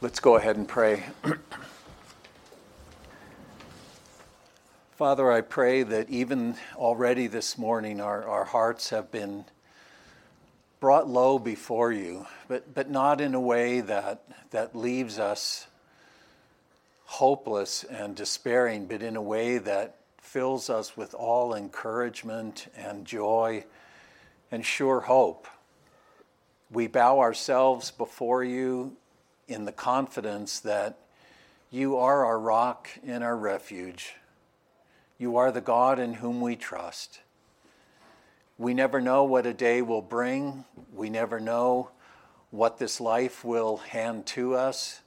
Let's 0.00 0.20
go 0.20 0.36
ahead 0.36 0.56
and 0.56 0.68
pray. 0.68 1.02
Father, 4.96 5.32
I 5.32 5.40
pray 5.40 5.82
that 5.82 6.08
even 6.08 6.54
already 6.76 7.26
this 7.26 7.58
morning 7.58 8.00
our, 8.00 8.24
our 8.24 8.44
hearts 8.44 8.90
have 8.90 9.10
been 9.10 9.44
brought 10.78 11.08
low 11.08 11.40
before 11.40 11.90
you, 11.90 12.28
but, 12.46 12.72
but 12.72 12.88
not 12.88 13.20
in 13.20 13.34
a 13.34 13.40
way 13.40 13.80
that, 13.80 14.22
that 14.52 14.76
leaves 14.76 15.18
us 15.18 15.66
hopeless 17.06 17.82
and 17.82 18.14
despairing, 18.14 18.86
but 18.86 19.02
in 19.02 19.16
a 19.16 19.22
way 19.22 19.58
that 19.58 19.96
fills 20.22 20.70
us 20.70 20.96
with 20.96 21.12
all 21.12 21.52
encouragement 21.52 22.68
and 22.76 23.04
joy 23.04 23.64
and 24.52 24.64
sure 24.64 25.00
hope. 25.00 25.48
We 26.70 26.86
bow 26.86 27.18
ourselves 27.18 27.90
before 27.90 28.44
you 28.44 28.96
in 29.48 29.64
the 29.64 29.72
confidence 29.72 30.60
that 30.60 30.98
you 31.70 31.96
are 31.96 32.24
our 32.24 32.38
rock 32.38 32.88
and 33.04 33.24
our 33.24 33.36
refuge. 33.36 34.14
You 35.18 35.36
are 35.36 35.50
the 35.50 35.60
God 35.60 35.98
in 35.98 36.14
whom 36.14 36.40
we 36.40 36.54
trust. 36.54 37.20
We 38.56 38.74
never 38.74 39.00
know 39.00 39.24
what 39.24 39.46
a 39.46 39.52
day 39.52 39.82
will 39.82 40.02
bring. 40.02 40.64
We 40.92 41.10
never 41.10 41.40
know 41.40 41.90
what 42.50 42.78
this 42.78 43.00
life 43.00 43.44
will 43.44 43.78
hand 43.78 44.26
to 44.26 44.54
us. 44.54 45.00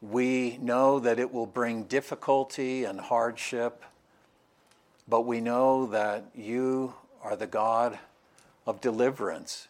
We 0.00 0.58
know 0.60 0.98
that 1.00 1.18
it 1.18 1.32
will 1.32 1.46
bring 1.46 1.84
difficulty 1.84 2.84
and 2.84 3.00
hardship, 3.00 3.84
but 5.06 5.22
we 5.22 5.40
know 5.40 5.86
that 5.86 6.24
you 6.34 6.94
are 7.22 7.36
the 7.36 7.46
God 7.46 7.98
of 8.66 8.80
deliverance. 8.80 9.68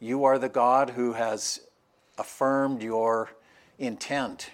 You 0.00 0.24
are 0.24 0.38
the 0.38 0.50
God 0.50 0.90
who 0.90 1.14
has 1.14 1.60
affirmed 2.18 2.82
your 2.82 3.30
intent 3.78 4.50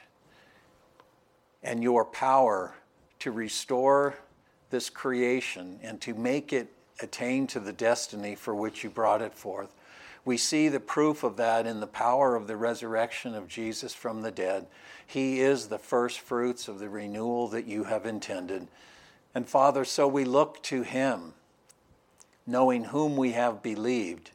and 1.62 1.82
your 1.82 2.04
power 2.04 2.74
to 3.18 3.30
restore 3.30 4.14
this 4.70 4.88
creation 4.88 5.78
and 5.82 6.00
to 6.00 6.14
make 6.14 6.52
it 6.52 6.72
attain 7.00 7.46
to 7.46 7.60
the 7.60 7.72
destiny 7.72 8.34
for 8.34 8.54
which 8.54 8.84
you 8.84 8.90
brought 8.90 9.22
it 9.22 9.34
forth. 9.34 9.72
We 10.24 10.36
see 10.36 10.68
the 10.68 10.80
proof 10.80 11.22
of 11.22 11.36
that 11.36 11.66
in 11.66 11.80
the 11.80 11.86
power 11.86 12.36
of 12.36 12.46
the 12.46 12.56
resurrection 12.56 13.34
of 13.34 13.48
Jesus 13.48 13.94
from 13.94 14.22
the 14.22 14.30
dead. 14.30 14.66
He 15.06 15.40
is 15.40 15.68
the 15.68 15.78
first 15.78 16.20
fruits 16.20 16.68
of 16.68 16.78
the 16.78 16.88
renewal 16.88 17.48
that 17.48 17.66
you 17.66 17.84
have 17.84 18.06
intended. 18.06 18.68
And 19.34 19.48
Father, 19.48 19.84
so 19.84 20.06
we 20.06 20.24
look 20.24 20.62
to 20.64 20.82
Him, 20.82 21.34
knowing 22.46 22.84
whom 22.84 23.16
we 23.16 23.32
have 23.32 23.62
believed 23.62 24.30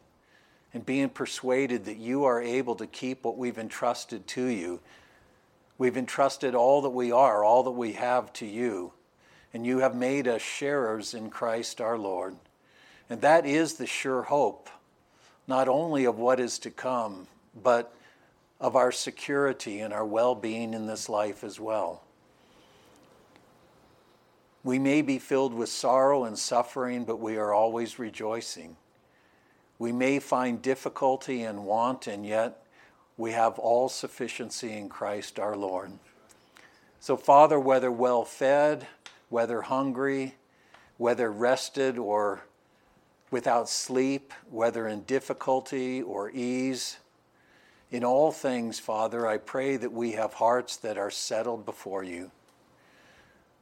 and 0.75 0.85
being 0.85 1.07
persuaded 1.07 1.85
that 1.85 1.95
you 1.95 2.25
are 2.25 2.41
able 2.41 2.75
to 2.75 2.85
keep 2.85 3.23
what 3.23 3.37
we've 3.37 3.57
entrusted 3.57 4.27
to 4.27 4.43
you. 4.43 4.81
We've 5.77 5.95
entrusted 5.95 6.53
all 6.53 6.81
that 6.81 6.89
we 6.89 7.13
are, 7.13 7.45
all 7.45 7.63
that 7.63 7.71
we 7.71 7.93
have 7.93 8.33
to 8.33 8.45
you, 8.45 8.91
and 9.53 9.65
you 9.65 9.79
have 9.79 9.95
made 9.95 10.27
us 10.27 10.41
sharers 10.41 11.13
in 11.13 11.29
Christ 11.29 11.79
our 11.79 11.97
Lord. 11.97 12.35
And 13.09 13.21
that 13.21 13.45
is 13.45 13.75
the 13.75 13.87
sure 13.87 14.23
hope, 14.23 14.69
not 15.47 15.69
only 15.69 16.03
of 16.03 16.19
what 16.19 16.41
is 16.41 16.59
to 16.59 16.71
come, 16.71 17.27
but 17.63 17.95
of 18.59 18.75
our 18.75 18.91
security 18.91 19.79
and 19.79 19.93
our 19.93 20.05
well 20.05 20.35
being 20.35 20.73
in 20.73 20.87
this 20.87 21.07
life 21.07 21.45
as 21.45 21.57
well. 21.57 22.03
We 24.61 24.77
may 24.77 25.01
be 25.01 25.19
filled 25.19 25.53
with 25.53 25.69
sorrow 25.69 26.25
and 26.25 26.37
suffering, 26.37 27.05
but 27.05 27.21
we 27.21 27.37
are 27.37 27.53
always 27.53 27.97
rejoicing. 27.97 28.75
We 29.77 29.91
may 29.91 30.19
find 30.19 30.61
difficulty 30.61 31.43
and 31.43 31.65
want, 31.65 32.07
and 32.07 32.25
yet 32.25 32.63
we 33.17 33.31
have 33.31 33.59
all 33.59 33.89
sufficiency 33.89 34.73
in 34.73 34.89
Christ 34.89 35.39
our 35.39 35.55
Lord. 35.55 35.91
So, 36.99 37.17
Father, 37.17 37.59
whether 37.59 37.91
well 37.91 38.23
fed, 38.23 38.87
whether 39.29 39.61
hungry, 39.61 40.35
whether 40.97 41.31
rested 41.31 41.97
or 41.97 42.41
without 43.31 43.67
sleep, 43.67 44.33
whether 44.49 44.87
in 44.87 45.01
difficulty 45.03 46.01
or 46.01 46.29
ease, 46.29 46.97
in 47.91 48.03
all 48.03 48.31
things, 48.31 48.79
Father, 48.79 49.27
I 49.27 49.37
pray 49.37 49.77
that 49.77 49.91
we 49.91 50.13
have 50.13 50.33
hearts 50.33 50.77
that 50.77 50.97
are 50.97 51.11
settled 51.11 51.65
before 51.65 52.03
you. 52.03 52.31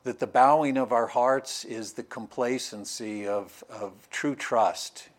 That 0.04 0.20
the 0.20 0.28
bowing 0.28 0.78
of 0.78 0.92
our 0.92 1.08
hearts 1.08 1.66
is 1.66 1.94
the 1.94 2.04
complacency 2.04 3.28
of, 3.28 3.64
of 3.70 3.94
true 4.10 4.36
trust 4.36 5.10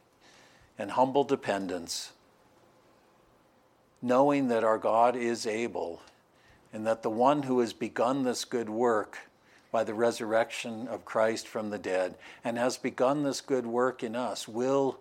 and 0.78 0.92
humble 0.92 1.24
dependence, 1.24 2.12
knowing 4.02 4.48
that 4.48 4.64
our 4.64 4.78
God 4.78 5.16
is 5.16 5.46
able 5.46 6.02
and 6.72 6.86
that 6.86 7.02
the 7.02 7.10
one 7.10 7.44
who 7.44 7.60
has 7.60 7.72
begun 7.72 8.24
this 8.24 8.44
good 8.44 8.68
work 8.68 9.18
by 9.70 9.84
the 9.84 9.94
resurrection 9.94 10.88
of 10.88 11.04
Christ 11.04 11.46
from 11.46 11.70
the 11.70 11.78
dead 11.78 12.16
and 12.44 12.58
has 12.58 12.76
begun 12.76 13.22
this 13.22 13.40
good 13.40 13.66
work 13.66 14.02
in 14.02 14.16
us 14.16 14.46
will 14.48 14.98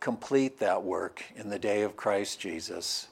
complete 0.00 0.58
that 0.60 0.82
work 0.82 1.24
in 1.36 1.48
the 1.48 1.58
day 1.58 1.82
of 1.82 1.96
Christ 1.96 2.40
Jesus. 2.40 3.08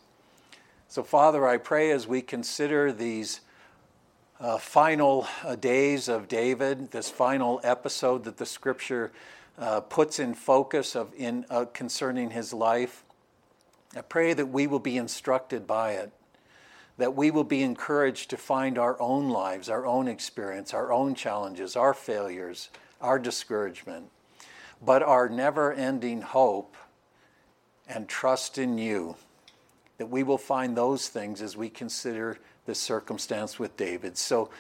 So, 0.89 1.03
Father, 1.03 1.47
I 1.47 1.57
pray 1.57 1.91
as 1.91 2.07
we 2.07 2.23
consider 2.23 2.93
these 2.93 3.41
uh, 4.39 4.59
final 4.59 5.27
uh, 5.43 5.57
days 5.57 6.09
of 6.09 6.29
David, 6.29 6.91
this 6.91 7.11
final 7.11 7.61
episode 7.65 8.25
that 8.25 8.37
the 8.37 8.47
scripture 8.47 9.11
uh, 9.59 9.81
puts 9.81 10.19
in 10.19 10.35
focus 10.35 10.95
of 10.95 11.13
in 11.17 11.47
uh, 11.51 11.65
concerning 11.73 12.31
his 12.31 12.53
life. 12.53 13.05
I 13.97 14.03
pray 14.03 14.35
that 14.35 14.47
we 14.47 14.67
will 14.67 14.79
be 14.81 14.97
instructed 14.97 15.67
by 15.67 15.93
it, 15.93 16.13
that 16.99 17.15
we 17.15 17.31
will 17.31 17.45
be 17.45 17.63
encouraged 17.63 18.31
to 18.31 18.37
find 18.37 18.79
our 18.79 19.01
own 19.01 19.31
lives, 19.31 19.69
our 19.69 19.87
own 19.87 20.09
experience, 20.09 20.75
our 20.75 20.93
own 20.93 21.15
challenges, 21.15 21.77
our 21.77 21.95
failures, 21.95 22.71
our 23.01 23.19
discouragement, 23.19 24.11
but 24.85 25.03
our 25.03 25.29
never 25.29 25.73
ending 25.73 26.21
hope 26.21 26.77
and 27.89 28.09
trust 28.09 28.59
in 28.59 28.77
you, 28.77 29.17
that 29.99 30.11
we 30.11 30.23
will 30.23 30.39
find 30.39 30.77
those 30.77 31.09
things 31.09 31.41
as 31.41 31.57
we 31.57 31.71
consider 31.71 32.39
this 32.67 32.79
circumstance 32.79 33.59
with 33.59 33.77
David. 33.77 34.19
So 34.19 34.51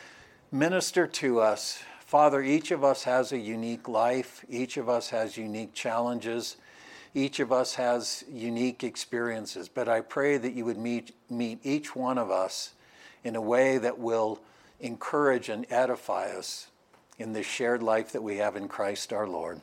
minister 0.52 1.06
to 1.06 1.40
us 1.40 1.82
Father, 2.06 2.40
each 2.40 2.70
of 2.70 2.84
us 2.84 3.02
has 3.02 3.32
a 3.32 3.38
unique 3.38 3.88
life, 3.88 4.44
each 4.48 4.76
of 4.76 4.88
us 4.88 5.10
has 5.10 5.36
unique 5.36 5.74
challenges, 5.74 6.56
each 7.14 7.40
of 7.40 7.50
us 7.50 7.74
has 7.74 8.22
unique 8.30 8.84
experiences, 8.84 9.68
but 9.68 9.88
I 9.88 10.02
pray 10.02 10.38
that 10.38 10.52
you 10.52 10.64
would 10.64 10.78
meet, 10.78 11.10
meet 11.28 11.58
each 11.64 11.96
one 11.96 12.16
of 12.16 12.30
us 12.30 12.74
in 13.24 13.34
a 13.34 13.40
way 13.40 13.78
that 13.78 13.98
will 13.98 14.38
encourage 14.78 15.48
and 15.48 15.66
edify 15.68 16.26
us 16.26 16.68
in 17.18 17.32
this 17.32 17.46
shared 17.46 17.82
life 17.82 18.12
that 18.12 18.22
we 18.22 18.36
have 18.36 18.54
in 18.54 18.68
Christ 18.68 19.12
our 19.12 19.26
Lord. 19.26 19.60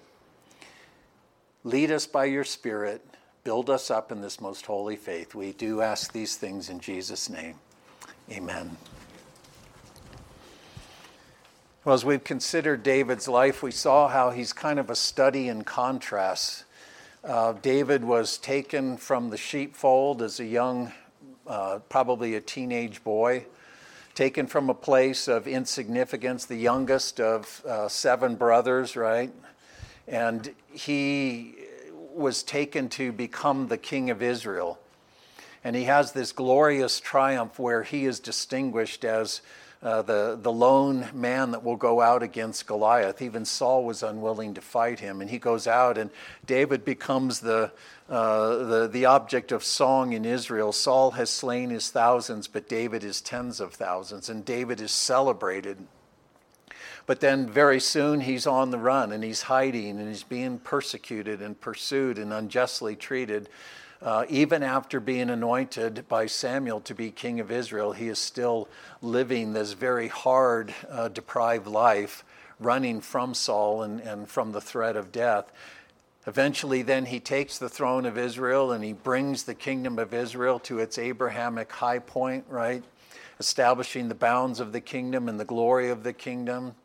Lead 1.64 1.92
us 1.92 2.08
by 2.08 2.26
your 2.26 2.44
Spirit, 2.44 3.06
build 3.46 3.70
us 3.70 3.90
up 3.90 4.12
in 4.12 4.20
this 4.20 4.42
most 4.42 4.66
holy 4.66 4.98
faith. 4.98 5.34
We 5.34 5.54
do 5.54 5.80
ask 5.80 6.12
these 6.12 6.36
things 6.36 6.70
in 6.70 6.82
Jesus' 6.82 7.30
name. 7.30 7.56
Amen. 8.30 8.76
Well, 11.86 11.96
as 11.96 12.06
we've 12.06 12.24
considered 12.24 12.82
David's 12.82 13.28
life, 13.28 13.62
we 13.62 13.72
saw 13.72 14.08
how 14.08 14.30
he's 14.30 14.54
kind 14.54 14.80
of 14.80 14.90
a 14.90 14.96
study 14.96 15.50
in 15.50 15.66
contrasts. 15.66 16.64
Uh, 17.26 17.52
David 17.62 18.06
was 18.06 18.38
taken 18.38 18.96
from 18.96 19.32
the 19.32 19.36
sheepfold 19.36 20.22
as 20.22 20.40
a 20.40 20.46
young, 20.46 20.94
uh, 21.46 21.80
probably 21.90 22.36
a 22.36 22.40
teenage 22.40 23.04
boy, 23.04 23.48
taken 24.16 24.48
from 24.48 24.70
a 24.70 24.74
place 24.74 25.28
of 25.28 25.46
insignificance, 25.46 26.46
the 26.46 26.56
youngest 26.56 27.20
of 27.20 27.62
uh, 27.66 27.90
seven 27.90 28.36
brothers, 28.36 28.96
right? 28.96 29.34
And 30.08 30.56
he 30.72 31.56
was 32.14 32.44
taken 32.44 32.88
to 32.92 33.12
become 33.12 33.68
the 33.68 33.78
king 33.78 34.10
of 34.10 34.22
Israel. 34.22 34.80
And 35.66 35.76
he 35.76 35.84
has 35.84 36.14
this 36.14 36.32
glorious 36.32 37.02
triumph 37.02 37.60
where 37.60 37.84
he 37.84 38.06
is 38.06 38.22
distinguished 38.22 39.04
as 39.04 39.42
uh, 39.84 40.02
the, 40.02 40.40
the 40.42 40.52
lone 40.52 41.08
man 41.14 41.52
that 41.52 41.64
will 41.64 41.76
go 41.76 42.00
out 42.00 42.24
against 42.24 42.66
Goliath. 42.66 43.22
Even 43.22 43.44
Saul 43.44 43.84
was 43.84 44.02
unwilling 44.02 44.54
to 44.54 44.62
fight 44.62 45.02
him, 45.02 45.20
and 45.20 45.30
he 45.30 45.38
goes 45.38 45.68
out, 45.68 45.98
and 45.98 46.10
David 46.46 46.86
becomes 46.86 47.42
the, 47.42 47.70
uh, 48.10 48.56
the, 48.56 48.88
the 48.88 49.06
object 49.06 49.52
of 49.52 49.62
song 49.62 50.14
in 50.14 50.24
Israel. 50.24 50.72
Saul 50.72 51.12
has 51.12 51.30
slain 51.30 51.70
his 51.70 51.90
thousands, 51.92 52.48
but 52.48 52.70
David 52.70 53.04
is 53.04 53.20
tens 53.20 53.60
of 53.60 53.74
thousands, 53.74 54.30
and 54.30 54.46
David 54.46 54.80
is 54.80 54.92
celebrated. 54.92 55.78
But 57.06 57.20
then 57.20 57.50
very 57.50 57.82
soon 57.82 58.22
he's 58.22 58.48
on 58.48 58.72
the 58.72 58.78
run 58.78 59.12
and 59.12 59.24
he's 59.24 59.42
hiding 59.42 60.00
and 60.00 60.08
he's 60.08 60.24
being 60.24 60.58
persecuted 60.58 61.42
and 61.42 61.60
pursued 61.60 62.18
and 62.18 62.32
unjustly 62.32 62.96
treated. 62.96 63.50
Uh, 64.04 64.26
even 64.28 64.64
after 64.64 65.00
being 65.00 65.30
anointed 65.30 66.06
by 66.10 66.26
Samuel 66.26 66.82
to 66.82 66.94
be 66.94 67.10
king 67.10 67.40
of 67.40 67.50
Israel, 67.50 67.94
he 67.94 68.10
is 68.10 68.20
still 68.20 68.68
living 69.02 69.54
this 69.54 69.72
very 69.72 70.10
hard, 70.10 70.74
uh, 70.90 71.08
deprived 71.08 71.68
life, 71.68 72.26
running 72.60 73.00
from 73.00 73.34
Saul 73.34 73.82
and, 73.82 74.02
and 74.02 74.28
from 74.28 74.52
the 74.52 74.60
threat 74.60 74.98
of 74.98 75.14
death. 75.14 75.50
Eventually, 76.28 76.82
then 76.82 77.06
he 77.06 77.22
takes 77.22 77.58
the 77.58 77.70
throne 77.70 78.06
of 78.06 78.18
Israel 78.18 78.74
and 78.74 78.84
he 78.84 78.92
brings 78.92 79.44
the 79.44 79.56
kingdom 79.56 79.98
of 79.98 80.14
Israel 80.14 80.60
to 80.60 80.80
its 80.80 80.98
Abrahamic 80.98 81.72
high 81.72 82.00
point, 82.00 82.44
right? 82.50 82.84
Establishing 83.40 84.10
the 84.10 84.16
bounds 84.16 84.60
of 84.60 84.74
the 84.74 84.82
kingdom 84.82 85.30
and 85.30 85.40
the 85.40 85.46
glory 85.46 85.90
of 85.90 86.04
the 86.04 86.14
kingdom. 86.14 86.76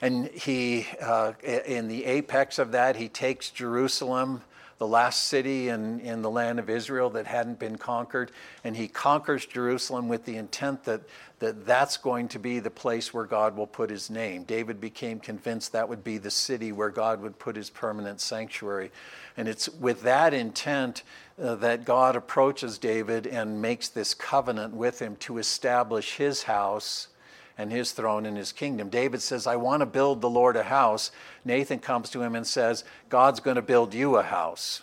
And 0.00 0.26
he, 0.28 0.88
uh, 1.00 1.34
in 1.44 1.86
the 1.86 2.06
apex 2.06 2.58
of 2.58 2.72
that, 2.72 2.96
he 2.96 3.08
takes 3.08 3.50
Jerusalem 3.50 4.42
the 4.80 4.86
last 4.86 5.28
city 5.28 5.68
in, 5.68 6.00
in 6.00 6.22
the 6.22 6.30
land 6.30 6.58
of 6.58 6.70
Israel 6.70 7.10
that 7.10 7.26
hadn't 7.26 7.58
been 7.58 7.76
conquered. 7.76 8.32
And 8.64 8.74
he 8.74 8.88
conquers 8.88 9.44
Jerusalem 9.44 10.08
with 10.08 10.24
the 10.24 10.36
intent 10.36 10.84
that, 10.84 11.02
that 11.40 11.66
that's 11.66 11.98
going 11.98 12.28
to 12.28 12.38
be 12.38 12.60
the 12.60 12.70
place 12.70 13.12
where 13.12 13.26
God 13.26 13.58
will 13.58 13.66
put 13.66 13.90
his 13.90 14.08
name. 14.08 14.42
David 14.44 14.80
became 14.80 15.20
convinced 15.20 15.72
that 15.72 15.90
would 15.90 16.02
be 16.02 16.16
the 16.16 16.30
city 16.30 16.72
where 16.72 16.88
God 16.88 17.20
would 17.20 17.38
put 17.38 17.56
his 17.56 17.68
permanent 17.68 18.22
sanctuary. 18.22 18.90
And 19.36 19.48
it's 19.48 19.68
with 19.68 20.00
that 20.00 20.32
intent 20.32 21.02
uh, 21.38 21.56
that 21.56 21.84
God 21.84 22.16
approaches 22.16 22.78
David 22.78 23.26
and 23.26 23.60
makes 23.60 23.90
this 23.90 24.14
covenant 24.14 24.72
with 24.72 24.98
him 24.98 25.14
to 25.16 25.36
establish 25.36 26.16
his 26.16 26.44
house 26.44 27.08
and 27.58 27.70
his 27.70 27.92
throne 27.92 28.26
and 28.26 28.36
his 28.36 28.52
kingdom. 28.52 28.88
David 28.88 29.22
says, 29.22 29.46
I 29.46 29.56
want 29.56 29.80
to 29.80 29.86
build 29.86 30.20
the 30.20 30.30
Lord 30.30 30.56
a 30.56 30.62
house. 30.62 31.10
Nathan 31.44 31.78
comes 31.78 32.10
to 32.10 32.22
him 32.22 32.34
and 32.34 32.46
says, 32.46 32.84
God's 33.08 33.40
going 33.40 33.56
to 33.56 33.62
build 33.62 33.94
you 33.94 34.16
a 34.16 34.22
house. 34.22 34.82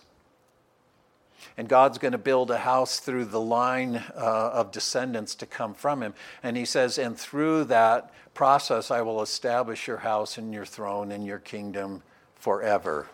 And 1.57 1.67
God's 1.67 1.97
going 1.97 2.11
to 2.11 2.19
build 2.19 2.51
a 2.51 2.59
house 2.59 2.99
through 2.99 3.25
the 3.25 3.41
line 3.41 4.03
uh, 4.15 4.51
of 4.53 4.71
descendants 4.71 5.33
to 5.35 5.45
come 5.45 5.73
from 5.73 6.03
him. 6.03 6.13
And 6.43 6.55
he 6.55 6.65
says, 6.65 6.99
And 6.99 7.17
through 7.17 7.65
that 7.65 8.13
process, 8.35 8.91
I 8.91 9.01
will 9.01 9.23
establish 9.23 9.87
your 9.87 9.97
house 9.97 10.37
and 10.37 10.53
your 10.53 10.65
throne 10.65 11.11
and 11.11 11.25
your 11.25 11.39
kingdom 11.39 12.03
forever. 12.35 13.07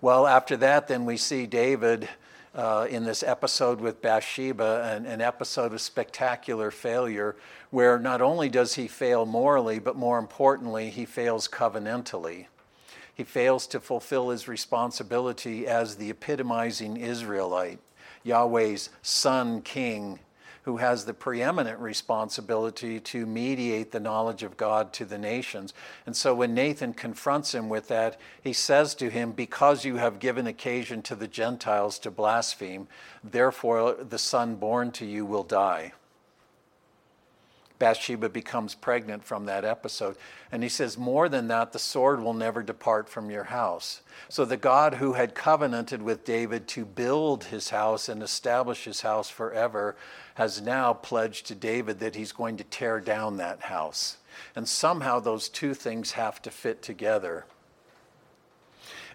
Well, 0.00 0.26
after 0.26 0.56
that, 0.58 0.86
then 0.86 1.04
we 1.04 1.16
see 1.16 1.46
David 1.46 2.08
uh, 2.54 2.86
in 2.90 3.04
this 3.04 3.22
episode 3.22 3.80
with 3.80 4.02
Bathsheba, 4.02 4.94
an, 4.94 5.06
an 5.06 5.20
episode 5.20 5.72
of 5.72 5.80
spectacular 5.80 6.70
failure, 6.70 7.36
where 7.70 7.98
not 7.98 8.20
only 8.20 8.48
does 8.48 8.74
he 8.74 8.88
fail 8.88 9.26
morally, 9.26 9.78
but 9.78 9.96
more 9.96 10.18
importantly, 10.18 10.90
he 10.90 11.04
fails 11.04 11.48
covenantally. 11.48 12.46
He 13.14 13.24
fails 13.24 13.66
to 13.68 13.80
fulfill 13.80 14.30
his 14.30 14.48
responsibility 14.48 15.66
as 15.66 15.96
the 15.96 16.10
epitomizing 16.10 16.96
Israelite, 16.96 17.78
Yahweh's 18.24 18.90
son 19.02 19.62
king 19.62 20.18
who 20.62 20.76
has 20.76 21.04
the 21.04 21.14
preeminent 21.14 21.78
responsibility 21.78 23.00
to 23.00 23.26
mediate 23.26 23.92
the 23.92 24.00
knowledge 24.00 24.42
of 24.42 24.56
God 24.56 24.92
to 24.94 25.04
the 25.04 25.18
nations. 25.18 25.72
And 26.06 26.16
so 26.16 26.34
when 26.34 26.54
Nathan 26.54 26.92
confronts 26.92 27.54
him 27.54 27.68
with 27.68 27.88
that, 27.88 28.20
he 28.42 28.52
says 28.52 28.94
to 28.96 29.08
him, 29.10 29.32
Because 29.32 29.84
you 29.84 29.96
have 29.96 30.18
given 30.18 30.46
occasion 30.46 31.02
to 31.02 31.14
the 31.14 31.28
Gentiles 31.28 31.98
to 32.00 32.10
blaspheme, 32.10 32.88
therefore 33.24 33.94
the 33.94 34.18
son 34.18 34.56
born 34.56 34.92
to 34.92 35.06
you 35.06 35.24
will 35.24 35.44
die. 35.44 35.92
Bathsheba 37.80 38.28
becomes 38.28 38.74
pregnant 38.74 39.24
from 39.24 39.46
that 39.46 39.64
episode. 39.64 40.16
And 40.52 40.62
he 40.62 40.68
says, 40.68 40.96
More 40.96 41.28
than 41.28 41.48
that, 41.48 41.72
the 41.72 41.78
sword 41.80 42.22
will 42.22 42.34
never 42.34 42.62
depart 42.62 43.08
from 43.08 43.30
your 43.30 43.44
house. 43.44 44.02
So 44.28 44.44
the 44.44 44.58
God 44.58 44.94
who 44.94 45.14
had 45.14 45.34
covenanted 45.34 46.02
with 46.02 46.24
David 46.24 46.68
to 46.68 46.84
build 46.84 47.44
his 47.44 47.70
house 47.70 48.08
and 48.08 48.22
establish 48.22 48.84
his 48.84 49.00
house 49.00 49.30
forever 49.30 49.96
has 50.40 50.62
now 50.62 50.94
pledged 50.94 51.44
to 51.44 51.54
David 51.54 51.98
that 52.00 52.14
he's 52.14 52.32
going 52.32 52.56
to 52.56 52.64
tear 52.64 52.98
down 52.98 53.36
that 53.36 53.60
house. 53.60 54.16
And 54.56 54.66
somehow 54.66 55.20
those 55.20 55.50
two 55.50 55.74
things 55.74 56.12
have 56.12 56.40
to 56.40 56.50
fit 56.50 56.80
together. 56.80 57.44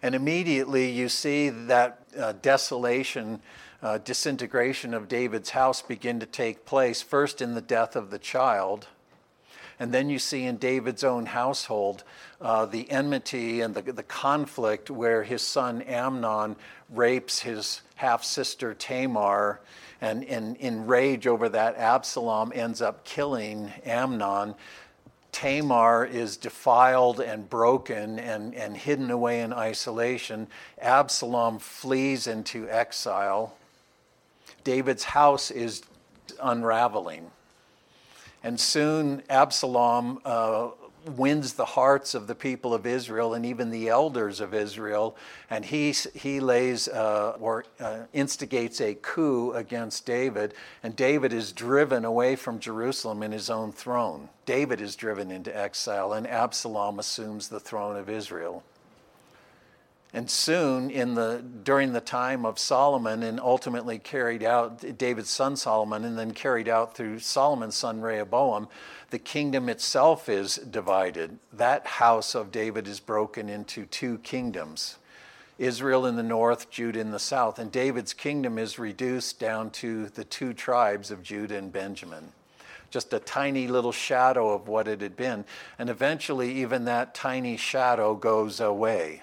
And 0.04 0.14
immediately 0.14 0.92
you 0.92 1.10
see 1.10 1.50
that 1.50 2.04
uh, 2.16 2.34
desolation 2.44 3.42
uh, 3.82 3.98
disintegration 3.98 4.94
of 4.94 5.08
David's 5.08 5.50
house 5.50 5.82
begin 5.82 6.20
to 6.20 6.28
take 6.28 6.64
place, 6.64 7.02
first 7.02 7.42
in 7.42 7.56
the 7.56 7.62
death 7.62 7.96
of 7.96 8.12
the 8.12 8.20
child. 8.20 8.88
And 9.80 9.94
then 9.94 10.10
you 10.10 10.20
see 10.20 10.44
in 10.44 10.58
David's 10.58 11.04
own 11.04 11.26
household 11.26 12.04
uh, 12.40 12.66
the 12.66 12.90
enmity 12.90 13.62
and 13.62 13.76
the, 13.76 13.82
the 13.82 14.04
conflict 14.04 14.90
where 14.90 15.24
his 15.24 15.42
son 15.42 15.82
Amnon 15.82 16.56
rapes 16.90 17.40
his 17.40 17.82
half 17.96 18.24
sister 18.24 18.74
Tamar. 18.74 19.60
And 20.02 20.24
in, 20.24 20.88
rage 20.88 21.26
over 21.28 21.50
that, 21.50 21.78
Absalom 21.78 22.52
ends 22.54 22.82
up 22.82 23.06
killing 23.06 23.72
Amnon. 23.86 24.56
Tamar 25.32 26.06
is 26.06 26.38
defiled 26.38 27.20
and 27.20 27.50
broken 27.50 28.20
and, 28.20 28.56
and 28.56 28.78
hidden 28.78 29.12
away 29.12 29.42
in 29.42 29.52
isolation. 29.52 30.48
Absalom 30.80 31.60
flees 31.60 32.28
into 32.28 32.70
exile. 32.70 33.58
David's 34.64 35.04
house 35.04 35.52
is 35.52 35.84
unraveling. 36.42 37.32
And 38.46 38.60
soon 38.60 39.24
Absalom 39.28 40.20
uh, 40.24 40.70
wins 41.18 41.54
the 41.54 41.66
hearts 41.66 42.14
of 42.14 42.28
the 42.28 42.36
people 42.36 42.76
of 42.76 42.86
Israel 42.86 43.34
and 43.34 43.44
even 43.44 43.72
the 43.72 43.90
elders 43.90 44.40
of 44.40 44.54
Israel. 44.54 45.18
And 45.50 45.66
he, 45.66 45.92
he 46.14 46.40
lays 46.40 46.88
uh, 46.88 47.38
or 47.40 47.66
uh, 47.80 48.02
instigates 48.14 48.80
a 48.82 48.94
coup 48.94 49.52
against 49.54 50.06
David. 50.06 50.54
And 50.84 50.96
David 50.96 51.34
is 51.34 51.54
driven 51.54 52.06
away 52.06 52.36
from 52.36 52.60
Jerusalem 52.60 53.24
in 53.24 53.32
his 53.32 53.50
own 53.50 53.72
throne. 53.72 54.30
David 54.46 54.80
is 54.80 54.96
driven 54.96 55.32
into 55.32 55.56
exile, 55.58 56.14
and 56.14 56.28
Absalom 56.28 57.00
assumes 57.00 57.48
the 57.48 57.60
throne 57.60 57.96
of 57.96 58.12
Israel. 58.12 58.62
And 60.16 60.32
soon, 60.32 60.92
in 60.92 61.16
the, 61.16 61.44
during 61.66 61.92
the 61.92 62.00
time 62.00 62.46
of 62.46 62.58
Solomon, 62.58 63.22
and 63.22 63.38
ultimately 63.38 64.00
carried 64.00 64.44
out, 64.44 64.98
David's 64.98 65.30
son 65.30 65.58
Solomon, 65.58 66.06
and 66.06 66.18
then 66.18 66.32
carried 66.32 66.70
out 66.70 66.96
through 66.96 67.20
Solomon's 67.20 67.76
son 67.76 68.00
Rehoboam, 68.00 68.70
the 69.10 69.20
kingdom 69.20 69.68
itself 69.68 70.30
is 70.30 70.56
divided. 70.56 71.38
That 71.52 71.86
house 71.86 72.34
of 72.34 72.50
David 72.50 72.88
is 72.88 73.02
broken 73.02 73.50
into 73.50 73.86
two 73.86 74.20
kingdoms 74.20 74.98
Israel 75.58 76.06
in 76.06 76.16
the 76.16 76.24
north, 76.24 76.70
Judah 76.70 77.02
in 77.02 77.12
the 77.12 77.20
south. 77.20 77.60
And 77.60 77.70
David's 77.70 78.14
kingdom 78.14 78.58
is 78.58 78.80
reduced 78.80 79.38
down 79.38 79.70
to 79.72 80.08
the 80.08 80.24
two 80.24 80.54
tribes 80.54 81.12
of 81.12 81.24
Judah 81.24 81.58
and 81.58 81.74
Benjamin 81.74 82.32
just 82.90 83.12
a 83.12 83.20
tiny 83.20 83.68
little 83.68 83.92
shadow 83.92 84.54
of 84.54 84.70
what 84.70 84.88
it 84.88 85.02
had 85.02 85.18
been. 85.18 85.44
And 85.78 85.90
eventually, 85.90 86.54
even 86.62 86.86
that 86.86 87.14
tiny 87.14 87.58
shadow 87.58 88.16
goes 88.16 88.62
away. 88.62 89.22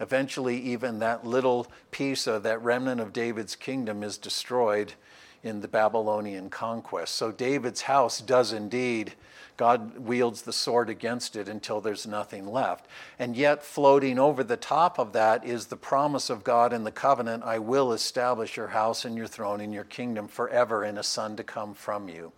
Eventually, 0.00 0.58
even 0.58 0.98
that 0.98 1.26
little 1.26 1.66
piece 1.90 2.26
of 2.26 2.42
that 2.42 2.62
remnant 2.62 3.00
of 3.00 3.12
David's 3.12 3.56
kingdom 3.56 4.02
is 4.02 4.18
destroyed 4.18 4.94
in 5.42 5.60
the 5.60 5.68
Babylonian 5.68 6.50
conquest. 6.50 7.14
So, 7.14 7.30
David's 7.30 7.82
house 7.82 8.20
does 8.20 8.52
indeed, 8.52 9.12
God 9.56 9.98
wields 9.98 10.42
the 10.42 10.52
sword 10.52 10.90
against 10.90 11.36
it 11.36 11.48
until 11.48 11.80
there's 11.80 12.06
nothing 12.06 12.46
left. 12.46 12.86
And 13.18 13.36
yet, 13.36 13.62
floating 13.62 14.18
over 14.18 14.42
the 14.42 14.56
top 14.56 14.98
of 14.98 15.12
that 15.12 15.44
is 15.44 15.66
the 15.66 15.76
promise 15.76 16.28
of 16.28 16.42
God 16.42 16.72
in 16.72 16.82
the 16.82 16.90
covenant 16.90 17.44
I 17.44 17.60
will 17.60 17.92
establish 17.92 18.56
your 18.56 18.68
house 18.68 19.04
and 19.04 19.16
your 19.16 19.28
throne 19.28 19.60
and 19.60 19.72
your 19.72 19.84
kingdom 19.84 20.26
forever, 20.26 20.82
and 20.82 20.98
a 20.98 21.04
son 21.04 21.36
to 21.36 21.44
come 21.44 21.74
from 21.74 22.08
you. 22.08 22.32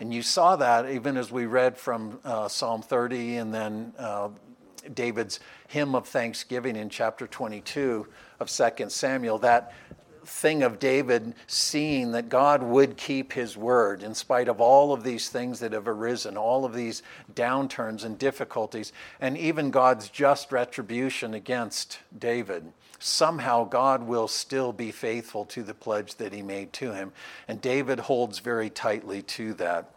And 0.00 0.14
you 0.14 0.22
saw 0.22 0.56
that 0.56 0.88
even 0.88 1.16
as 1.16 1.32
we 1.32 1.46
read 1.46 1.76
from 1.76 2.20
uh, 2.24 2.48
Psalm 2.48 2.82
30 2.82 3.36
and 3.36 3.52
then 3.52 3.92
uh, 3.98 4.28
David's 4.94 5.40
hymn 5.68 5.94
of 5.94 6.06
thanksgiving 6.06 6.76
in 6.76 6.88
chapter 6.88 7.26
22 7.26 8.06
of 8.40 8.50
2 8.50 8.88
Samuel, 8.88 9.38
that 9.38 9.72
thing 10.28 10.62
of 10.62 10.78
David 10.78 11.34
seeing 11.46 12.12
that 12.12 12.28
God 12.28 12.62
would 12.62 12.96
keep 12.96 13.32
his 13.32 13.56
word 13.56 14.02
in 14.02 14.14
spite 14.14 14.48
of 14.48 14.60
all 14.60 14.92
of 14.92 15.02
these 15.02 15.28
things 15.28 15.60
that 15.60 15.72
have 15.72 15.88
arisen, 15.88 16.36
all 16.36 16.64
of 16.64 16.74
these 16.74 17.02
downturns 17.34 18.04
and 18.04 18.18
difficulties, 18.18 18.92
and 19.20 19.38
even 19.38 19.70
God's 19.70 20.08
just 20.08 20.52
retribution 20.52 21.34
against 21.34 21.98
David. 22.16 22.72
Somehow 22.98 23.64
God 23.64 24.02
will 24.02 24.28
still 24.28 24.72
be 24.72 24.90
faithful 24.90 25.44
to 25.46 25.62
the 25.62 25.74
pledge 25.74 26.16
that 26.16 26.32
he 26.32 26.42
made 26.42 26.72
to 26.74 26.92
him. 26.92 27.12
And 27.46 27.60
David 27.60 28.00
holds 28.00 28.40
very 28.40 28.70
tightly 28.70 29.22
to 29.22 29.54
that. 29.54 29.90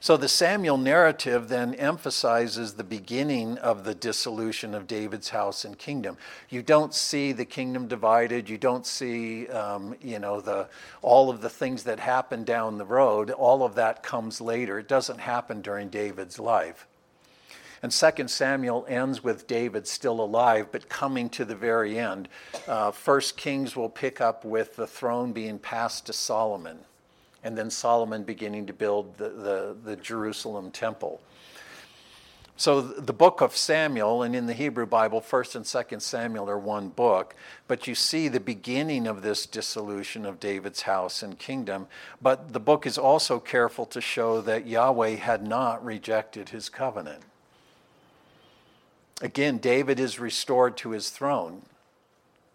So 0.00 0.16
the 0.16 0.28
Samuel 0.28 0.78
narrative 0.78 1.48
then 1.48 1.74
emphasizes 1.74 2.74
the 2.74 2.84
beginning 2.84 3.58
of 3.58 3.84
the 3.84 3.94
dissolution 3.94 4.74
of 4.74 4.86
David's 4.86 5.28
house 5.28 5.64
and 5.64 5.78
kingdom. 5.78 6.16
You 6.48 6.62
don't 6.62 6.94
see 6.94 7.32
the 7.32 7.44
kingdom 7.44 7.86
divided. 7.86 8.48
You 8.48 8.58
don't 8.58 8.86
see, 8.86 9.48
um, 9.48 9.94
you 10.00 10.18
know, 10.18 10.40
the 10.40 10.68
all 11.02 11.28
of 11.28 11.40
the 11.40 11.50
things 11.50 11.84
that 11.84 12.00
happen 12.00 12.44
down 12.44 12.78
the 12.78 12.84
road. 12.84 13.30
All 13.30 13.62
of 13.62 13.74
that 13.74 14.02
comes 14.02 14.40
later. 14.40 14.78
It 14.78 14.88
doesn't 14.88 15.20
happen 15.20 15.60
during 15.60 15.88
David's 15.88 16.38
life. 16.38 16.86
And 17.82 17.92
2 17.92 18.28
Samuel 18.28 18.84
ends 18.88 19.24
with 19.24 19.46
David 19.46 19.86
still 19.86 20.20
alive, 20.20 20.68
but 20.70 20.90
coming 20.90 21.30
to 21.30 21.46
the 21.46 21.54
very 21.54 21.98
end. 21.98 22.28
Uh, 22.68 22.90
First 22.90 23.38
Kings 23.38 23.74
will 23.74 23.88
pick 23.88 24.20
up 24.20 24.44
with 24.44 24.76
the 24.76 24.86
throne 24.86 25.32
being 25.32 25.58
passed 25.58 26.06
to 26.06 26.12
Solomon 26.12 26.80
and 27.42 27.56
then 27.56 27.70
Solomon 27.70 28.22
beginning 28.22 28.66
to 28.66 28.72
build 28.72 29.16
the, 29.16 29.28
the, 29.28 29.76
the 29.84 29.96
Jerusalem 29.96 30.70
temple. 30.70 31.20
So 32.60 32.82
the 32.82 33.14
book 33.14 33.40
of 33.40 33.56
Samuel, 33.56 34.22
and 34.22 34.36
in 34.36 34.44
the 34.44 34.52
Hebrew 34.52 34.84
Bible, 34.84 35.22
1st 35.22 35.56
and 35.56 35.64
2nd 35.64 36.02
Samuel 36.02 36.50
are 36.50 36.58
one 36.58 36.88
book, 36.88 37.34
but 37.66 37.86
you 37.86 37.94
see 37.94 38.28
the 38.28 38.38
beginning 38.38 39.06
of 39.06 39.22
this 39.22 39.46
dissolution 39.46 40.26
of 40.26 40.38
David's 40.38 40.82
house 40.82 41.22
and 41.22 41.38
kingdom. 41.38 41.86
But 42.20 42.52
the 42.52 42.60
book 42.60 42.84
is 42.84 42.98
also 42.98 43.40
careful 43.40 43.86
to 43.86 44.02
show 44.02 44.42
that 44.42 44.66
Yahweh 44.66 45.14
had 45.14 45.42
not 45.42 45.82
rejected 45.82 46.50
his 46.50 46.68
covenant. 46.68 47.22
Again, 49.22 49.56
David 49.56 49.98
is 49.98 50.20
restored 50.20 50.76
to 50.78 50.90
his 50.90 51.08
throne 51.08 51.62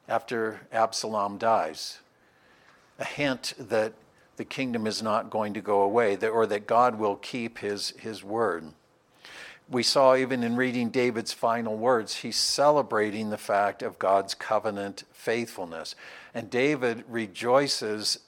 after 0.08 0.62
Absalom 0.72 1.39
dies. 1.39 1.98
A 3.00 3.06
hint 3.06 3.56
that 3.58 3.94
the 4.38 4.46
kingdom 4.46 4.88
is 4.88 5.01
not 5.01 5.30
going 5.30 5.54
to 5.54 5.62
go 5.62 5.82
away, 5.82 6.18
or 6.18 6.46
that 6.46 6.68
God 6.68 6.98
will 6.98 7.15
keep 7.15 7.60
his, 7.60 7.92
his 8.00 8.24
word 8.24 8.72
we 9.70 9.84
saw 9.84 10.15
even 10.15 10.44
in 10.44 10.56
reading 10.56 10.89
David's 10.89 11.34
final 11.34 11.75
words, 11.75 12.18
he's 12.18 12.36
celebrating 12.36 13.30
the 13.30 13.38
fact 13.38 13.82
of 13.82 13.98
God's 13.98 14.36
covenant 14.36 15.04
faithfulness. 15.12 15.96
And 16.34 16.50
David 16.50 17.04
rejoices 17.08 18.20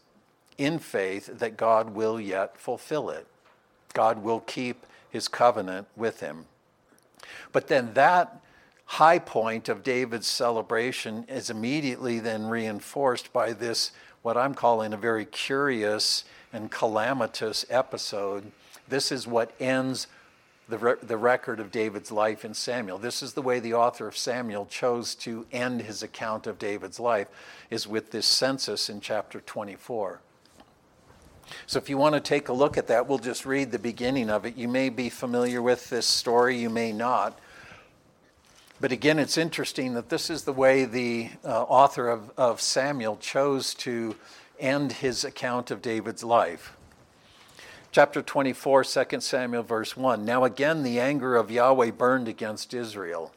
in 0.58 0.80
faith 0.80 1.28
that 1.40 1.58
God 1.58 1.92
will 1.94 2.20
yet 2.20 2.58
fulfill 2.58 3.10
it. 3.10 3.28
God 3.94 4.24
will 4.24 4.40
keep 4.40 4.86
his 5.10 5.28
covenant 5.28 5.88
with 5.96 6.22
him. 6.22 6.46
But 7.52 7.68
then 7.68 7.94
that 7.94 8.42
high 8.86 9.20
point 9.20 9.70
of 9.70 9.84
David's 9.84 10.28
celebration 10.28 11.26
is 11.28 11.50
immediately 11.50 12.20
then 12.20 12.48
reinforced 12.48 13.32
by 13.32 13.54
this, 13.54 13.92
what 14.22 14.38
I'm 14.38 14.54
calling 14.54 14.94
a 14.94 14.98
very 14.98 15.26
curious 15.26 16.24
and 16.54 16.72
calamitous 16.72 17.66
episode. 17.70 18.52
This 18.88 19.12
is 19.12 19.28
what 19.28 19.52
ends 19.60 20.08
the, 20.70 20.78
re- 20.78 20.96
the 21.02 21.18
record 21.18 21.60
of 21.60 21.72
David's 21.72 22.12
life 22.12 22.44
in 22.44 22.54
Samuel. 22.54 22.98
This 22.98 23.24
is 23.24 23.34
the 23.34 23.42
way 23.42 23.60
the 23.60 23.74
author 23.74 24.08
of 24.08 24.18
Samuel 24.18 24.66
chose 24.66 25.16
to 25.16 25.46
end 25.52 25.82
his 25.82 26.04
account 26.04 26.48
of 26.48 26.60
David's 26.60 27.00
life, 27.00 27.28
is 27.70 27.88
with 27.88 28.12
this 28.12 28.26
census 28.26 28.90
in 28.90 29.00
chapter 29.00 29.40
24. 29.40 30.20
So 31.66 31.78
if 31.78 31.90
you 31.90 31.98
want 31.98 32.16
to 32.16 32.20
take 32.20 32.50
a 32.50 32.54
look 32.54 32.78
at 32.78 32.88
that, 32.88 33.08
we'll 33.08 33.20
just 33.20 33.46
read 33.46 33.72
the 33.72 33.80
beginning 33.80 34.30
of 34.30 34.46
it. 34.46 34.58
You 34.58 34.68
may 34.68 34.90
be 34.90 35.10
familiar 35.10 35.62
with 35.62 35.90
this 35.90 36.06
story, 36.06 36.58
you 36.58 36.70
may 36.70 36.92
not. 36.92 37.40
But 38.80 38.92
again, 38.92 39.18
it's 39.18 39.40
interesting 39.40 39.96
that 39.96 40.10
this 40.10 40.30
is 40.30 40.44
the 40.44 40.54
way 40.54 40.86
the 40.86 41.30
uh, 41.44 41.64
author 41.64 42.10
of, 42.10 42.32
of 42.38 42.62
Samuel 42.62 43.18
chose 43.18 43.74
to 43.76 44.16
end 44.60 44.94
his 44.94 45.24
account 45.24 45.72
of 45.72 45.82
David's 45.82 46.24
life. 46.24 46.78
Chapter 47.92 48.22
24, 48.22 48.84
2 48.84 49.22
Samuel, 49.22 49.64
verse 49.64 49.98
1. 49.98 50.24
Now 50.24 50.44
again, 50.44 50.84
the 50.84 51.00
anger 51.00 51.36
of 51.36 51.50
Yahweh 51.50 51.90
burned 51.92 52.28
against 52.28 52.72
Israel. 52.76 53.34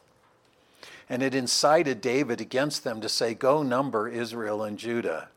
And 1.09 1.23
it 1.23 1.33
incited 1.33 2.01
David 2.01 2.39
against 2.39 2.83
them 2.83 3.01
to 3.01 3.09
say, 3.09 3.33
Go 3.33 3.63
number 3.63 4.07
Israel 4.07 4.61
and 4.61 4.77
Judah. 4.77 5.29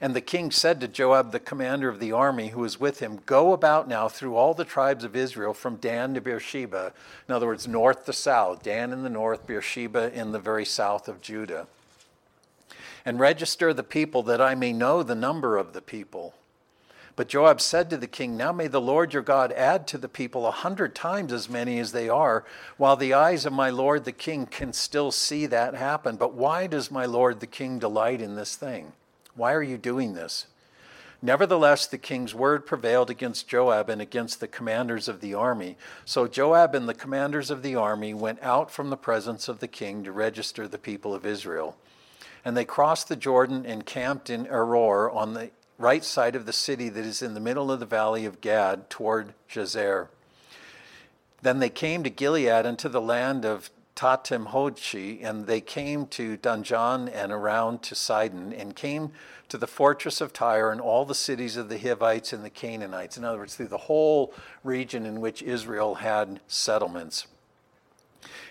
And 0.00 0.14
the 0.14 0.20
king 0.20 0.50
said 0.50 0.80
to 0.80 0.88
Joab, 0.88 1.32
the 1.32 1.40
commander 1.40 1.88
of 1.88 2.00
the 2.00 2.12
army 2.12 2.48
who 2.48 2.60
was 2.60 2.78
with 2.78 3.00
him, 3.00 3.20
Go 3.24 3.52
about 3.52 3.88
now 3.88 4.08
through 4.08 4.36
all 4.36 4.52
the 4.52 4.64
tribes 4.64 5.04
of 5.04 5.16
Israel 5.16 5.54
from 5.54 5.76
Dan 5.76 6.14
to 6.14 6.20
Beersheba. 6.20 6.92
In 7.28 7.34
other 7.34 7.46
words, 7.46 7.66
north 7.66 8.04
to 8.04 8.12
south, 8.12 8.62
Dan 8.62 8.92
in 8.92 9.02
the 9.02 9.10
north, 9.10 9.46
Beersheba 9.46 10.12
in 10.12 10.32
the 10.32 10.38
very 10.38 10.66
south 10.66 11.08
of 11.08 11.22
Judah. 11.22 11.66
And 13.06 13.18
register 13.18 13.72
the 13.72 13.82
people 13.82 14.22
that 14.24 14.40
I 14.40 14.54
may 14.54 14.72
know 14.72 15.02
the 15.02 15.14
number 15.14 15.56
of 15.56 15.72
the 15.72 15.82
people 15.82 16.34
but 17.16 17.28
Joab 17.28 17.62
said 17.62 17.88
to 17.90 17.96
the 17.96 18.06
king, 18.06 18.36
Now 18.36 18.52
may 18.52 18.68
the 18.68 18.80
Lord 18.80 19.14
your 19.14 19.22
God 19.22 19.50
add 19.52 19.86
to 19.88 19.98
the 19.98 20.08
people 20.08 20.46
a 20.46 20.50
hundred 20.50 20.94
times 20.94 21.32
as 21.32 21.48
many 21.48 21.78
as 21.78 21.92
they 21.92 22.10
are, 22.10 22.44
while 22.76 22.94
the 22.94 23.14
eyes 23.14 23.46
of 23.46 23.54
my 23.54 23.70
lord 23.70 24.04
the 24.04 24.12
king 24.12 24.44
can 24.44 24.74
still 24.74 25.10
see 25.10 25.46
that 25.46 25.74
happen. 25.74 26.16
But 26.16 26.34
why 26.34 26.66
does 26.66 26.90
my 26.90 27.06
lord 27.06 27.40
the 27.40 27.46
king 27.46 27.78
delight 27.78 28.20
in 28.20 28.36
this 28.36 28.54
thing? 28.54 28.92
Why 29.36 29.52
are 29.52 29.62
you 29.62 29.76
doing 29.76 30.14
this? 30.14 30.46
Nevertheless, 31.22 31.86
the 31.86 31.98
king's 31.98 32.34
word 32.34 32.66
prevailed 32.66 33.10
against 33.10 33.48
Joab 33.48 33.88
and 33.88 34.02
against 34.02 34.40
the 34.40 34.48
commanders 34.48 35.08
of 35.08 35.20
the 35.20 35.34
army. 35.34 35.76
So 36.04 36.26
Joab 36.26 36.74
and 36.74 36.88
the 36.88 36.94
commanders 36.94 37.50
of 37.50 37.62
the 37.62 37.74
army 37.74 38.12
went 38.12 38.42
out 38.42 38.70
from 38.70 38.90
the 38.90 38.96
presence 38.96 39.48
of 39.48 39.60
the 39.60 39.68
king 39.68 40.04
to 40.04 40.12
register 40.12 40.68
the 40.68 40.78
people 40.78 41.14
of 41.14 41.24
Israel. 41.24 41.76
And 42.44 42.56
they 42.56 42.64
crossed 42.64 43.08
the 43.08 43.16
Jordan 43.16 43.64
and 43.66 43.86
camped 43.86 44.30
in 44.30 44.46
Aroer 44.46 45.14
on 45.14 45.34
the 45.34 45.50
right 45.78 46.04
side 46.04 46.36
of 46.36 46.46
the 46.46 46.52
city 46.52 46.88
that 46.90 47.04
is 47.04 47.22
in 47.22 47.34
the 47.34 47.40
middle 47.40 47.72
of 47.72 47.80
the 47.80 47.86
valley 47.86 48.24
of 48.24 48.40
Gad 48.40 48.88
toward 48.88 49.34
Jazer. 49.50 50.08
Then 51.42 51.58
they 51.58 51.70
came 51.70 52.02
to 52.04 52.10
Gilead 52.10 52.66
and 52.66 52.78
to 52.78 52.88
the 52.88 53.00
land 53.00 53.44
of 53.44 53.70
Tahtim 53.96 54.48
Hodshi, 54.48 55.24
and 55.24 55.46
they 55.46 55.62
came 55.62 56.06
to 56.08 56.36
Danjaan 56.36 57.10
and 57.12 57.32
around 57.32 57.82
to 57.84 57.94
Sidon, 57.94 58.52
and 58.52 58.76
came 58.76 59.10
to 59.48 59.56
the 59.56 59.66
fortress 59.66 60.20
of 60.20 60.34
Tyre 60.34 60.70
and 60.70 60.80
all 60.80 61.06
the 61.06 61.14
cities 61.14 61.56
of 61.56 61.70
the 61.70 61.78
Hivites 61.78 62.32
and 62.32 62.44
the 62.44 62.50
Canaanites. 62.50 63.16
In 63.16 63.24
other 63.24 63.38
words, 63.38 63.56
through 63.56 63.68
the 63.68 63.78
whole 63.78 64.34
region 64.62 65.06
in 65.06 65.20
which 65.20 65.42
Israel 65.42 65.96
had 65.96 66.40
settlements. 66.46 67.26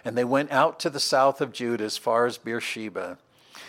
And 0.03 0.17
they 0.17 0.23
went 0.23 0.51
out 0.51 0.79
to 0.81 0.89
the 0.89 0.99
south 0.99 1.41
of 1.41 1.53
Judah 1.53 1.83
as 1.83 1.97
far 1.97 2.25
as 2.25 2.37
Beersheba. 2.37 3.19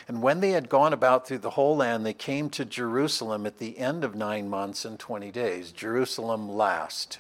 And 0.09 0.23
when 0.23 0.41
they 0.41 0.51
had 0.51 0.69
gone 0.69 0.93
about 0.93 1.27
through 1.27 1.39
the 1.39 1.51
whole 1.51 1.77
land, 1.77 2.07
they 2.07 2.15
came 2.15 2.49
to 2.51 2.65
Jerusalem 2.65 3.45
at 3.45 3.59
the 3.59 3.79
end 3.79 4.03
of 4.05 4.15
nine 4.15 4.49
months 4.49 4.85
and 4.85 4.99
20 4.99 5.31
days. 5.31 5.73
Jerusalem 5.73 6.49
last. 6.49 7.19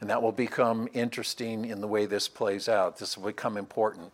And 0.00 0.08
that 0.08 0.22
will 0.22 0.32
become 0.32 0.88
interesting 0.94 1.66
in 1.66 1.80
the 1.80 1.88
way 1.88 2.06
this 2.06 2.26
plays 2.26 2.68
out. 2.68 2.98
This 2.98 3.18
will 3.18 3.26
become 3.26 3.56
important. 3.56 4.12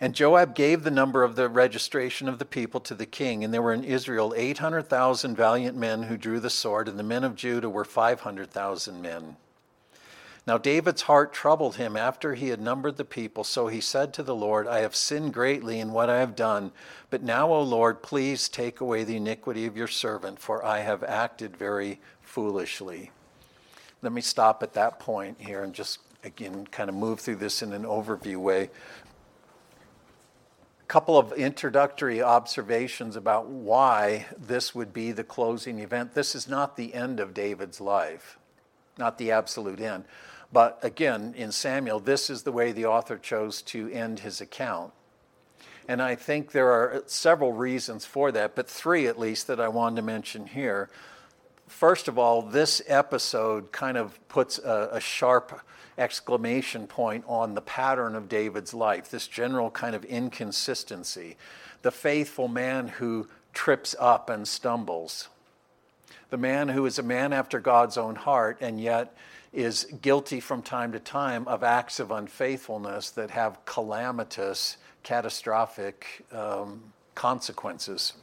And 0.00 0.14
Joab 0.14 0.54
gave 0.54 0.84
the 0.84 0.90
number 0.92 1.24
of 1.24 1.34
the 1.34 1.48
registration 1.48 2.28
of 2.28 2.38
the 2.38 2.44
people 2.44 2.80
to 2.80 2.94
the 2.94 3.04
king, 3.04 3.42
and 3.42 3.52
there 3.52 3.62
were 3.62 3.72
in 3.72 3.82
Israel 3.82 4.32
800,000 4.36 5.36
valiant 5.36 5.76
men 5.76 6.04
who 6.04 6.16
drew 6.16 6.38
the 6.38 6.50
sword, 6.50 6.88
and 6.88 6.98
the 6.98 7.02
men 7.02 7.24
of 7.24 7.34
Judah 7.34 7.68
were 7.68 7.84
500,000 7.84 9.02
men. 9.02 9.36
Now 10.46 10.56
David's 10.56 11.02
heart 11.02 11.34
troubled 11.34 11.76
him 11.76 11.96
after 11.96 12.34
he 12.34 12.48
had 12.48 12.60
numbered 12.60 12.96
the 12.96 13.04
people, 13.04 13.42
so 13.42 13.66
he 13.66 13.80
said 13.80 14.14
to 14.14 14.22
the 14.22 14.36
Lord, 14.36 14.68
I 14.68 14.78
have 14.78 14.94
sinned 14.94 15.34
greatly 15.34 15.80
in 15.80 15.92
what 15.92 16.08
I 16.08 16.20
have 16.20 16.36
done, 16.36 16.70
but 17.10 17.22
now, 17.22 17.52
O 17.52 17.60
Lord, 17.60 18.00
please 18.00 18.48
take 18.48 18.80
away 18.80 19.02
the 19.02 19.16
iniquity 19.16 19.66
of 19.66 19.76
your 19.76 19.88
servant, 19.88 20.38
for 20.38 20.64
I 20.64 20.78
have 20.78 21.02
acted 21.02 21.56
very 21.56 22.00
foolishly. 22.22 23.10
Let 24.02 24.12
me 24.12 24.20
stop 24.20 24.62
at 24.62 24.74
that 24.74 25.00
point 25.00 25.40
here 25.40 25.62
and 25.62 25.74
just 25.74 25.98
again 26.24 26.66
kind 26.66 26.88
of 26.88 26.94
move 26.94 27.20
through 27.20 27.36
this 27.36 27.62
in 27.62 27.72
an 27.72 27.82
overview 27.82 28.36
way. 28.36 28.70
A 30.80 30.86
couple 30.86 31.18
of 31.18 31.32
introductory 31.32 32.22
observations 32.22 33.16
about 33.16 33.46
why 33.48 34.26
this 34.38 34.74
would 34.74 34.92
be 34.92 35.12
the 35.12 35.24
closing 35.24 35.80
event. 35.80 36.14
This 36.14 36.34
is 36.34 36.48
not 36.48 36.76
the 36.76 36.94
end 36.94 37.20
of 37.20 37.34
David's 37.34 37.80
life, 37.80 38.38
not 38.96 39.18
the 39.18 39.32
absolute 39.32 39.80
end. 39.80 40.04
But 40.52 40.78
again, 40.82 41.34
in 41.36 41.52
Samuel, 41.52 42.00
this 42.00 42.30
is 42.30 42.42
the 42.42 42.52
way 42.52 42.72
the 42.72 42.86
author 42.86 43.18
chose 43.18 43.60
to 43.62 43.90
end 43.90 44.20
his 44.20 44.40
account. 44.40 44.92
And 45.88 46.00
I 46.00 46.14
think 46.14 46.52
there 46.52 46.70
are 46.70 47.02
several 47.06 47.52
reasons 47.52 48.04
for 48.04 48.30
that, 48.32 48.54
but 48.54 48.68
three 48.68 49.06
at 49.06 49.18
least 49.18 49.46
that 49.46 49.60
I 49.60 49.68
wanted 49.68 49.96
to 49.96 50.02
mention 50.02 50.46
here. 50.46 50.88
First 51.68 52.08
of 52.08 52.18
all, 52.18 52.42
this 52.42 52.82
episode 52.86 53.72
kind 53.72 53.96
of 53.96 54.18
puts 54.28 54.58
a, 54.58 54.88
a 54.92 55.00
sharp 55.00 55.60
exclamation 55.98 56.86
point 56.86 57.24
on 57.26 57.54
the 57.54 57.60
pattern 57.60 58.14
of 58.14 58.28
David's 58.28 58.72
life, 58.72 59.10
this 59.10 59.26
general 59.26 59.70
kind 59.70 59.94
of 59.94 60.04
inconsistency. 60.04 61.36
The 61.82 61.90
faithful 61.90 62.48
man 62.48 62.88
who 62.88 63.28
trips 63.52 63.94
up 63.98 64.30
and 64.30 64.46
stumbles, 64.46 65.28
the 66.30 66.36
man 66.36 66.68
who 66.68 66.86
is 66.86 66.98
a 66.98 67.02
man 67.02 67.32
after 67.32 67.60
God's 67.60 67.98
own 67.98 68.16
heart, 68.16 68.58
and 68.60 68.80
yet 68.80 69.14
is 69.52 69.84
guilty 70.02 70.40
from 70.40 70.62
time 70.62 70.92
to 70.92 70.98
time 70.98 71.46
of 71.48 71.62
acts 71.62 72.00
of 72.00 72.10
unfaithfulness 72.10 73.10
that 73.10 73.30
have 73.30 73.64
calamitous, 73.64 74.76
catastrophic 75.02 76.24
um, 76.32 76.82
consequences. 77.14 78.14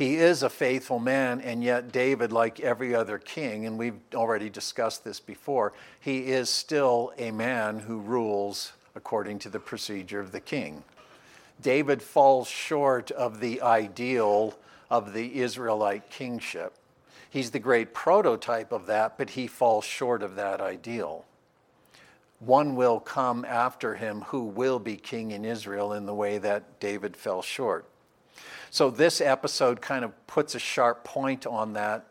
He 0.00 0.16
is 0.16 0.42
a 0.42 0.48
faithful 0.48 0.98
man, 0.98 1.42
and 1.42 1.62
yet 1.62 1.92
David, 1.92 2.32
like 2.32 2.58
every 2.58 2.94
other 2.94 3.18
king, 3.18 3.66
and 3.66 3.78
we've 3.78 4.00
already 4.14 4.48
discussed 4.48 5.04
this 5.04 5.20
before, 5.20 5.74
he 6.00 6.28
is 6.28 6.48
still 6.48 7.12
a 7.18 7.30
man 7.30 7.80
who 7.80 7.98
rules 7.98 8.72
according 8.94 9.40
to 9.40 9.50
the 9.50 9.60
procedure 9.60 10.18
of 10.18 10.32
the 10.32 10.40
king. 10.40 10.84
David 11.60 12.00
falls 12.00 12.48
short 12.48 13.10
of 13.10 13.40
the 13.40 13.60
ideal 13.60 14.56
of 14.88 15.12
the 15.12 15.38
Israelite 15.38 16.08
kingship. 16.08 16.72
He's 17.28 17.50
the 17.50 17.58
great 17.58 17.92
prototype 17.92 18.72
of 18.72 18.86
that, 18.86 19.18
but 19.18 19.28
he 19.28 19.46
falls 19.46 19.84
short 19.84 20.22
of 20.22 20.34
that 20.36 20.62
ideal. 20.62 21.26
One 22.38 22.74
will 22.74 23.00
come 23.00 23.44
after 23.44 23.96
him 23.96 24.22
who 24.22 24.44
will 24.44 24.78
be 24.78 24.96
king 24.96 25.30
in 25.32 25.44
Israel 25.44 25.92
in 25.92 26.06
the 26.06 26.14
way 26.14 26.38
that 26.38 26.80
David 26.80 27.18
fell 27.18 27.42
short. 27.42 27.84
So, 28.70 28.88
this 28.88 29.20
episode 29.20 29.80
kind 29.80 30.04
of 30.04 30.26
puts 30.26 30.54
a 30.54 30.60
sharp 30.60 31.02
point 31.02 31.46
on 31.46 31.72
that 31.72 32.06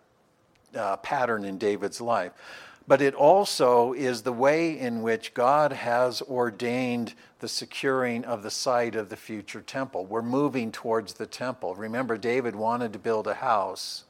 uh, 0.75 0.98
pattern 0.98 1.46
in 1.46 1.58
David's 1.58 2.01
life. 2.01 2.34
but 2.88 3.01
it 3.04 3.13
also 3.13 3.94
is 3.94 4.24
the 4.24 4.34
way 4.34 4.78
in 4.78 5.04
which 5.04 5.36
God 5.36 5.72
has 5.72 6.24
ordained 6.24 7.13
the 7.39 7.48
securing 7.48 8.25
of 8.25 8.42
the 8.42 8.50
site 8.50 8.96
of 8.96 9.10
the 9.10 9.16
future 9.16 9.62
temple. 9.62 10.08
We're 10.08 10.24
moving 10.24 10.72
towards 10.72 11.13
the 11.13 11.28
temple. 11.28 11.75
Remember, 11.75 12.18
David 12.18 12.56
wanted 12.56 12.92
to 12.94 13.00
build 13.00 13.28
a 13.28 13.36
house. 13.36 14.06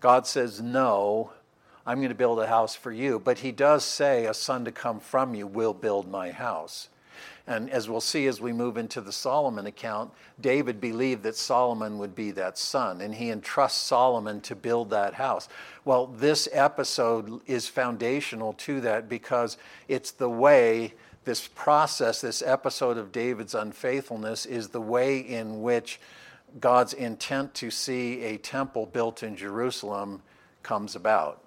God 0.00 0.26
says, 0.26 0.60
No, 0.60 1.32
I'm 1.86 1.98
going 1.98 2.10
to 2.10 2.14
build 2.14 2.38
a 2.38 2.46
house 2.46 2.74
for 2.74 2.92
you. 2.92 3.18
But 3.18 3.38
he 3.38 3.50
does 3.50 3.84
say, 3.84 4.26
A 4.26 4.34
son 4.34 4.64
to 4.66 4.72
come 4.72 5.00
from 5.00 5.34
you 5.34 5.46
will 5.46 5.74
build 5.74 6.08
my 6.08 6.30
house. 6.30 6.88
And 7.50 7.68
as 7.68 7.90
we'll 7.90 8.00
see 8.00 8.28
as 8.28 8.40
we 8.40 8.52
move 8.52 8.76
into 8.76 9.00
the 9.00 9.10
Solomon 9.10 9.66
account, 9.66 10.12
David 10.40 10.80
believed 10.80 11.24
that 11.24 11.34
Solomon 11.34 11.98
would 11.98 12.14
be 12.14 12.30
that 12.30 12.56
son, 12.56 13.00
and 13.00 13.12
he 13.12 13.28
entrusts 13.28 13.80
Solomon 13.80 14.40
to 14.42 14.54
build 14.54 14.90
that 14.90 15.14
house. 15.14 15.48
Well, 15.84 16.06
this 16.06 16.48
episode 16.52 17.40
is 17.48 17.66
foundational 17.66 18.52
to 18.52 18.80
that 18.82 19.08
because 19.08 19.56
it's 19.88 20.12
the 20.12 20.30
way 20.30 20.94
this 21.24 21.48
process, 21.48 22.20
this 22.20 22.40
episode 22.40 22.96
of 22.96 23.10
David's 23.10 23.56
unfaithfulness, 23.56 24.46
is 24.46 24.68
the 24.68 24.80
way 24.80 25.18
in 25.18 25.60
which 25.60 25.98
God's 26.60 26.92
intent 26.92 27.52
to 27.54 27.72
see 27.72 28.22
a 28.22 28.38
temple 28.38 28.86
built 28.86 29.24
in 29.24 29.34
Jerusalem 29.34 30.22
comes 30.62 30.94
about 30.94 31.42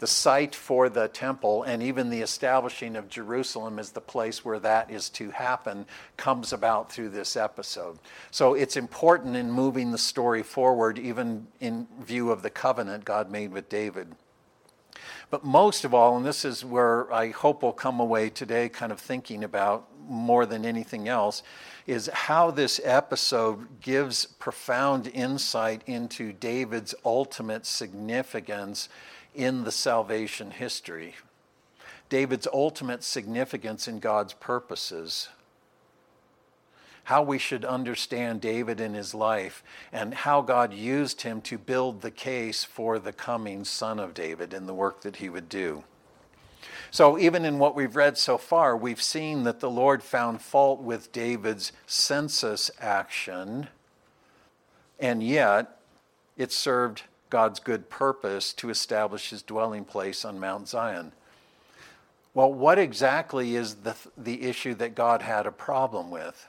the 0.00 0.06
site 0.06 0.54
for 0.54 0.88
the 0.88 1.08
temple 1.08 1.62
and 1.62 1.82
even 1.82 2.10
the 2.10 2.20
establishing 2.20 2.96
of 2.96 3.08
Jerusalem 3.08 3.78
as 3.78 3.90
the 3.90 4.00
place 4.00 4.44
where 4.44 4.58
that 4.58 4.90
is 4.90 5.08
to 5.10 5.30
happen 5.30 5.86
comes 6.16 6.52
about 6.52 6.90
through 6.90 7.10
this 7.10 7.36
episode. 7.36 7.98
So 8.30 8.54
it's 8.54 8.76
important 8.76 9.36
in 9.36 9.50
moving 9.50 9.92
the 9.92 9.98
story 9.98 10.42
forward, 10.42 10.98
even 10.98 11.46
in 11.60 11.86
view 12.00 12.30
of 12.30 12.42
the 12.42 12.50
covenant 12.50 13.04
God 13.04 13.30
made 13.30 13.52
with 13.52 13.68
David. 13.68 14.14
But 15.30 15.44
most 15.44 15.84
of 15.84 15.94
all, 15.94 16.16
and 16.16 16.26
this 16.26 16.44
is 16.44 16.64
where 16.64 17.12
I 17.12 17.30
hope 17.30 17.62
we'll 17.62 17.72
come 17.72 18.00
away 18.00 18.30
today 18.30 18.68
kind 18.68 18.92
of 18.92 19.00
thinking 19.00 19.44
about 19.44 19.88
more 20.06 20.44
than 20.44 20.64
anything 20.66 21.08
else, 21.08 21.42
is 21.86 22.08
how 22.12 22.50
this 22.50 22.80
episode 22.84 23.80
gives 23.80 24.26
profound 24.26 25.06
insight 25.08 25.82
into 25.86 26.32
David's 26.32 26.94
ultimate 27.04 27.66
significance 27.66 28.88
in 29.34 29.64
the 29.64 29.72
salvation 29.72 30.50
history. 30.50 31.14
David's 32.08 32.46
ultimate 32.52 33.02
significance 33.02 33.88
in 33.88 33.98
God's 33.98 34.34
purposes. 34.34 35.28
How 37.04 37.22
we 37.22 37.38
should 37.38 37.64
understand 37.64 38.40
David 38.40 38.80
in 38.80 38.94
his 38.94 39.14
life 39.14 39.62
and 39.92 40.14
how 40.14 40.40
God 40.40 40.72
used 40.72 41.22
him 41.22 41.40
to 41.42 41.58
build 41.58 42.00
the 42.00 42.10
case 42.10 42.64
for 42.64 42.98
the 42.98 43.12
coming 43.12 43.64
son 43.64 43.98
of 43.98 44.14
David 44.14 44.54
and 44.54 44.68
the 44.68 44.74
work 44.74 45.02
that 45.02 45.16
he 45.16 45.28
would 45.28 45.48
do. 45.48 45.84
So, 46.90 47.18
even 47.18 47.44
in 47.44 47.58
what 47.58 47.74
we've 47.74 47.96
read 47.96 48.16
so 48.16 48.38
far, 48.38 48.76
we've 48.76 49.02
seen 49.02 49.42
that 49.42 49.60
the 49.60 49.68
Lord 49.68 50.02
found 50.02 50.40
fault 50.40 50.80
with 50.80 51.12
David's 51.12 51.72
census 51.86 52.70
action, 52.80 53.66
and 55.00 55.22
yet 55.22 55.80
it 56.36 56.52
served 56.52 57.02
God's 57.30 57.60
good 57.60 57.90
purpose 57.90 58.52
to 58.54 58.70
establish 58.70 59.30
his 59.30 59.42
dwelling 59.42 59.84
place 59.84 60.24
on 60.24 60.38
Mount 60.38 60.68
Zion. 60.68 61.12
Well, 62.32 62.52
what 62.52 62.78
exactly 62.78 63.54
is 63.54 63.76
the, 63.76 63.96
the 64.16 64.42
issue 64.42 64.74
that 64.74 64.94
God 64.94 65.22
had 65.22 65.46
a 65.46 65.52
problem 65.52 66.10
with? 66.10 66.46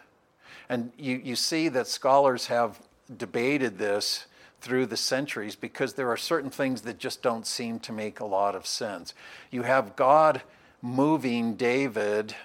And 0.67 0.91
you, 0.97 1.21
you 1.23 1.35
see 1.35 1.69
that 1.69 1.87
scholars 1.87 2.47
have 2.47 2.79
debated 3.15 3.77
this 3.77 4.25
through 4.61 4.87
the 4.87 4.97
centuries 4.97 5.55
because 5.55 5.93
there 5.93 6.09
are 6.09 6.17
certain 6.17 6.49
things 6.49 6.81
that 6.81 6.97
just 6.97 7.21
don't 7.21 7.45
seem 7.45 7.79
to 7.79 7.91
make 7.91 8.19
a 8.19 8.25
lot 8.25 8.55
of 8.55 8.65
sense. 8.65 9.13
You 9.51 9.61
have 9.61 9.95
God 9.95 10.41
moving 10.81 11.55
David 11.55 12.35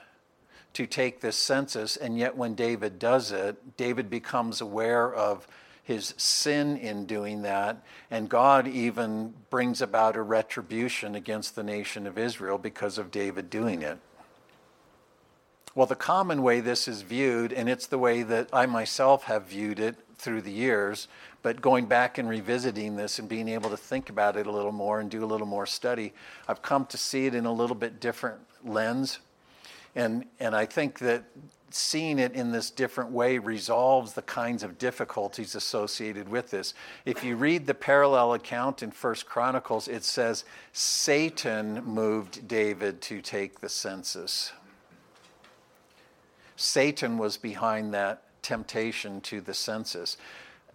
to 0.75 0.87
take 0.87 1.21
this 1.21 1.37
census, 1.37 1.97
and 1.97 2.19
yet 2.19 2.37
when 2.37 2.55
David 2.55 2.99
does 2.99 3.33
it, 3.33 3.77
David 3.77 4.11
becomes 4.11 4.61
aware 4.61 5.13
of 5.13 5.49
his 5.91 6.15
sin 6.17 6.77
in 6.77 7.05
doing 7.05 7.43
that, 7.43 7.83
and 8.13 8.29
God 8.29 8.69
even 8.69 9.35
brings 9.51 9.83
about 9.83 10.15
a 10.15 10.23
retribution 10.23 11.17
against 11.17 11.57
the 11.57 11.65
nation 11.65 12.07
of 12.07 12.17
Israel 12.17 12.59
because 12.59 12.97
of 12.97 13.11
David 13.11 13.51
doing 13.51 13.83
it. 13.83 13.99
Well, 15.75 15.89
the 15.89 15.97
common 15.97 16.45
way 16.45 16.61
this 16.61 16.87
is 16.87 17.03
viewed, 17.03 17.53
and 17.53 17.69
it's 17.69 17.89
the 17.89 17.99
way 17.99 18.23
that 18.23 18.51
I 18.53 18.67
myself 18.67 19.25
have 19.25 19.47
viewed 19.47 19.81
it 19.81 19.97
through 20.17 20.43
the 20.43 20.53
years, 20.53 21.09
but 21.43 21.61
going 21.61 21.87
back 21.87 22.19
and 22.19 22.29
revisiting 22.29 22.95
this 22.95 23.19
and 23.19 23.29
being 23.29 23.49
able 23.49 23.71
to 23.71 23.77
think 23.77 24.11
about 24.11 24.37
it 24.37 24.47
a 24.47 24.53
little 24.53 24.71
more 24.71 25.01
and 25.01 25.11
do 25.11 25.25
a 25.25 25.27
little 25.27 25.47
more 25.47 25.67
study, 25.67 26.13
I've 26.47 26.63
come 26.63 26.87
to 26.87 26.97
see 26.97 27.27
it 27.27 27.35
in 27.35 27.47
a 27.47 27.53
little 27.53 27.75
bit 27.75 27.99
different 27.99 28.39
lens. 28.65 29.19
And, 29.97 30.25
and 30.39 30.55
I 30.55 30.67
think 30.67 31.01
that 31.01 31.25
seeing 31.71 32.19
it 32.19 32.33
in 32.33 32.53
this 32.53 32.71
different 32.71 33.11
way 33.11 33.39
resolves 33.39 34.13
the 34.13 34.23
kinds 34.23 34.63
of 34.63 34.79
difficulties 34.79 35.55
associated 35.55 36.29
with 36.29 36.51
this. 36.51 36.75
If 37.05 37.23
you 37.25 37.37
read 37.37 37.67
the 37.67 37.75
parallel 37.75 38.35
account 38.35 38.83
in 38.83 38.91
First 38.91 39.27
Chronicles, 39.27 39.89
it 39.89 40.05
says 40.05 40.45
Satan 40.73 41.85
moved 41.85 42.49
David 42.49 43.01
to 43.03 43.21
take 43.21 43.61
the 43.61 43.69
census. 43.69 44.53
Satan 46.57 47.19
was 47.19 47.37
behind 47.37 47.95
that 47.95 48.23
temptation 48.43 49.21
to 49.23 49.41
the 49.41 49.55
census. 49.55 50.17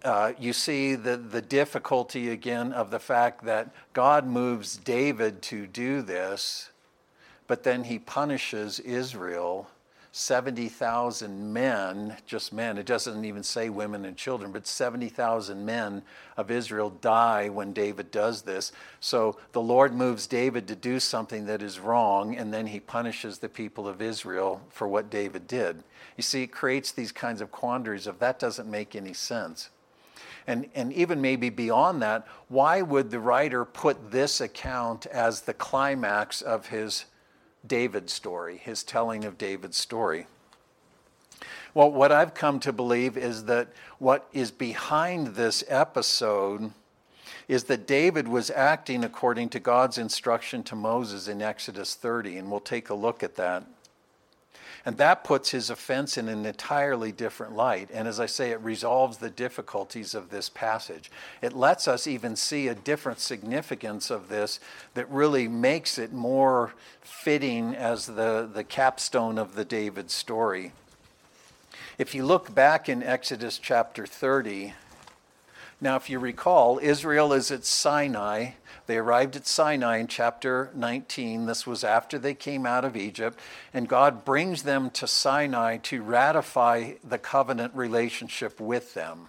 Uh, 0.02 0.32
you 0.38 0.52
see 0.52 0.94
the, 0.94 1.16
the 1.16 1.42
difficulty 1.42 2.30
again 2.30 2.72
of 2.72 2.90
the 2.90 2.98
fact 2.98 3.44
that 3.44 3.70
God 3.92 4.26
moves 4.26 4.76
David 4.76 5.42
to 5.42 5.66
do 5.66 6.02
this, 6.02 6.70
but 7.46 7.62
then 7.62 7.84
he 7.84 7.98
punishes 7.98 8.78
Israel 8.80 9.68
70,000 10.18 11.52
men, 11.52 12.16
just 12.24 12.50
men, 12.50 12.78
it 12.78 12.86
doesn't 12.86 13.26
even 13.26 13.42
say 13.42 13.68
women 13.68 14.06
and 14.06 14.16
children, 14.16 14.50
but 14.50 14.66
70,000 14.66 15.62
men 15.62 16.00
of 16.38 16.50
Israel 16.50 16.88
die 16.88 17.50
when 17.50 17.74
David 17.74 18.10
does 18.10 18.40
this. 18.40 18.72
So 18.98 19.36
the 19.52 19.60
Lord 19.60 19.94
moves 19.94 20.26
David 20.26 20.68
to 20.68 20.74
do 20.74 21.00
something 21.00 21.44
that 21.44 21.60
is 21.60 21.78
wrong, 21.78 22.34
and 22.34 22.50
then 22.50 22.68
he 22.68 22.80
punishes 22.80 23.38
the 23.38 23.50
people 23.50 23.86
of 23.86 24.00
Israel 24.00 24.62
for 24.70 24.88
what 24.88 25.10
David 25.10 25.46
did. 25.46 25.84
You 26.16 26.22
see, 26.22 26.44
it 26.44 26.50
creates 26.50 26.92
these 26.92 27.12
kinds 27.12 27.42
of 27.42 27.52
quandaries 27.52 28.06
of 28.06 28.18
that 28.20 28.38
doesn't 28.38 28.70
make 28.70 28.96
any 28.96 29.12
sense. 29.12 29.68
And, 30.46 30.66
and 30.74 30.94
even 30.94 31.20
maybe 31.20 31.50
beyond 31.50 32.00
that, 32.00 32.26
why 32.48 32.80
would 32.80 33.10
the 33.10 33.20
writer 33.20 33.66
put 33.66 34.12
this 34.12 34.40
account 34.40 35.04
as 35.04 35.42
the 35.42 35.52
climax 35.52 36.40
of 36.40 36.68
his 36.68 37.04
David's 37.68 38.12
story, 38.12 38.56
his 38.56 38.82
telling 38.82 39.24
of 39.24 39.38
David's 39.38 39.76
story. 39.76 40.26
Well, 41.74 41.90
what 41.90 42.10
I've 42.10 42.32
come 42.32 42.58
to 42.60 42.72
believe 42.72 43.16
is 43.16 43.44
that 43.44 43.68
what 43.98 44.28
is 44.32 44.50
behind 44.50 45.28
this 45.28 45.62
episode 45.68 46.72
is 47.48 47.64
that 47.64 47.86
David 47.86 48.26
was 48.26 48.50
acting 48.50 49.04
according 49.04 49.50
to 49.50 49.60
God's 49.60 49.98
instruction 49.98 50.62
to 50.64 50.74
Moses 50.74 51.28
in 51.28 51.42
Exodus 51.42 51.94
30, 51.94 52.38
and 52.38 52.50
we'll 52.50 52.60
take 52.60 52.88
a 52.88 52.94
look 52.94 53.22
at 53.22 53.36
that. 53.36 53.64
And 54.86 54.98
that 54.98 55.24
puts 55.24 55.50
his 55.50 55.68
offense 55.68 56.16
in 56.16 56.28
an 56.28 56.46
entirely 56.46 57.10
different 57.10 57.56
light. 57.56 57.90
And 57.92 58.06
as 58.06 58.20
I 58.20 58.26
say, 58.26 58.52
it 58.52 58.60
resolves 58.60 59.18
the 59.18 59.28
difficulties 59.28 60.14
of 60.14 60.30
this 60.30 60.48
passage. 60.48 61.10
It 61.42 61.54
lets 61.54 61.88
us 61.88 62.06
even 62.06 62.36
see 62.36 62.68
a 62.68 62.74
different 62.76 63.18
significance 63.18 64.10
of 64.10 64.28
this 64.28 64.60
that 64.94 65.10
really 65.10 65.48
makes 65.48 65.98
it 65.98 66.12
more 66.12 66.72
fitting 67.00 67.74
as 67.74 68.06
the, 68.06 68.48
the 68.50 68.62
capstone 68.62 69.38
of 69.38 69.56
the 69.56 69.64
David 69.64 70.08
story. 70.08 70.70
If 71.98 72.14
you 72.14 72.24
look 72.24 72.54
back 72.54 72.88
in 72.88 73.02
Exodus 73.02 73.58
chapter 73.58 74.06
30, 74.06 74.72
now 75.80 75.96
if 75.96 76.08
you 76.08 76.20
recall, 76.20 76.78
Israel 76.80 77.32
is 77.32 77.50
at 77.50 77.64
Sinai 77.64 78.50
they 78.86 78.98
arrived 78.98 79.36
at 79.36 79.46
Sinai 79.46 79.98
in 79.98 80.06
chapter 80.06 80.70
19. 80.74 81.46
This 81.46 81.66
was 81.66 81.82
after 81.82 82.18
they 82.18 82.34
came 82.34 82.66
out 82.66 82.84
of 82.84 82.96
Egypt. 82.96 83.38
And 83.74 83.88
God 83.88 84.24
brings 84.24 84.62
them 84.62 84.90
to 84.90 85.06
Sinai 85.06 85.78
to 85.78 86.02
ratify 86.02 86.94
the 87.02 87.18
covenant 87.18 87.74
relationship 87.74 88.60
with 88.60 88.94
them. 88.94 89.28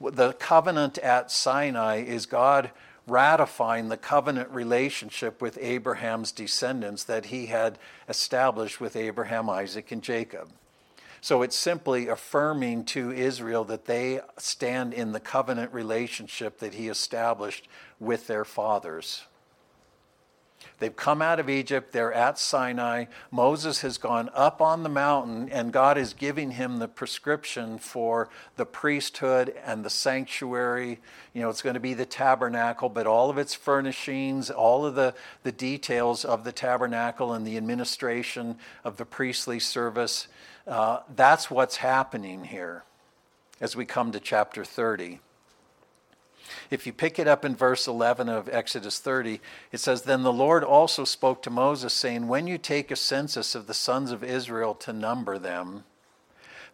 The 0.00 0.32
covenant 0.32 0.98
at 0.98 1.30
Sinai 1.30 2.02
is 2.02 2.26
God 2.26 2.70
ratifying 3.06 3.88
the 3.88 3.96
covenant 3.96 4.50
relationship 4.50 5.42
with 5.42 5.58
Abraham's 5.60 6.32
descendants 6.32 7.04
that 7.04 7.26
he 7.26 7.46
had 7.46 7.78
established 8.08 8.80
with 8.80 8.96
Abraham, 8.96 9.50
Isaac, 9.50 9.90
and 9.92 10.02
Jacob. 10.02 10.48
So 11.20 11.42
it's 11.42 11.56
simply 11.56 12.08
affirming 12.08 12.84
to 12.86 13.12
Israel 13.12 13.64
that 13.64 13.84
they 13.84 14.20
stand 14.38 14.94
in 14.94 15.12
the 15.12 15.20
covenant 15.20 15.72
relationship 15.72 16.58
that 16.58 16.74
he 16.74 16.88
established 16.88 17.68
with 17.98 18.26
their 18.26 18.44
fathers. 18.44 19.24
They've 20.78 20.96
come 20.96 21.20
out 21.20 21.38
of 21.38 21.50
Egypt, 21.50 21.92
they're 21.92 22.12
at 22.12 22.38
Sinai. 22.38 23.04
Moses 23.30 23.82
has 23.82 23.98
gone 23.98 24.30
up 24.34 24.62
on 24.62 24.82
the 24.82 24.88
mountain, 24.88 25.50
and 25.50 25.72
God 25.72 25.98
is 25.98 26.14
giving 26.14 26.52
him 26.52 26.78
the 26.78 26.88
prescription 26.88 27.78
for 27.78 28.30
the 28.56 28.64
priesthood 28.64 29.54
and 29.64 29.84
the 29.84 29.90
sanctuary. 29.90 31.00
You 31.34 31.42
know, 31.42 31.50
it's 31.50 31.60
going 31.60 31.74
to 31.74 31.80
be 31.80 31.92
the 31.92 32.06
tabernacle, 32.06 32.88
but 32.88 33.06
all 33.06 33.28
of 33.28 33.36
its 33.36 33.54
furnishings, 33.54 34.50
all 34.50 34.86
of 34.86 34.94
the, 34.94 35.14
the 35.42 35.52
details 35.52 36.24
of 36.24 36.44
the 36.44 36.52
tabernacle 36.52 37.34
and 37.34 37.46
the 37.46 37.58
administration 37.58 38.56
of 38.82 38.96
the 38.96 39.04
priestly 39.04 39.60
service. 39.60 40.28
Uh, 40.66 41.00
that's 41.14 41.50
what's 41.50 41.76
happening 41.76 42.44
here 42.44 42.84
as 43.60 43.76
we 43.76 43.84
come 43.84 44.12
to 44.12 44.20
chapter 44.20 44.64
30. 44.64 45.20
If 46.70 46.86
you 46.86 46.92
pick 46.92 47.18
it 47.18 47.28
up 47.28 47.44
in 47.44 47.54
verse 47.54 47.86
11 47.86 48.28
of 48.28 48.48
Exodus 48.48 48.98
30, 48.98 49.40
it 49.72 49.78
says, 49.78 50.02
Then 50.02 50.22
the 50.22 50.32
Lord 50.32 50.64
also 50.64 51.04
spoke 51.04 51.42
to 51.42 51.50
Moses, 51.50 51.92
saying, 51.92 52.28
When 52.28 52.46
you 52.46 52.58
take 52.58 52.90
a 52.90 52.96
census 52.96 53.54
of 53.54 53.66
the 53.66 53.74
sons 53.74 54.10
of 54.10 54.24
Israel 54.24 54.74
to 54.76 54.92
number 54.92 55.38
them, 55.38 55.84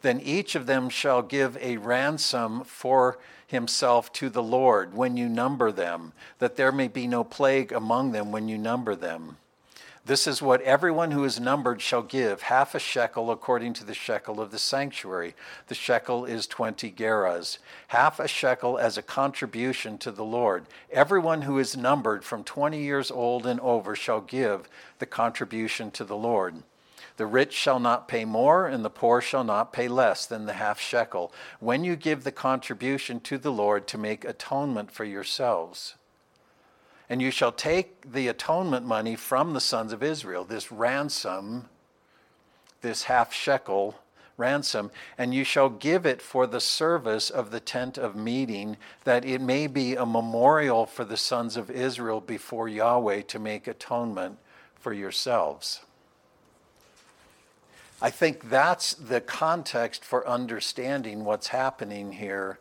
then 0.03 0.21
each 0.21 0.55
of 0.55 0.67
them 0.67 0.89
shall 0.89 1.23
give 1.23 1.57
a 1.59 1.79
ransom 1.79 2.65
for 2.65 3.19
himself 3.47 4.13
to 4.15 4.29
the 4.29 4.43
Lord 4.43 4.95
when 4.95 5.17
you 5.17 5.29
number 5.29 5.73
them, 5.73 6.13
that 6.39 6.57
there 6.57 6.73
may 6.73 6.89
be 6.89 7.07
no 7.07 7.25
plague 7.25 7.73
among 7.73 8.13
them 8.13 8.33
when 8.33 8.49
you 8.49 8.59
number 8.59 8.95
them. 8.95 9.37
This 10.07 10.29
is 10.29 10.41
what 10.41 10.61
everyone 10.61 11.11
who 11.11 11.25
is 11.25 11.41
numbered 11.41 11.83
shall 11.83 12.03
give 12.03 12.43
half 12.43 12.77
a 12.77 12.79
shekel 12.79 13.29
according 13.29 13.73
to 13.73 13.85
the 13.85 13.93
shekel 13.93 14.41
of 14.41 14.53
the 14.53 14.59
sanctuary. 14.59 15.35
The 15.67 15.75
shekel 15.75 16.25
is 16.25 16.47
20 16.47 16.93
gerahs. 16.93 17.59
Half 17.89 18.21
a 18.21 18.29
shekel 18.29 18.79
as 18.79 18.97
a 18.97 19.03
contribution 19.03 19.99
to 19.99 20.13
the 20.13 20.25
Lord. 20.25 20.67
Everyone 20.93 21.43
who 21.43 21.59
is 21.59 21.77
numbered 21.77 22.23
from 22.23 22.45
20 22.45 22.81
years 22.81 23.11
old 23.11 23.47
and 23.47 23.59
over 23.59 23.97
shall 23.97 24.21
give 24.21 24.69
the 25.01 25.07
contribution 25.07 25.91
to 25.91 26.05
the 26.05 26.17
Lord. 26.17 26.63
The 27.17 27.27
rich 27.27 27.53
shall 27.53 27.81
not 27.81 28.07
pay 28.07 28.25
more, 28.25 28.69
and 28.69 28.85
the 28.85 28.91
poor 28.91 29.21
shall 29.21 29.43
not 29.43 29.73
pay 29.73 29.89
less 29.89 30.25
than 30.25 30.47
the 30.47 30.53
half 30.53 30.79
shekel, 30.79 31.33
when 31.59 31.83
you 31.83 31.97
give 31.97 32.23
the 32.23 32.31
contribution 32.31 33.19
to 33.23 33.39
the 33.39 33.51
Lord 33.51 33.89
to 33.89 33.99
make 33.99 34.25
atonement 34.25 34.93
for 34.93 35.05
yourselves. 35.05 35.97
And 37.09 37.23
you 37.23 37.31
shall 37.31 37.53
take 37.53 38.13
the 38.13 38.29
atonement 38.29 38.85
money 38.85 39.17
from 39.17 39.53
the 39.53 39.61
sons 39.61 39.93
of 39.93 40.03
Israel, 40.03 40.45
this 40.45 40.73
ransom, 40.73 41.69
this 42.81 43.05
half 43.05 43.33
shekel 43.33 43.97
ransom, 44.37 44.91
and 45.17 45.33
you 45.35 45.45
shall 45.45 45.69
give 45.69 46.05
it 46.05 46.21
for 46.21 46.47
the 46.47 46.61
service 46.61 47.31
of 47.31 47.51
the 47.51 47.61
tent 47.61 47.97
of 47.97 48.15
meeting, 48.17 48.77
that 49.05 49.25
it 49.25 49.41
may 49.41 49.67
be 49.67 49.95
a 49.95 50.05
memorial 50.05 50.85
for 50.85 51.05
the 51.05 51.17
sons 51.17 51.57
of 51.57 51.71
Israel 51.71 52.21
before 52.21 52.69
Yahweh 52.69 53.23
to 53.23 53.39
make 53.39 53.67
atonement 53.67 54.39
for 54.75 54.93
yourselves. 54.93 55.81
I 58.01 58.11
think 58.11 58.51
that's 58.51 58.93
the 58.93 59.23
context 59.23 60.05
for 60.05 60.29
understanding 60.29 61.25
what's 61.25 61.49
happening 61.49 62.13
here 62.13 62.59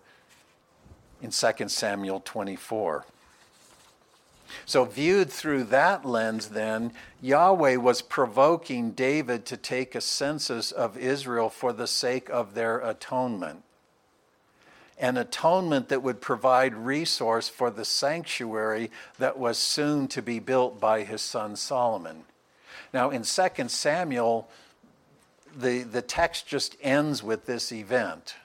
in 1.22 1.32
2 1.32 1.68
Samuel 1.68 2.22
24. 2.24 3.06
So, 4.66 4.86
viewed 4.86 5.30
through 5.30 5.66
that 5.66 6.06
lens, 6.06 6.50
then, 6.50 6.94
Yahweh 7.22 7.78
was 7.78 8.02
provoking 8.02 8.92
David 8.92 9.46
to 9.48 9.58
take 9.58 9.96
a 9.96 10.02
census 10.02 10.72
of 10.72 10.98
Israel 10.98 11.50
for 11.50 11.74
the 11.74 11.88
sake 11.88 12.30
of 12.30 12.54
their 12.54 12.80
atonement. 12.80 13.64
An 14.98 15.18
atonement 15.18 15.90
that 15.90 16.04
would 16.04 16.22
provide 16.22 16.74
resource 16.74 17.50
for 17.50 17.70
the 17.70 17.86
sanctuary 17.86 18.92
that 19.20 19.38
was 19.38 19.58
soon 19.58 20.08
to 20.10 20.22
be 20.22 20.40
built 20.40 20.80
by 20.80 21.04
his 21.04 21.22
son 21.22 21.56
Solomon. 21.56 22.24
Now, 22.94 23.10
in 23.10 23.24
2 23.24 23.68
Samuel, 23.68 24.50
the, 25.56 25.84
the 25.84 26.02
text 26.02 26.48
just 26.48 26.76
ends 26.82 27.22
with 27.22 27.46
this 27.46 27.72
event. 27.72 28.36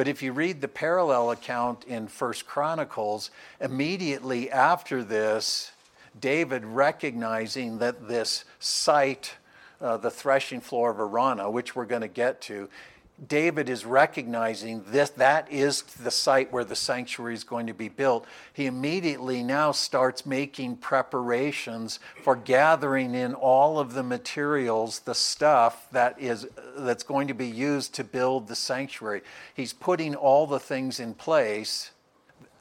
But 0.00 0.08
if 0.08 0.22
you 0.22 0.32
read 0.32 0.62
the 0.62 0.66
parallel 0.66 1.30
account 1.30 1.84
in 1.84 2.08
First 2.08 2.46
Chronicles, 2.46 3.30
immediately 3.60 4.50
after 4.50 5.04
this, 5.04 5.72
David 6.18 6.64
recognizing 6.64 7.80
that 7.80 8.08
this 8.08 8.46
site, 8.60 9.34
uh, 9.78 9.98
the 9.98 10.10
threshing 10.10 10.62
floor 10.62 10.90
of 10.90 10.96
Araunah, 10.96 11.52
which 11.52 11.76
we're 11.76 11.84
going 11.84 12.00
to 12.00 12.08
get 12.08 12.40
to, 12.40 12.70
David 13.26 13.68
is 13.68 13.84
recognizing 13.84 14.82
this, 14.86 15.10
that 15.10 15.50
is 15.52 15.82
the 15.82 16.10
site 16.10 16.50
where 16.52 16.64
the 16.64 16.76
sanctuary 16.76 17.34
is 17.34 17.44
going 17.44 17.66
to 17.66 17.74
be 17.74 17.88
built. 17.88 18.24
He 18.52 18.64
immediately 18.66 19.42
now 19.42 19.72
starts 19.72 20.24
making 20.24 20.76
preparations 20.76 22.00
for 22.22 22.34
gathering 22.34 23.14
in 23.14 23.34
all 23.34 23.78
of 23.78 23.92
the 23.92 24.02
materials, 24.02 25.00
the 25.00 25.14
stuff 25.14 25.86
that 25.92 26.18
is 26.18 26.46
that's 26.76 27.02
going 27.02 27.28
to 27.28 27.34
be 27.34 27.48
used 27.48 27.94
to 27.96 28.04
build 28.04 28.48
the 28.48 28.56
sanctuary. 28.56 29.20
He's 29.54 29.74
putting 29.74 30.14
all 30.14 30.46
the 30.46 30.60
things 30.60 30.98
in 30.98 31.12
place 31.12 31.90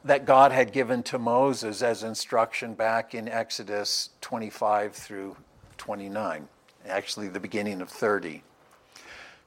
that 0.03 0.25
God 0.25 0.51
had 0.51 0.73
given 0.73 1.03
to 1.03 1.19
Moses 1.19 1.81
as 1.81 2.03
instruction 2.03 2.73
back 2.73 3.15
in 3.15 3.29
Exodus 3.29 4.09
25 4.21 4.93
through 4.93 5.37
29, 5.77 6.47
actually 6.85 7.29
the 7.29 7.39
beginning 7.39 7.81
of 7.81 7.89
30. 7.89 8.43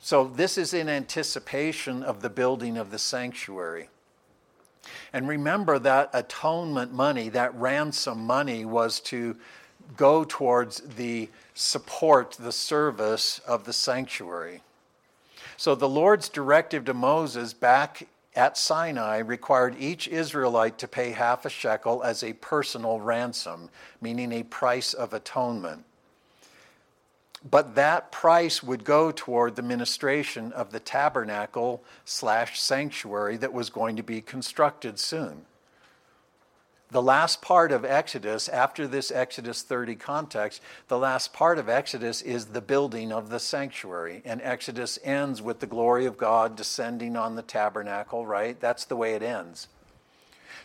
So, 0.04 0.24
this 0.24 0.58
is 0.58 0.74
in 0.74 0.88
anticipation 0.88 2.02
of 2.02 2.22
the 2.22 2.28
building 2.28 2.76
of 2.76 2.90
the 2.90 2.98
sanctuary. 2.98 3.88
And 5.12 5.28
remember 5.28 5.78
that 5.78 6.10
atonement 6.12 6.92
money, 6.92 7.28
that 7.28 7.54
ransom 7.54 8.26
money, 8.26 8.64
was 8.64 8.98
to 8.98 9.36
go 9.96 10.24
towards 10.24 10.80
the 10.96 11.30
support, 11.54 12.32
the 12.32 12.50
service 12.50 13.38
of 13.46 13.64
the 13.64 13.72
sanctuary. 13.72 14.62
So, 15.56 15.76
the 15.76 15.88
Lord's 15.88 16.28
directive 16.28 16.84
to 16.86 16.94
Moses 16.94 17.54
back 17.54 18.08
at 18.34 18.58
Sinai 18.58 19.18
required 19.18 19.76
each 19.78 20.08
Israelite 20.08 20.78
to 20.78 20.88
pay 20.88 21.12
half 21.12 21.44
a 21.44 21.48
shekel 21.48 22.02
as 22.02 22.24
a 22.24 22.32
personal 22.32 22.98
ransom, 22.98 23.70
meaning 24.00 24.32
a 24.32 24.42
price 24.42 24.94
of 24.94 25.14
atonement 25.14 25.84
but 27.48 27.74
that 27.74 28.12
price 28.12 28.62
would 28.62 28.84
go 28.84 29.10
toward 29.10 29.56
the 29.56 29.62
ministration 29.62 30.52
of 30.52 30.70
the 30.70 30.80
tabernacle 30.80 31.82
slash 32.04 32.60
sanctuary 32.60 33.36
that 33.36 33.52
was 33.52 33.70
going 33.70 33.96
to 33.96 34.02
be 34.02 34.20
constructed 34.20 34.98
soon. 34.98 35.42
The 36.92 37.02
last 37.02 37.40
part 37.40 37.72
of 37.72 37.86
Exodus, 37.86 38.50
after 38.50 38.86
this 38.86 39.10
Exodus 39.10 39.62
30 39.62 39.94
context, 39.94 40.60
the 40.88 40.98
last 40.98 41.32
part 41.32 41.58
of 41.58 41.70
Exodus 41.70 42.20
is 42.20 42.46
the 42.46 42.60
building 42.60 43.10
of 43.12 43.30
the 43.30 43.40
sanctuary. 43.40 44.20
And 44.26 44.42
Exodus 44.42 44.98
ends 45.02 45.40
with 45.40 45.60
the 45.60 45.66
glory 45.66 46.04
of 46.04 46.18
God 46.18 46.54
descending 46.54 47.16
on 47.16 47.34
the 47.34 47.42
tabernacle, 47.42 48.26
right? 48.26 48.60
That's 48.60 48.84
the 48.84 48.96
way 48.96 49.14
it 49.14 49.22
ends. 49.22 49.68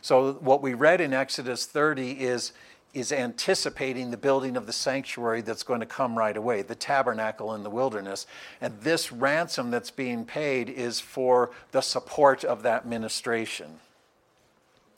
So, 0.01 0.33
what 0.33 0.61
we 0.61 0.73
read 0.73 0.99
in 0.99 1.13
Exodus 1.13 1.65
30 1.65 2.11
is 2.19 2.51
is 2.93 3.11
anticipating 3.11 4.11
the 4.11 4.17
building 4.17 4.57
of 4.57 4.65
the 4.65 4.73
sanctuary 4.73 5.41
that's 5.41 5.63
going 5.63 5.81
to 5.81 5.85
come 5.85 6.17
right 6.17 6.35
away, 6.35 6.61
the 6.61 6.75
tabernacle 6.75 7.53
in 7.53 7.63
the 7.63 7.69
wilderness. 7.69 8.25
And 8.59 8.79
this 8.81 9.11
ransom 9.11 9.71
that's 9.71 9.91
being 9.91 10.25
paid 10.25 10.69
is 10.69 10.99
for 10.99 11.51
the 11.71 11.81
support 11.81 12.43
of 12.43 12.63
that 12.63 12.87
ministration 12.87 13.79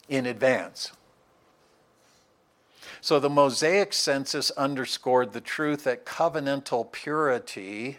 in 0.08 0.26
advance. 0.26 0.92
So 3.02 3.20
the 3.20 3.30
Mosaic 3.30 3.94
census 3.94 4.52
underscored 4.52 5.34
the 5.34 5.42
truth 5.42 5.86
that 5.86 6.06
covenantal 6.06 6.92
purity, 6.92 7.98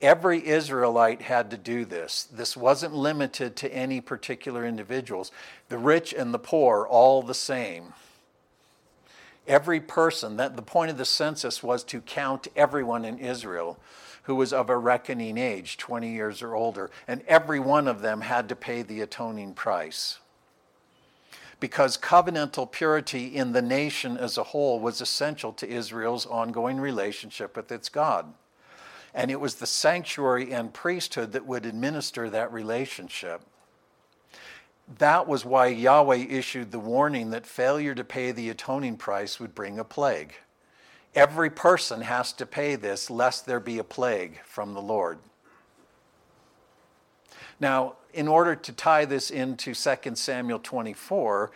every 0.00 0.46
Israelite 0.46 1.22
had 1.22 1.50
to 1.50 1.56
do 1.56 1.84
this. 1.84 2.24
This 2.24 2.56
wasn't 2.56 2.94
limited 2.94 3.56
to 3.56 3.72
any 3.72 4.00
particular 4.00 4.64
individuals. 4.64 5.32
The 5.68 5.78
rich 5.78 6.12
and 6.12 6.32
the 6.32 6.38
poor, 6.38 6.86
all 6.86 7.22
the 7.22 7.34
same 7.34 7.92
every 9.46 9.80
person 9.80 10.36
that 10.36 10.56
the 10.56 10.62
point 10.62 10.90
of 10.90 10.98
the 10.98 11.04
census 11.04 11.62
was 11.62 11.84
to 11.84 12.00
count 12.00 12.48
everyone 12.56 13.04
in 13.04 13.18
Israel 13.18 13.78
who 14.24 14.34
was 14.34 14.52
of 14.52 14.68
a 14.68 14.76
reckoning 14.76 15.38
age 15.38 15.76
20 15.76 16.10
years 16.10 16.42
or 16.42 16.54
older 16.54 16.90
and 17.06 17.22
every 17.28 17.60
one 17.60 17.86
of 17.86 18.02
them 18.02 18.22
had 18.22 18.48
to 18.48 18.56
pay 18.56 18.82
the 18.82 19.00
atoning 19.00 19.54
price. 19.54 20.18
Because 21.58 21.96
covenantal 21.96 22.70
purity 22.70 23.34
in 23.34 23.52
the 23.52 23.62
nation 23.62 24.18
as 24.18 24.36
a 24.36 24.42
whole 24.42 24.78
was 24.78 25.00
essential 25.00 25.52
to 25.54 25.68
Israel's 25.68 26.26
ongoing 26.26 26.78
relationship 26.78 27.56
with 27.56 27.72
its 27.72 27.88
God. 27.88 28.34
And 29.14 29.30
it 29.30 29.40
was 29.40 29.54
the 29.54 29.66
sanctuary 29.66 30.52
and 30.52 30.74
priesthood 30.74 31.32
that 31.32 31.46
would 31.46 31.64
administer 31.64 32.28
that 32.28 32.52
relationship 32.52 33.42
that 34.98 35.26
was 35.26 35.44
why 35.44 35.66
Yahweh 35.66 36.26
issued 36.28 36.70
the 36.70 36.78
warning 36.78 37.30
that 37.30 37.46
failure 37.46 37.94
to 37.94 38.04
pay 38.04 38.30
the 38.30 38.50
atoning 38.50 38.96
price 38.96 39.40
would 39.40 39.54
bring 39.54 39.78
a 39.78 39.84
plague. 39.84 40.34
Every 41.14 41.50
person 41.50 42.02
has 42.02 42.32
to 42.34 42.46
pay 42.46 42.76
this, 42.76 43.10
lest 43.10 43.46
there 43.46 43.60
be 43.60 43.78
a 43.78 43.84
plague 43.84 44.40
from 44.44 44.74
the 44.74 44.82
Lord. 44.82 45.18
Now, 47.58 47.94
in 48.12 48.28
order 48.28 48.54
to 48.54 48.72
tie 48.72 49.06
this 49.06 49.30
into 49.30 49.74
2 49.74 50.14
Samuel 50.14 50.58
24, 50.58 51.50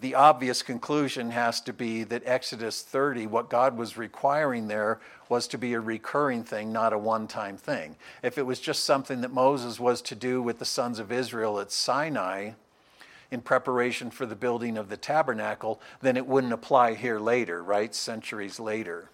the 0.00 0.14
obvious 0.14 0.62
conclusion 0.62 1.30
has 1.30 1.60
to 1.62 1.72
be 1.72 2.04
that 2.04 2.22
Exodus 2.24 2.80
30, 2.82 3.26
what 3.26 3.50
God 3.50 3.76
was 3.76 3.98
requiring 3.98 4.68
there, 4.68 5.00
was 5.28 5.46
to 5.48 5.58
be 5.58 5.74
a 5.74 5.80
recurring 5.80 6.44
thing, 6.44 6.72
not 6.72 6.92
a 6.92 6.98
one 6.98 7.26
time 7.26 7.56
thing. 7.58 7.96
If 8.22 8.38
it 8.38 8.46
was 8.46 8.60
just 8.60 8.84
something 8.84 9.20
that 9.20 9.32
Moses 9.32 9.78
was 9.78 10.00
to 10.02 10.14
do 10.14 10.40
with 10.40 10.58
the 10.58 10.64
sons 10.64 10.98
of 10.98 11.12
Israel 11.12 11.60
at 11.60 11.70
Sinai 11.70 12.52
in 13.32 13.40
preparation 13.40 14.10
for 14.10 14.26
the 14.26 14.36
building 14.36 14.76
of 14.76 14.88
the 14.88 14.96
tabernacle, 14.96 15.80
then 16.00 16.16
it 16.16 16.26
wouldn't 16.26 16.52
apply 16.52 16.94
here 16.94 17.18
later, 17.18 17.62
right? 17.62 17.94
Centuries 17.94 18.60
later. 18.60 19.08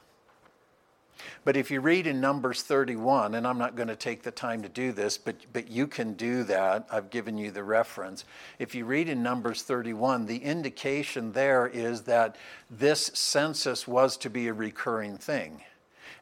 But 1.45 1.57
if 1.57 1.71
you 1.71 1.81
read 1.81 2.07
in 2.07 2.21
Numbers 2.21 2.63
31, 2.63 3.35
and 3.35 3.47
I'm 3.47 3.59
not 3.59 3.77
going 3.77 3.89
to 3.89 3.97
take 3.97 4.23
the 4.23 4.31
time 4.31 4.63
to 4.63 4.69
do 4.69 4.93
this, 4.93 5.19
but, 5.19 5.37
but 5.53 5.69
you 5.69 5.87
can 5.87 6.15
do 6.15 6.45
that. 6.45 6.87
I've 6.91 7.11
given 7.11 7.39
you 7.39 7.51
the 7.51 7.65
reference. 7.65 8.25
If 8.59 8.75
you 8.75 8.85
read 8.85 9.09
in 9.09 9.23
Numbers 9.23 9.63
31, 9.63 10.27
the 10.27 10.39
indication 10.39 11.33
there 11.33 11.67
is 11.67 12.03
that 12.03 12.37
this 12.71 13.11
census 13.15 13.89
was 13.89 14.17
to 14.19 14.31
be 14.31 14.49
a 14.49 14.53
recurring 14.53 15.17
thing. 15.17 15.63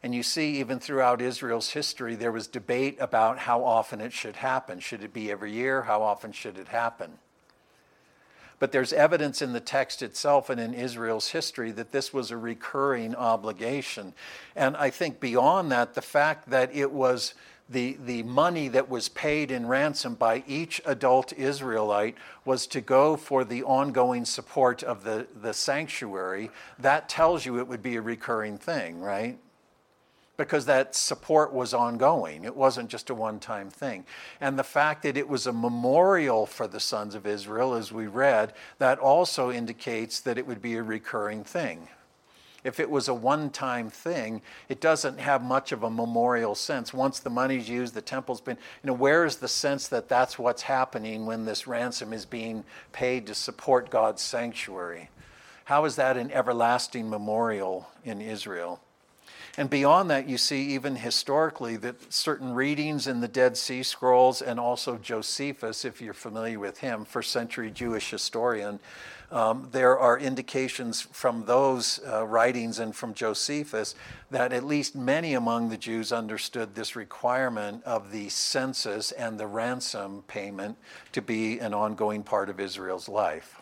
And 0.03 0.13
you 0.13 0.23
see, 0.23 0.59
even 0.59 0.79
throughout 0.79 1.21
Israel's 1.21 1.71
history, 1.71 2.15
there 2.15 2.31
was 2.31 2.47
debate 2.47 2.97
about 2.99 3.39
how 3.39 3.63
often 3.63 4.01
it 4.01 4.13
should 4.13 4.35
happen. 4.35 4.79
Should 4.79 5.03
it 5.03 5.13
be 5.13 5.31
every 5.31 5.51
year? 5.51 5.83
How 5.83 6.03
often 6.03 6.31
should 6.31 6.57
it 6.57 6.67
happen? 6.67 7.17
But 8.59 8.71
there's 8.71 8.93
evidence 8.93 9.41
in 9.41 9.53
the 9.53 9.59
text 9.59 10.01
itself 10.01 10.49
and 10.49 10.59
in 10.59 10.73
Israel's 10.73 11.29
history 11.29 11.71
that 11.71 11.91
this 11.91 12.11
was 12.11 12.31
a 12.31 12.37
recurring 12.37 13.15
obligation. 13.15 14.13
And 14.55 14.75
I 14.75 14.89
think 14.89 15.19
beyond 15.19 15.71
that, 15.71 15.93
the 15.93 16.01
fact 16.01 16.49
that 16.49 16.75
it 16.75 16.91
was 16.91 17.35
the, 17.69 17.97
the 18.05 18.23
money 18.23 18.69
that 18.69 18.89
was 18.89 19.09
paid 19.09 19.51
in 19.51 19.67
ransom 19.67 20.15
by 20.15 20.43
each 20.47 20.81
adult 20.85 21.33
Israelite 21.33 22.15
was 22.45 22.65
to 22.67 22.81
go 22.81 23.17
for 23.17 23.43
the 23.43 23.63
ongoing 23.63 24.25
support 24.25 24.83
of 24.83 25.03
the, 25.03 25.27
the 25.41 25.53
sanctuary, 25.53 26.49
that 26.79 27.09
tells 27.09 27.45
you 27.45 27.59
it 27.59 27.67
would 27.67 27.83
be 27.83 27.97
a 27.97 28.01
recurring 28.01 28.57
thing, 28.57 29.01
right? 29.01 29.37
Because 30.37 30.65
that 30.67 30.95
support 30.95 31.51
was 31.51 31.73
ongoing. 31.73 32.45
It 32.45 32.55
wasn't 32.55 32.89
just 32.89 33.09
a 33.09 33.15
one 33.15 33.39
time 33.39 33.69
thing. 33.69 34.05
And 34.39 34.57
the 34.57 34.63
fact 34.63 35.03
that 35.03 35.17
it 35.17 35.27
was 35.27 35.47
a 35.47 35.53
memorial 35.53 36.45
for 36.45 36.67
the 36.67 36.79
sons 36.79 37.15
of 37.15 37.25
Israel, 37.25 37.73
as 37.73 37.91
we 37.91 38.07
read, 38.07 38.53
that 38.77 38.99
also 38.99 39.51
indicates 39.51 40.19
that 40.21 40.37
it 40.37 40.47
would 40.47 40.61
be 40.61 40.75
a 40.75 40.83
recurring 40.83 41.43
thing. 41.43 41.89
If 42.63 42.79
it 42.79 42.89
was 42.89 43.07
a 43.07 43.13
one 43.13 43.49
time 43.49 43.89
thing, 43.89 44.41
it 44.69 44.81
doesn't 44.81 45.19
have 45.19 45.41
much 45.41 45.71
of 45.71 45.83
a 45.83 45.89
memorial 45.89 46.53
sense. 46.53 46.93
Once 46.93 47.19
the 47.19 47.29
money's 47.29 47.69
used, 47.69 47.93
the 47.93 48.01
temple's 48.01 48.41
been, 48.41 48.57
you 48.83 48.87
know, 48.87 48.93
where 48.93 49.25
is 49.25 49.37
the 49.37 49.47
sense 49.47 49.87
that 49.87 50.09
that's 50.09 50.37
what's 50.37 50.63
happening 50.63 51.25
when 51.25 51.45
this 51.45 51.65
ransom 51.65 52.13
is 52.13 52.25
being 52.25 52.63
paid 52.91 53.25
to 53.27 53.33
support 53.35 53.89
God's 53.89 54.21
sanctuary? 54.21 55.09
How 55.65 55.85
is 55.85 55.95
that 55.95 56.17
an 56.17 56.31
everlasting 56.31 57.09
memorial 57.09 57.89
in 58.03 58.21
Israel? 58.21 58.81
And 59.59 59.71
beyond 59.71 60.11
that, 60.11 60.29
you 60.29 60.37
see 60.37 60.75
even 60.75 60.97
historically 60.97 61.77
that 61.77 62.13
certain 62.13 62.53
readings 62.53 63.07
in 63.07 63.21
the 63.21 63.27
Dead 63.27 63.57
Sea 63.57 63.81
Scrolls 63.81 64.39
and 64.39 64.59
also 64.59 64.97
Josephus, 64.97 65.83
if 65.83 65.99
you're 65.99 66.13
familiar 66.13 66.59
with 66.59 66.77
him, 66.77 67.05
first 67.05 67.31
century 67.31 67.71
Jewish 67.71 68.11
historian, 68.11 68.79
um, 69.31 69.67
there 69.71 69.97
are 69.97 70.17
indications 70.19 71.01
from 71.01 71.45
those 71.45 71.99
uh, 72.07 72.25
writings 72.27 72.77
and 72.77 72.95
from 72.95 73.15
Josephus 73.15 73.95
that 74.29 74.53
at 74.53 74.63
least 74.63 74.95
many 74.95 75.33
among 75.33 75.69
the 75.69 75.77
Jews 75.77 76.13
understood 76.13 76.75
this 76.75 76.95
requirement 76.95 77.83
of 77.83 78.11
the 78.11 78.29
census 78.29 79.11
and 79.11 79.39
the 79.39 79.47
ransom 79.47 80.23
payment 80.27 80.77
to 81.13 81.21
be 81.21 81.57
an 81.59 81.73
ongoing 81.73 82.21
part 82.21 82.49
of 82.49 82.59
Israel's 82.59 83.09
life 83.09 83.56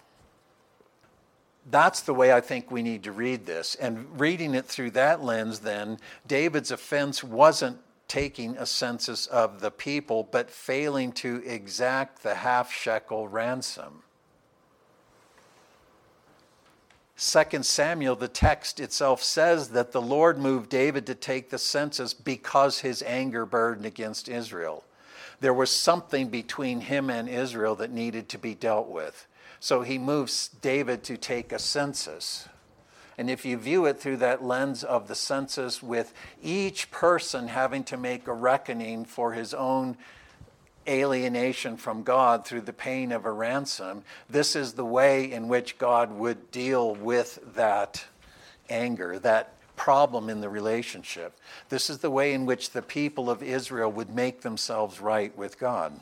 that's 1.70 2.02
the 2.02 2.14
way 2.14 2.32
I 2.32 2.42
think 2.42 2.70
we 2.70 2.84
need 2.84 3.04
to 3.04 3.12
read 3.12 3.46
this. 3.46 3.76
And 3.76 4.20
reading 4.20 4.54
it 4.54 4.66
through 4.66 4.92
that 4.92 5.24
lens, 5.24 5.60
then, 5.60 5.98
David's 6.28 6.72
offense 6.72 7.24
wasn't 7.24 7.80
taking 8.08 8.56
a 8.58 8.66
census 8.66 9.26
of 9.28 9.62
the 9.62 9.72
people, 9.72 10.28
but 10.32 10.50
failing 10.52 11.12
to 11.14 11.42
exact 11.46 12.22
the 12.22 12.36
half 12.36 12.72
shekel 12.72 13.28
ransom. 13.28 14.04
2 17.18 17.64
Samuel, 17.64 18.16
the 18.16 18.28
text 18.28 18.80
itself 18.80 19.24
says 19.24 19.70
that 19.70 19.94
the 19.94 20.02
Lord 20.02 20.38
moved 20.38 20.70
David 20.70 21.06
to 21.08 21.16
take 21.16 21.50
the 21.50 21.58
census 21.58 22.14
because 22.14 22.80
his 22.80 23.02
anger 23.04 23.46
burned 23.46 23.86
against 23.86 24.28
Israel. 24.28 24.84
There 25.40 25.54
was 25.54 25.72
something 25.72 26.28
between 26.28 26.82
him 26.82 27.10
and 27.10 27.30
Israel 27.30 27.76
that 27.76 27.92
needed 27.92 28.30
to 28.30 28.38
be 28.38 28.54
dealt 28.54 28.90
with. 28.90 29.28
So 29.60 29.82
he 29.82 29.98
moves 29.98 30.50
David 30.62 31.04
to 31.06 31.18
take 31.18 31.52
a 31.52 31.60
census. 31.60 32.48
And 33.18 33.30
if 33.30 33.46
you 33.46 33.58
view 33.58 33.86
it 33.86 34.00
through 34.00 34.18
that 34.18 34.44
lens 34.44 34.84
of 34.84 35.08
the 35.08 35.16
census, 35.16 35.82
with 35.82 36.14
each 36.44 36.92
person 36.92 37.48
having 37.48 37.84
to 37.86 37.98
make 37.98 38.28
a 38.28 38.34
reckoning 38.34 39.06
for 39.06 39.34
his 39.34 39.54
own 39.54 39.98
alienation 40.88 41.78
from 41.78 42.04
God 42.04 42.46
through 42.46 42.62
the 42.62 42.74
paying 42.74 43.12
of 43.12 43.26
a 43.26 43.32
ransom, 43.32 44.04
this 44.30 44.56
is 44.56 44.74
the 44.74 44.86
way 44.86 45.32
in 45.32 45.48
which 45.48 45.78
God 45.78 46.12
would 46.12 46.52
deal 46.52 46.94
with 46.94 47.40
that 47.56 48.06
anger, 48.70 49.18
that 49.20 49.54
problem 49.78 50.30
in 50.30 50.42
the 50.42 50.50
relationship. 50.50 51.38
This 51.70 51.90
is 51.90 52.00
the 52.00 52.12
way 52.12 52.34
in 52.34 52.46
which 52.46 52.72
the 52.72 52.82
people 52.82 53.30
of 53.30 53.42
Israel 53.42 53.92
would 53.92 54.14
make 54.14 54.42
themselves 54.42 55.00
right 55.00 55.36
with 55.38 55.58
God 55.58 55.98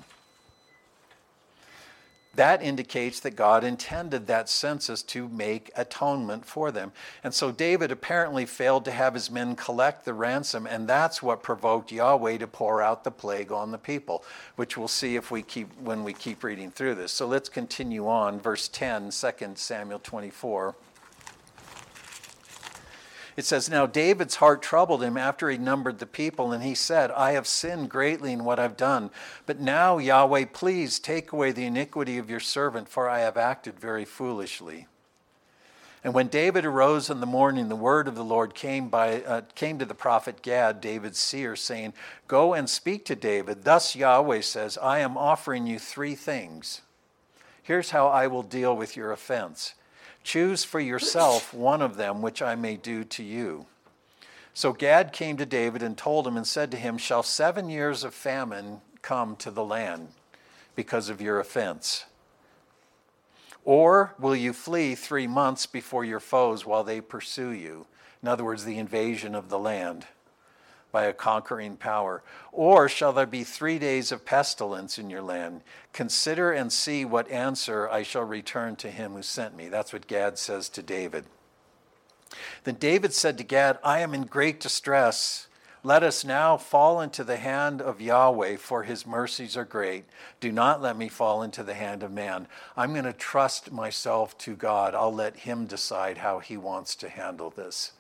that 2.36 2.63
indicates 2.63 3.19
that 3.19 3.36
God 3.36 3.63
intended 3.63 4.28
that 4.28 4.50
census 4.50 5.04
to 5.04 5.28
make 5.30 5.72
atonement 5.76 6.46
for 6.46 6.72
them. 6.72 6.91
And 7.24 7.34
so 7.34 7.52
David 7.52 7.91
apparently 7.91 8.46
failed 8.46 8.86
to 8.86 8.91
have 8.91 9.13
his 9.13 9.30
men 9.30 9.56
collect 9.56 10.06
the 10.06 10.13
ransom, 10.13 10.65
and 10.65 10.88
that's 10.88 11.22
what 11.22 11.43
provoked 11.43 11.91
Yahweh 11.91 12.38
to 12.38 12.48
pour 12.48 12.82
out 12.82 13.04
the 13.04 13.12
plague 13.12 13.52
on 13.52 13.72
the 13.72 13.78
people, 13.78 14.24
which 14.56 14.78
we'll 14.78 14.88
see 14.88 15.15
if 15.15 15.30
we 15.30 15.43
keep 15.43 15.69
when 15.80 16.04
we 16.04 16.13
keep 16.13 16.43
reading 16.43 16.72
through 16.72 16.96
this. 16.96 17.12
So 17.12 17.28
let's 17.28 17.50
continue 17.50 18.08
on, 18.08 18.39
verse 18.39 18.67
10, 18.67 19.12
2 19.12 19.32
Samuel 19.56 20.00
24. 20.00 20.76
It 23.36 23.46
says, 23.46 23.69
Now 23.69 23.86
David's 23.86 24.36
heart 24.36 24.62
troubled 24.62 25.02
him 25.02 25.17
after 25.17 25.50
he 25.50 25.58
numbered 25.58 26.00
the 26.00 26.06
people, 26.06 26.52
and 26.52 26.63
he 26.63 26.76
said, 26.76 27.12
I 27.12 27.32
have 27.32 27.48
sinned 27.48 27.89
greatly 27.89 28.32
in 28.32 28.43
what 28.43 28.60
I've 28.60 28.78
done. 28.78 29.10
But 29.46 29.60
now, 29.60 29.98
Yahweh, 29.98 30.46
please 30.54 31.00
take 31.00 31.32
away 31.32 31.52
the 31.52 31.65
iniquity 31.65 32.17
of 32.17 32.30
your 32.30 32.39
servant, 32.39 32.89
for 32.89 33.10
I 33.10 33.19
have 33.22 33.38
acted 33.38 33.80
very 33.80 34.06
foolishly. 34.06 34.88
And 36.04 36.13
when 36.13 36.28
David 36.28 36.65
arose 36.65 37.10
in 37.10 37.22
the 37.22 37.26
morning, 37.26 37.69
the 37.69 37.76
word 37.78 38.10
of 38.10 38.15
the 38.15 38.26
Lord 38.26 38.54
came, 38.54 38.89
by, 38.89 39.22
uh, 39.22 39.41
came 39.56 39.80
to 39.80 39.86
the 39.86 39.96
prophet 39.96 40.41
Gad, 40.41 40.82
David's 40.82 41.17
seer, 41.17 41.56
saying, 41.56 41.93
Go 42.28 42.54
and 42.54 42.69
speak 42.69 43.06
to 43.06 43.15
David. 43.15 43.63
Thus 43.63 43.96
Yahweh 43.96 44.41
says, 44.41 44.78
I 44.78 45.00
am 45.00 45.17
offering 45.17 45.65
you 45.65 45.80
three 45.80 46.15
things. 46.15 46.82
Here's 47.62 47.91
how 47.91 48.08
I 48.08 48.28
will 48.28 48.43
deal 48.43 48.76
with 48.76 48.98
your 48.98 49.13
offense. 49.13 49.76
Choose 50.23 50.63
for 50.63 50.79
yourself 50.79 51.53
one 51.53 51.81
of 51.81 51.97
them, 51.97 52.21
which 52.21 52.41
I 52.41 52.55
may 52.55 52.77
do 52.77 53.03
to 53.03 53.23
you. 53.23 53.65
So 54.53 54.71
Gad 54.71 55.12
came 55.12 55.38
to 55.38 55.45
David 55.45 55.81
and 55.81 55.97
told 55.97 56.27
him 56.27 56.38
and 56.38 56.47
said 56.47 56.71
to 56.71 56.77
him, 56.77 56.97
Shall 56.97 57.23
seven 57.23 57.69
years 57.69 58.03
of 58.03 58.13
famine 58.13 58.81
come 59.01 59.36
to 59.38 59.51
the 59.51 59.63
land 59.63 60.09
because 60.75 61.09
of 61.09 61.21
your 61.21 61.39
offense? 61.39 62.05
Or 63.65 64.13
will 64.19 64.36
you 64.36 64.53
flee 64.53 64.95
three 64.95 65.27
months 65.27 65.65
before 65.65 66.05
your 66.05 66.19
foes 66.19 66.65
while 66.65 66.83
they 66.83 67.01
pursue 67.01 67.49
you? 67.49 67.88
In 68.21 68.27
other 68.27 68.43
words, 68.43 68.65
the 68.65 68.77
invasion 68.77 69.36
of 69.36 69.49
the 69.49 69.59
land 69.59 70.05
by 70.93 71.03
a 71.03 71.12
conquering 71.12 71.75
power? 71.75 72.23
Or 72.53 72.88
shall 72.88 73.12
there 73.12 73.25
be 73.25 73.43
three 73.43 73.77
days 73.77 74.13
of 74.13 74.25
pestilence 74.25 74.97
in 74.97 75.10
your 75.10 75.23
land? 75.23 75.60
Consider 75.91 76.53
and 76.53 76.71
see 76.71 77.03
what 77.03 77.29
answer 77.29 77.89
I 77.89 78.03
shall 78.03 78.23
return 78.23 78.77
to 78.77 78.89
him 78.89 79.12
who 79.12 79.23
sent 79.23 79.58
me. 79.58 79.67
That's 79.67 79.91
what 79.91 80.08
Gad 80.08 80.38
says 80.38 80.69
to 80.69 80.82
David. 80.82 81.25
Then 82.63 82.75
David 82.75 83.13
said 83.13 83.38
to 83.39 83.43
Gad, 83.43 83.79
I 83.84 83.99
am 83.99 84.13
in 84.13 84.23
great 84.23 84.62
distress. 84.62 85.47
Let 85.84 86.01
us 86.03 86.23
now 86.23 86.56
fall 86.56 87.01
into 87.01 87.25
the 87.25 87.38
hand 87.38 87.82
of 87.82 87.99
Yahweh, 87.99 88.56
for 88.56 88.84
his 88.84 89.06
mercies 89.06 89.58
are 89.58 89.65
great. 89.65 90.06
Do 90.39 90.51
not 90.51 90.82
let 90.82 90.95
me 90.95 91.10
fall 91.10 91.43
into 91.43 91.62
the 91.62 91.73
hand 91.73 92.03
of 92.03 92.12
man. 92.12 92.47
I'm 92.77 92.93
going 92.93 93.03
to 93.03 93.13
trust 93.13 93.71
myself 93.71 94.38
to 94.39 94.56
God. 94.56 94.95
I'll 94.95 95.13
let 95.13 95.38
him 95.38 95.65
decide 95.65 96.19
how 96.19 96.39
he 96.39 96.56
wants 96.56 96.95
to 96.95 97.10
handle 97.10 97.49
this. 97.49 97.91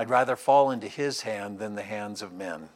I'd 0.00 0.08
rather 0.08 0.34
fall 0.34 0.70
into 0.70 0.88
his 0.88 1.20
hand 1.20 1.58
than 1.58 1.74
the 1.74 1.82
hands 1.82 2.22
of 2.22 2.32
men. 2.32 2.70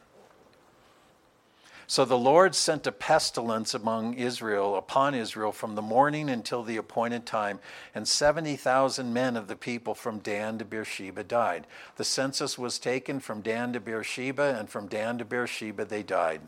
So 1.87 2.05
the 2.05 2.19
Lord 2.19 2.53
sent 2.53 2.85
a 2.85 2.91
pestilence 2.91 3.73
among 3.73 4.13
Israel, 4.13 4.75
upon 4.75 5.15
Israel, 5.15 5.51
from 5.51 5.73
the 5.73 5.81
morning 5.81 6.29
until 6.29 6.61
the 6.61 6.77
appointed 6.77 7.25
time, 7.25 7.61
and 7.95 8.07
70,000 8.07 9.11
men 9.11 9.35
of 9.37 9.47
the 9.47 9.55
people 9.55 9.95
from 9.95 10.19
Dan 10.19 10.59
to 10.59 10.65
Beersheba 10.65 11.23
died. 11.23 11.65
The 11.95 12.03
census 12.03 12.59
was 12.59 12.77
taken 12.77 13.19
from 13.19 13.41
Dan 13.41 13.73
to 13.73 13.79
Beersheba, 13.79 14.55
and 14.59 14.69
from 14.69 14.85
Dan 14.85 15.17
to 15.17 15.25
Beersheba 15.25 15.83
they 15.83 16.03
died. 16.03 16.41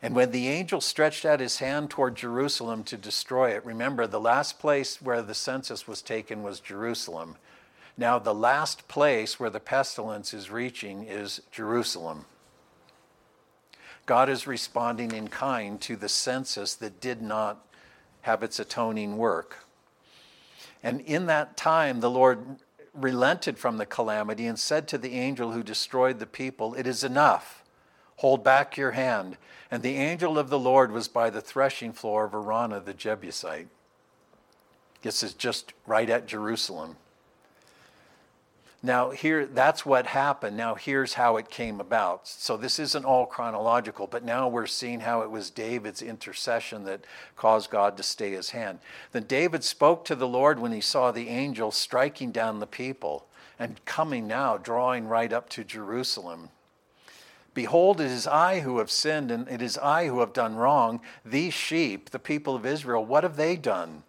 And 0.00 0.14
when 0.14 0.30
the 0.30 0.48
angel 0.48 0.80
stretched 0.80 1.26
out 1.26 1.40
his 1.40 1.58
hand 1.58 1.90
toward 1.90 2.14
Jerusalem 2.14 2.84
to 2.84 2.96
destroy 2.96 3.50
it, 3.50 3.66
remember 3.66 4.06
the 4.06 4.18
last 4.18 4.58
place 4.58 5.02
where 5.02 5.20
the 5.20 5.34
census 5.34 5.86
was 5.86 6.00
taken 6.00 6.42
was 6.42 6.58
Jerusalem. 6.58 7.36
Now, 7.98 8.20
the 8.20 8.32
last 8.34 8.86
place 8.86 9.40
where 9.40 9.50
the 9.50 9.58
pestilence 9.58 10.32
is 10.32 10.52
reaching 10.52 11.02
is 11.02 11.42
Jerusalem. 11.50 12.26
God 14.06 14.28
is 14.28 14.46
responding 14.46 15.10
in 15.10 15.26
kind 15.26 15.80
to 15.80 15.96
the 15.96 16.08
census 16.08 16.76
that 16.76 17.00
did 17.00 17.20
not 17.20 17.66
have 18.22 18.44
its 18.44 18.60
atoning 18.60 19.16
work. 19.16 19.66
And 20.80 21.00
in 21.00 21.26
that 21.26 21.56
time, 21.56 21.98
the 21.98 22.08
Lord 22.08 22.60
relented 22.94 23.58
from 23.58 23.78
the 23.78 23.86
calamity 23.86 24.46
and 24.46 24.58
said 24.58 24.86
to 24.88 24.98
the 24.98 25.14
angel 25.14 25.50
who 25.50 25.64
destroyed 25.64 26.20
the 26.20 26.26
people, 26.26 26.74
It 26.74 26.86
is 26.86 27.02
enough. 27.02 27.64
Hold 28.18 28.44
back 28.44 28.76
your 28.76 28.92
hand. 28.92 29.36
And 29.72 29.82
the 29.82 29.96
angel 29.96 30.38
of 30.38 30.50
the 30.50 30.58
Lord 30.58 30.92
was 30.92 31.08
by 31.08 31.30
the 31.30 31.40
threshing 31.40 31.92
floor 31.92 32.26
of 32.26 32.32
Araunah 32.32 32.84
the 32.84 32.94
Jebusite. 32.94 33.68
This 35.02 35.24
is 35.24 35.34
just 35.34 35.72
right 35.84 36.08
at 36.08 36.26
Jerusalem. 36.26 36.96
Now, 38.80 39.10
here, 39.10 39.44
that's 39.44 39.84
what 39.84 40.06
happened. 40.06 40.56
Now, 40.56 40.76
here's 40.76 41.14
how 41.14 41.36
it 41.36 41.50
came 41.50 41.80
about. 41.80 42.28
So, 42.28 42.56
this 42.56 42.78
isn't 42.78 43.04
all 43.04 43.26
chronological, 43.26 44.06
but 44.06 44.24
now 44.24 44.46
we're 44.46 44.66
seeing 44.66 45.00
how 45.00 45.22
it 45.22 45.30
was 45.32 45.50
David's 45.50 46.00
intercession 46.00 46.84
that 46.84 47.04
caused 47.36 47.70
God 47.70 47.96
to 47.96 48.04
stay 48.04 48.30
his 48.30 48.50
hand. 48.50 48.78
Then 49.10 49.24
David 49.24 49.64
spoke 49.64 50.04
to 50.04 50.14
the 50.14 50.28
Lord 50.28 50.60
when 50.60 50.70
he 50.70 50.80
saw 50.80 51.10
the 51.10 51.28
angel 51.28 51.72
striking 51.72 52.30
down 52.30 52.60
the 52.60 52.68
people 52.68 53.26
and 53.58 53.84
coming 53.84 54.28
now, 54.28 54.56
drawing 54.56 55.08
right 55.08 55.32
up 55.32 55.48
to 55.50 55.64
Jerusalem. 55.64 56.50
Behold, 57.54 58.00
it 58.00 58.12
is 58.12 58.28
I 58.28 58.60
who 58.60 58.78
have 58.78 58.92
sinned, 58.92 59.32
and 59.32 59.48
it 59.48 59.60
is 59.60 59.76
I 59.78 60.06
who 60.06 60.20
have 60.20 60.32
done 60.32 60.54
wrong. 60.54 61.00
These 61.24 61.54
sheep, 61.54 62.10
the 62.10 62.20
people 62.20 62.54
of 62.54 62.64
Israel, 62.64 63.04
what 63.04 63.24
have 63.24 63.34
they 63.34 63.56
done? 63.56 64.04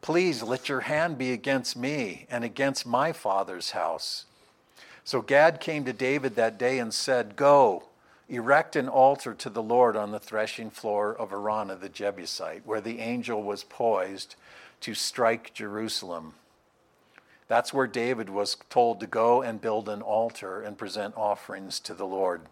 Please 0.00 0.42
let 0.42 0.68
your 0.68 0.80
hand 0.80 1.18
be 1.18 1.32
against 1.32 1.76
me 1.76 2.26
and 2.30 2.44
against 2.44 2.86
my 2.86 3.12
father's 3.12 3.72
house. 3.72 4.24
So 5.04 5.22
Gad 5.22 5.60
came 5.60 5.84
to 5.84 5.92
David 5.92 6.36
that 6.36 6.58
day 6.58 6.78
and 6.78 6.92
said, 6.92 7.36
Go, 7.36 7.84
erect 8.28 8.76
an 8.76 8.88
altar 8.88 9.34
to 9.34 9.50
the 9.50 9.62
Lord 9.62 9.96
on 9.96 10.12
the 10.12 10.20
threshing 10.20 10.70
floor 10.70 11.14
of 11.14 11.30
Araunah 11.32 11.80
the 11.80 11.88
Jebusite, 11.88 12.66
where 12.66 12.80
the 12.80 13.00
angel 13.00 13.42
was 13.42 13.64
poised 13.64 14.36
to 14.80 14.94
strike 14.94 15.54
Jerusalem. 15.54 16.34
That's 17.48 17.72
where 17.72 17.86
David 17.86 18.28
was 18.28 18.56
told 18.68 19.00
to 19.00 19.06
go 19.06 19.40
and 19.40 19.60
build 19.60 19.88
an 19.88 20.02
altar 20.02 20.60
and 20.60 20.76
present 20.76 21.14
offerings 21.16 21.80
to 21.80 21.94
the 21.94 22.06
Lord. 22.06 22.42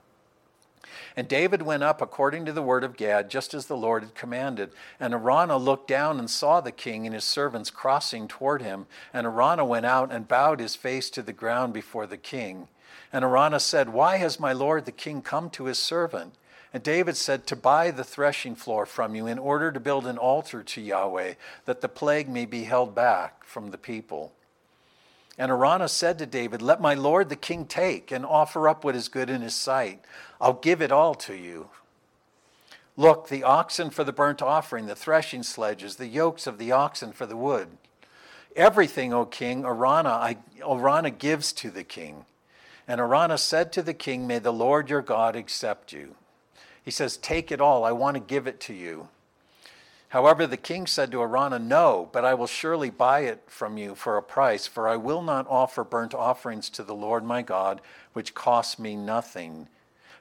And 1.16 1.28
David 1.28 1.62
went 1.62 1.82
up 1.82 2.00
according 2.02 2.44
to 2.46 2.52
the 2.52 2.62
word 2.62 2.84
of 2.84 2.96
Gad, 2.96 3.30
just 3.30 3.54
as 3.54 3.66
the 3.66 3.76
Lord 3.76 4.02
had 4.02 4.14
commanded. 4.14 4.70
And 5.00 5.14
Araunah 5.14 5.56
looked 5.56 5.88
down 5.88 6.18
and 6.18 6.30
saw 6.30 6.60
the 6.60 6.72
king 6.72 7.06
and 7.06 7.14
his 7.14 7.24
servants 7.24 7.70
crossing 7.70 8.28
toward 8.28 8.62
him. 8.62 8.86
And 9.12 9.26
Araunah 9.26 9.64
went 9.64 9.86
out 9.86 10.12
and 10.12 10.28
bowed 10.28 10.60
his 10.60 10.76
face 10.76 11.10
to 11.10 11.22
the 11.22 11.32
ground 11.32 11.72
before 11.72 12.06
the 12.06 12.16
king. 12.16 12.68
And 13.12 13.24
Araunah 13.24 13.60
said, 13.60 13.88
Why 13.90 14.16
has 14.18 14.40
my 14.40 14.52
lord 14.52 14.84
the 14.84 14.92
king 14.92 15.22
come 15.22 15.50
to 15.50 15.64
his 15.64 15.78
servant? 15.78 16.34
And 16.72 16.82
David 16.82 17.16
said, 17.16 17.46
To 17.46 17.56
buy 17.56 17.90
the 17.90 18.04
threshing 18.04 18.54
floor 18.54 18.84
from 18.84 19.14
you 19.14 19.26
in 19.26 19.38
order 19.38 19.72
to 19.72 19.80
build 19.80 20.06
an 20.06 20.18
altar 20.18 20.62
to 20.62 20.80
Yahweh, 20.80 21.34
that 21.64 21.80
the 21.80 21.88
plague 21.88 22.28
may 22.28 22.44
be 22.44 22.64
held 22.64 22.94
back 22.94 23.44
from 23.44 23.70
the 23.70 23.78
people. 23.78 24.32
And 25.38 25.50
Araunah 25.50 25.88
said 25.88 26.18
to 26.18 26.26
David, 26.26 26.62
Let 26.62 26.80
my 26.80 26.94
lord 26.94 27.28
the 27.28 27.36
king 27.36 27.66
take 27.66 28.10
and 28.10 28.24
offer 28.24 28.68
up 28.68 28.84
what 28.84 28.96
is 28.96 29.08
good 29.08 29.28
in 29.28 29.42
his 29.42 29.54
sight. 29.54 30.04
I'll 30.40 30.54
give 30.54 30.82
it 30.82 30.92
all 30.92 31.14
to 31.14 31.34
you. 31.34 31.70
Look, 32.96 33.28
the 33.28 33.42
oxen 33.42 33.90
for 33.90 34.04
the 34.04 34.12
burnt 34.12 34.40
offering, 34.40 34.86
the 34.86 34.96
threshing 34.96 35.42
sledges, 35.42 35.96
the 35.96 36.06
yokes 36.06 36.46
of 36.46 36.58
the 36.58 36.72
oxen 36.72 37.12
for 37.12 37.26
the 37.26 37.36
wood. 37.36 37.68
Everything, 38.54 39.12
O 39.12 39.26
king, 39.26 39.64
Araunah, 39.64 40.08
I, 40.08 40.38
Araunah 40.62 41.10
gives 41.10 41.52
to 41.54 41.70
the 41.70 41.84
king. 41.84 42.24
And 42.88 43.00
Araunah 43.00 43.38
said 43.38 43.72
to 43.72 43.82
the 43.82 43.92
king, 43.92 44.26
May 44.26 44.38
the 44.38 44.52
Lord 44.52 44.88
your 44.88 45.02
God 45.02 45.36
accept 45.36 45.92
you. 45.92 46.14
He 46.82 46.90
says, 46.90 47.16
Take 47.18 47.52
it 47.52 47.60
all. 47.60 47.84
I 47.84 47.92
want 47.92 48.14
to 48.14 48.20
give 48.20 48.46
it 48.46 48.60
to 48.60 48.72
you. 48.72 49.08
However, 50.10 50.46
the 50.46 50.56
king 50.56 50.86
said 50.86 51.10
to 51.10 51.20
Araunah, 51.20 51.58
No, 51.58 52.08
but 52.12 52.24
I 52.24 52.32
will 52.32 52.46
surely 52.46 52.88
buy 52.88 53.20
it 53.20 53.42
from 53.46 53.76
you 53.76 53.94
for 53.94 54.16
a 54.16 54.22
price, 54.22 54.66
for 54.66 54.88
I 54.88 54.96
will 54.96 55.20
not 55.20 55.46
offer 55.48 55.84
burnt 55.84 56.14
offerings 56.14 56.70
to 56.70 56.82
the 56.82 56.94
Lord 56.94 57.24
my 57.24 57.42
God, 57.42 57.82
which 58.14 58.34
cost 58.34 58.78
me 58.78 58.96
nothing. 58.96 59.68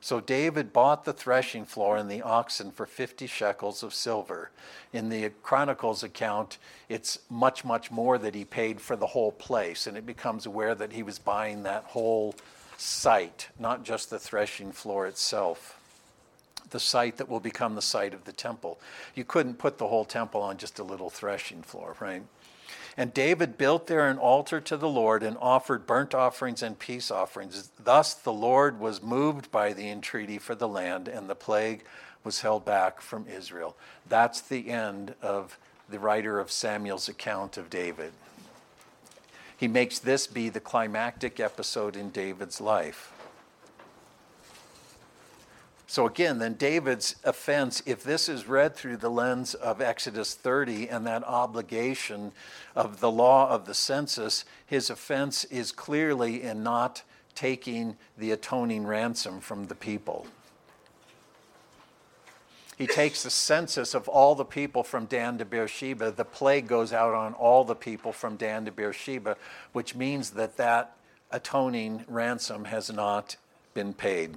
So 0.05 0.19
David 0.19 0.71
bought 0.71 1.03
the 1.03 1.13
threshing 1.13 1.65
floor 1.65 1.97
and 1.97 2.11
the 2.11 2.21
oxen 2.21 2.69
for 2.69 2.85
50 2.85 3.25
shekels 3.25 3.81
of 3.81 3.91
silver. 3.91 4.51
In 4.93 5.09
the 5.09 5.31
Chronicles 5.41 6.03
account, 6.03 6.59
it's 6.87 7.17
much, 7.27 7.65
much 7.65 7.89
more 7.89 8.19
that 8.19 8.35
he 8.35 8.45
paid 8.45 8.79
for 8.79 8.95
the 8.95 9.07
whole 9.07 9.31
place, 9.31 9.87
and 9.87 9.97
it 9.97 10.05
becomes 10.05 10.45
aware 10.45 10.75
that 10.75 10.93
he 10.93 11.01
was 11.01 11.17
buying 11.17 11.63
that 11.63 11.85
whole 11.85 12.35
site, 12.77 13.49
not 13.57 13.83
just 13.83 14.11
the 14.11 14.19
threshing 14.19 14.71
floor 14.71 15.07
itself 15.07 15.81
the 16.71 16.79
site 16.79 17.17
that 17.17 17.29
will 17.29 17.39
become 17.39 17.75
the 17.75 17.81
site 17.81 18.13
of 18.13 18.23
the 18.25 18.31
temple. 18.31 18.79
You 19.13 19.23
couldn't 19.23 19.59
put 19.59 19.77
the 19.77 19.87
whole 19.87 20.03
temple 20.03 20.41
on 20.41 20.57
just 20.57 20.79
a 20.79 20.83
little 20.83 21.11
threshing 21.11 21.61
floor, 21.61 21.95
right? 21.99 22.23
And 22.97 23.13
David 23.13 23.57
built 23.57 23.87
there 23.87 24.07
an 24.07 24.17
altar 24.17 24.61
to 24.61 24.77
the 24.77 24.87
Lord 24.87 25.21
and 25.21 25.37
offered 25.41 25.85
burnt 25.85 26.15
offerings 26.15 26.63
and 26.63 26.79
peace 26.79 27.11
offerings. 27.11 27.71
Thus 27.83 28.13
the 28.13 28.33
Lord 28.33 28.79
was 28.79 29.03
moved 29.03 29.51
by 29.51 29.73
the 29.73 29.89
entreaty 29.89 30.37
for 30.37 30.55
the 30.55 30.67
land, 30.67 31.07
and 31.09 31.29
the 31.29 31.35
plague 31.35 31.83
was 32.23 32.41
held 32.41 32.63
back 32.63 33.01
from 33.01 33.27
Israel. 33.27 33.75
That's 34.07 34.39
the 34.39 34.69
end 34.69 35.13
of 35.21 35.59
the 35.89 35.99
writer 35.99 36.39
of 36.39 36.51
Samuel's 36.51 37.09
account 37.09 37.57
of 37.57 37.69
David. 37.69 38.13
He 39.57 39.67
makes 39.67 39.99
this 39.99 40.25
be 40.25 40.49
the 40.49 40.59
climactic 40.59 41.39
episode 41.39 41.95
in 41.95 42.09
David's 42.09 42.59
life. 42.59 43.11
So 45.95 46.05
again, 46.05 46.39
then 46.39 46.55
David's 46.55 47.15
offense, 47.23 47.81
if 47.85 48.03
this 48.03 48.27
is 48.27 48.49
read 48.49 48.75
through 48.75 48.97
the 48.97 49.09
lens 49.09 49.53
of 49.53 49.79
Exodus 49.79 50.33
30 50.33 50.89
and 50.89 51.07
that 51.07 51.23
obligation 51.23 52.33
of 52.75 52.99
the 52.99 53.09
law 53.09 53.49
of 53.49 53.65
the 53.65 53.73
census, 53.73 54.43
his 54.65 54.89
offense 54.89 55.45
is 55.45 55.71
clearly 55.71 56.43
in 56.43 56.63
not 56.63 57.03
taking 57.33 57.95
the 58.17 58.31
atoning 58.31 58.85
ransom 58.85 59.39
from 59.39 59.67
the 59.67 59.73
people. 59.73 60.27
He 62.77 62.87
takes 62.87 63.23
the 63.23 63.29
census 63.29 63.93
of 63.93 64.09
all 64.09 64.35
the 64.35 64.43
people 64.43 64.83
from 64.83 65.05
Dan 65.05 65.37
to 65.37 65.45
Beersheba. 65.45 66.11
The 66.11 66.25
plague 66.25 66.67
goes 66.67 66.91
out 66.91 67.13
on 67.13 67.33
all 67.35 67.63
the 67.63 67.73
people 67.73 68.11
from 68.11 68.35
Dan 68.35 68.65
to 68.65 68.71
Beersheba, 68.73 69.37
which 69.71 69.95
means 69.95 70.31
that 70.31 70.57
that 70.57 70.97
atoning 71.31 72.03
ransom 72.09 72.65
has 72.65 72.91
not 72.91 73.37
been 73.73 73.93
paid. 73.93 74.35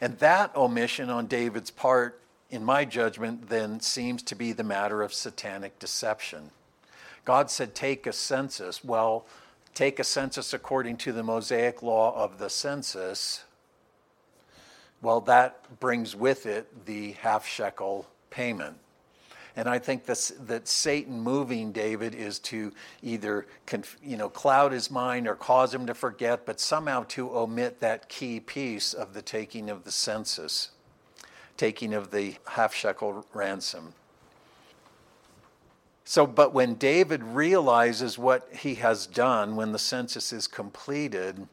And 0.00 0.18
that 0.18 0.54
omission 0.54 1.10
on 1.10 1.26
David's 1.26 1.70
part, 1.70 2.20
in 2.50 2.64
my 2.64 2.84
judgment, 2.84 3.48
then 3.48 3.80
seems 3.80 4.22
to 4.24 4.34
be 4.34 4.52
the 4.52 4.64
matter 4.64 5.02
of 5.02 5.12
satanic 5.12 5.78
deception. 5.78 6.50
God 7.24 7.50
said, 7.50 7.74
Take 7.74 8.06
a 8.06 8.12
census. 8.12 8.84
Well, 8.84 9.26
take 9.74 9.98
a 9.98 10.04
census 10.04 10.52
according 10.52 10.98
to 10.98 11.12
the 11.12 11.22
Mosaic 11.22 11.82
law 11.82 12.14
of 12.14 12.38
the 12.38 12.48
census. 12.48 13.44
Well, 15.02 15.20
that 15.22 15.80
brings 15.80 16.14
with 16.14 16.46
it 16.46 16.86
the 16.86 17.12
half 17.12 17.46
shekel 17.46 18.06
payment. 18.30 18.78
And 19.56 19.68
I 19.68 19.78
think 19.78 20.04
this, 20.04 20.34
that 20.46 20.68
Satan 20.68 21.18
moving 21.18 21.72
David 21.72 22.14
is 22.14 22.38
to 22.40 22.72
either 23.02 23.46
conf, 23.64 23.96
you 24.02 24.18
know, 24.18 24.28
cloud 24.28 24.72
his 24.72 24.90
mind 24.90 25.26
or 25.26 25.34
cause 25.34 25.72
him 25.72 25.86
to 25.86 25.94
forget, 25.94 26.44
but 26.44 26.60
somehow 26.60 27.04
to 27.08 27.34
omit 27.34 27.80
that 27.80 28.10
key 28.10 28.38
piece 28.38 28.92
of 28.92 29.14
the 29.14 29.22
taking 29.22 29.70
of 29.70 29.84
the 29.84 29.90
census, 29.90 30.72
taking 31.56 31.94
of 31.94 32.10
the 32.10 32.34
half 32.48 32.74
shekel 32.74 33.26
ransom. 33.32 33.94
So, 36.04 36.26
but 36.26 36.52
when 36.52 36.74
David 36.74 37.24
realizes 37.24 38.18
what 38.18 38.48
he 38.54 38.76
has 38.76 39.06
done 39.06 39.56
when 39.56 39.72
the 39.72 39.78
census 39.78 40.32
is 40.32 40.46
completed, 40.46 41.48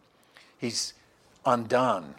he's 0.58 0.94
undone. 1.46 2.16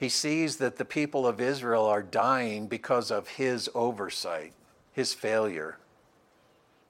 He 0.00 0.08
sees 0.08 0.56
that 0.56 0.78
the 0.78 0.86
people 0.86 1.26
of 1.26 1.42
Israel 1.42 1.84
are 1.84 2.02
dying 2.02 2.68
because 2.68 3.10
of 3.10 3.28
his 3.28 3.68
oversight, 3.74 4.54
his 4.94 5.12
failure. 5.12 5.76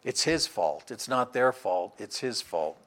It's 0.04 0.22
his 0.22 0.46
fault. 0.46 0.92
It's 0.92 1.08
not 1.08 1.32
their 1.32 1.52
fault. 1.52 1.94
It's 1.98 2.20
his 2.20 2.40
fault. 2.40 2.78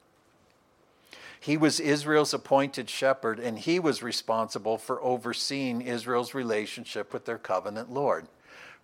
He 1.38 1.58
was 1.58 1.78
Israel's 1.78 2.32
appointed 2.32 2.88
shepherd, 2.88 3.38
and 3.38 3.58
he 3.58 3.78
was 3.78 4.02
responsible 4.02 4.78
for 4.78 5.02
overseeing 5.02 5.82
Israel's 5.82 6.32
relationship 6.32 7.12
with 7.12 7.26
their 7.26 7.36
covenant 7.36 7.92
Lord. 7.92 8.26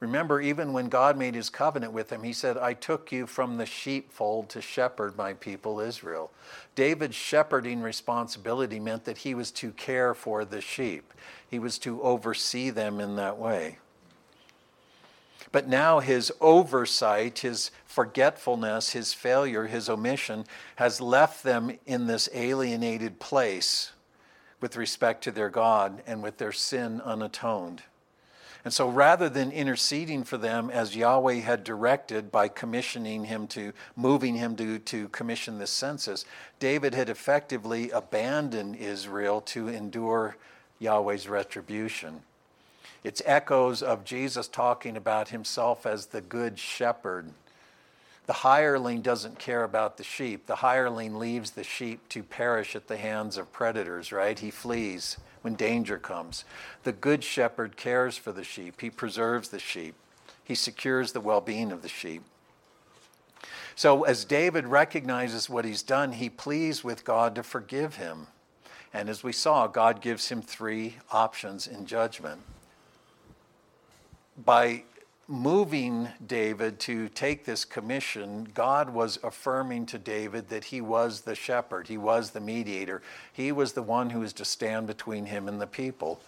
Remember, 0.00 0.40
even 0.40 0.72
when 0.72 0.88
God 0.88 1.18
made 1.18 1.34
his 1.34 1.50
covenant 1.50 1.92
with 1.92 2.10
him, 2.10 2.22
he 2.22 2.32
said, 2.32 2.56
I 2.56 2.72
took 2.72 3.12
you 3.12 3.26
from 3.26 3.58
the 3.58 3.66
sheepfold 3.66 4.48
to 4.48 4.62
shepherd 4.62 5.16
my 5.16 5.34
people 5.34 5.78
Israel. 5.78 6.30
David's 6.74 7.14
shepherding 7.14 7.82
responsibility 7.82 8.80
meant 8.80 9.04
that 9.04 9.18
he 9.18 9.34
was 9.34 9.50
to 9.52 9.72
care 9.72 10.14
for 10.14 10.46
the 10.46 10.62
sheep, 10.62 11.12
he 11.48 11.58
was 11.58 11.78
to 11.80 12.00
oversee 12.02 12.70
them 12.70 12.98
in 12.98 13.16
that 13.16 13.36
way. 13.36 13.78
But 15.52 15.68
now 15.68 16.00
his 16.00 16.32
oversight, 16.40 17.40
his 17.40 17.70
forgetfulness, 17.84 18.92
his 18.92 19.12
failure, 19.12 19.66
his 19.66 19.88
omission 19.88 20.44
has 20.76 21.00
left 21.00 21.42
them 21.42 21.78
in 21.86 22.06
this 22.06 22.28
alienated 22.32 23.18
place 23.18 23.90
with 24.60 24.76
respect 24.76 25.24
to 25.24 25.30
their 25.30 25.48
God 25.50 26.02
and 26.06 26.22
with 26.22 26.38
their 26.38 26.52
sin 26.52 27.02
unatoned. 27.04 27.82
And 28.64 28.74
so 28.74 28.88
rather 28.88 29.28
than 29.28 29.52
interceding 29.52 30.22
for 30.22 30.36
them 30.36 30.70
as 30.70 30.94
Yahweh 30.94 31.40
had 31.40 31.64
directed 31.64 32.30
by 32.30 32.48
commissioning 32.48 33.24
him 33.24 33.46
to, 33.48 33.72
moving 33.96 34.34
him 34.34 34.54
to, 34.56 34.78
to 34.78 35.08
commission 35.08 35.58
this 35.58 35.70
census, 35.70 36.26
David 36.58 36.94
had 36.94 37.08
effectively 37.08 37.90
abandoned 37.90 38.76
Israel 38.76 39.40
to 39.42 39.68
endure 39.68 40.36
Yahweh's 40.78 41.28
retribution. 41.28 42.20
It's 43.02 43.22
echoes 43.24 43.82
of 43.82 44.04
Jesus 44.04 44.46
talking 44.46 44.96
about 44.96 45.30
himself 45.30 45.86
as 45.86 46.06
the 46.06 46.20
good 46.20 46.58
shepherd. 46.58 47.30
The 48.26 48.34
hireling 48.34 49.00
doesn't 49.00 49.38
care 49.38 49.64
about 49.64 49.96
the 49.96 50.04
sheep. 50.04 50.46
The 50.46 50.56
hireling 50.56 51.18
leaves 51.18 51.52
the 51.52 51.64
sheep 51.64 52.06
to 52.10 52.22
perish 52.22 52.76
at 52.76 52.88
the 52.88 52.98
hands 52.98 53.38
of 53.38 53.52
predators, 53.52 54.12
right? 54.12 54.38
He 54.38 54.50
flees 54.50 55.16
when 55.42 55.54
danger 55.54 55.98
comes. 55.98 56.44
The 56.84 56.92
good 56.92 57.24
shepherd 57.24 57.76
cares 57.76 58.16
for 58.16 58.32
the 58.32 58.44
sheep, 58.44 58.80
he 58.80 58.90
preserves 58.90 59.48
the 59.48 59.58
sheep, 59.58 59.94
he 60.44 60.54
secures 60.54 61.12
the 61.12 61.20
well 61.20 61.40
being 61.40 61.72
of 61.72 61.82
the 61.82 61.88
sheep. 61.88 62.22
So, 63.74 64.02
as 64.02 64.24
David 64.24 64.66
recognizes 64.66 65.48
what 65.48 65.64
he's 65.64 65.82
done, 65.82 66.12
he 66.12 66.28
pleads 66.28 66.84
with 66.84 67.04
God 67.04 67.34
to 67.36 67.42
forgive 67.42 67.96
him. 67.96 68.26
And 68.92 69.08
as 69.08 69.22
we 69.22 69.32
saw, 69.32 69.66
God 69.66 70.02
gives 70.02 70.28
him 70.28 70.42
three 70.42 70.96
options 71.10 71.66
in 71.66 71.86
judgment. 71.86 72.42
By 74.36 74.84
moving 75.30 76.08
David 76.26 76.80
to 76.80 77.08
take 77.08 77.44
this 77.44 77.64
commission, 77.64 78.48
God 78.52 78.90
was 78.90 79.18
affirming 79.22 79.86
to 79.86 79.98
David 79.98 80.48
that 80.48 80.64
he 80.64 80.80
was 80.80 81.20
the 81.20 81.36
shepherd, 81.36 81.86
he 81.86 81.96
was 81.96 82.30
the 82.30 82.40
mediator, 82.40 83.00
he 83.32 83.52
was 83.52 83.72
the 83.72 83.82
one 83.82 84.10
who 84.10 84.20
was 84.20 84.32
to 84.34 84.44
stand 84.44 84.88
between 84.88 85.26
him 85.26 85.46
and 85.46 85.60
the 85.60 85.68
people. 85.68 86.20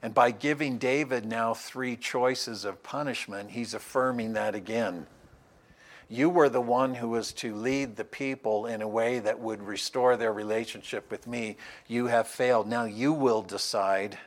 And 0.00 0.14
by 0.14 0.30
giving 0.30 0.78
David 0.78 1.26
now 1.26 1.52
three 1.52 1.96
choices 1.96 2.64
of 2.64 2.82
punishment, 2.84 3.50
he's 3.50 3.74
affirming 3.74 4.32
that 4.34 4.54
again. 4.54 5.06
You 6.08 6.30
were 6.30 6.48
the 6.48 6.60
one 6.60 6.94
who 6.94 7.08
was 7.08 7.32
to 7.34 7.54
lead 7.54 7.96
the 7.96 8.04
people 8.04 8.66
in 8.66 8.80
a 8.80 8.88
way 8.88 9.18
that 9.18 9.40
would 9.40 9.62
restore 9.62 10.16
their 10.16 10.32
relationship 10.32 11.10
with 11.10 11.26
me. 11.26 11.56
You 11.86 12.06
have 12.06 12.26
failed. 12.26 12.68
Now 12.68 12.84
you 12.84 13.12
will 13.12 13.42
decide 13.42 14.18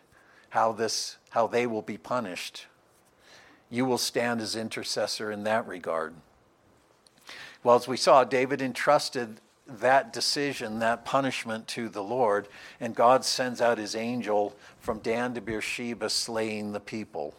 how 0.49 0.73
this 0.73 1.17
how 1.31 1.47
they 1.47 1.65
will 1.65 1.81
be 1.81 1.97
punished 1.97 2.67
you 3.73 3.85
will 3.85 3.97
stand 3.97 4.39
as 4.39 4.55
intercessor 4.55 5.31
in 5.31 5.45
that 5.45 5.67
regard. 5.67 6.13
Well, 7.63 7.75
as 7.75 7.87
we 7.87 7.97
saw, 7.97 8.23
David 8.23 8.61
entrusted 8.61 9.41
that 9.65 10.13
decision, 10.13 10.77
that 10.77 11.05
punishment 11.05 11.67
to 11.69 11.89
the 11.89 12.03
Lord, 12.03 12.47
and 12.79 12.93
God 12.93 13.25
sends 13.25 13.61
out 13.61 13.79
his 13.79 13.95
angel 13.95 14.55
from 14.79 14.99
Dan 14.99 15.33
to 15.33 15.41
Beersheba, 15.41 16.11
slaying 16.11 16.71
the 16.71 16.79
people. 16.79 17.33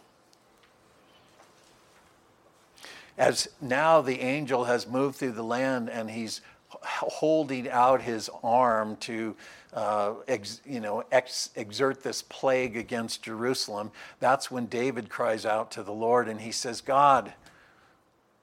As 3.17 3.47
now 3.61 4.01
the 4.01 4.19
angel 4.19 4.65
has 4.65 4.85
moved 4.85 5.15
through 5.15 5.31
the 5.31 5.43
land 5.43 5.89
and 5.89 6.09
he's 6.11 6.41
holding 6.69 7.69
out 7.69 8.01
his 8.01 8.29
arm 8.43 8.97
to 8.97 9.37
uh, 9.75 10.13
ex, 10.29 10.61
you 10.65 10.79
know, 10.79 11.03
ex, 11.11 11.49
exert 11.55 12.01
this 12.01 12.21
plague 12.21 12.77
against 12.77 13.21
Jerusalem, 13.21 13.91
that's 14.21 14.49
when 14.49 14.67
David 14.67 15.09
cries 15.09 15.45
out 15.45 15.69
to 15.71 15.83
the 15.83 15.91
Lord 15.91 16.29
and 16.29 16.39
he 16.39 16.51
says, 16.51 16.79
God, 16.79 17.33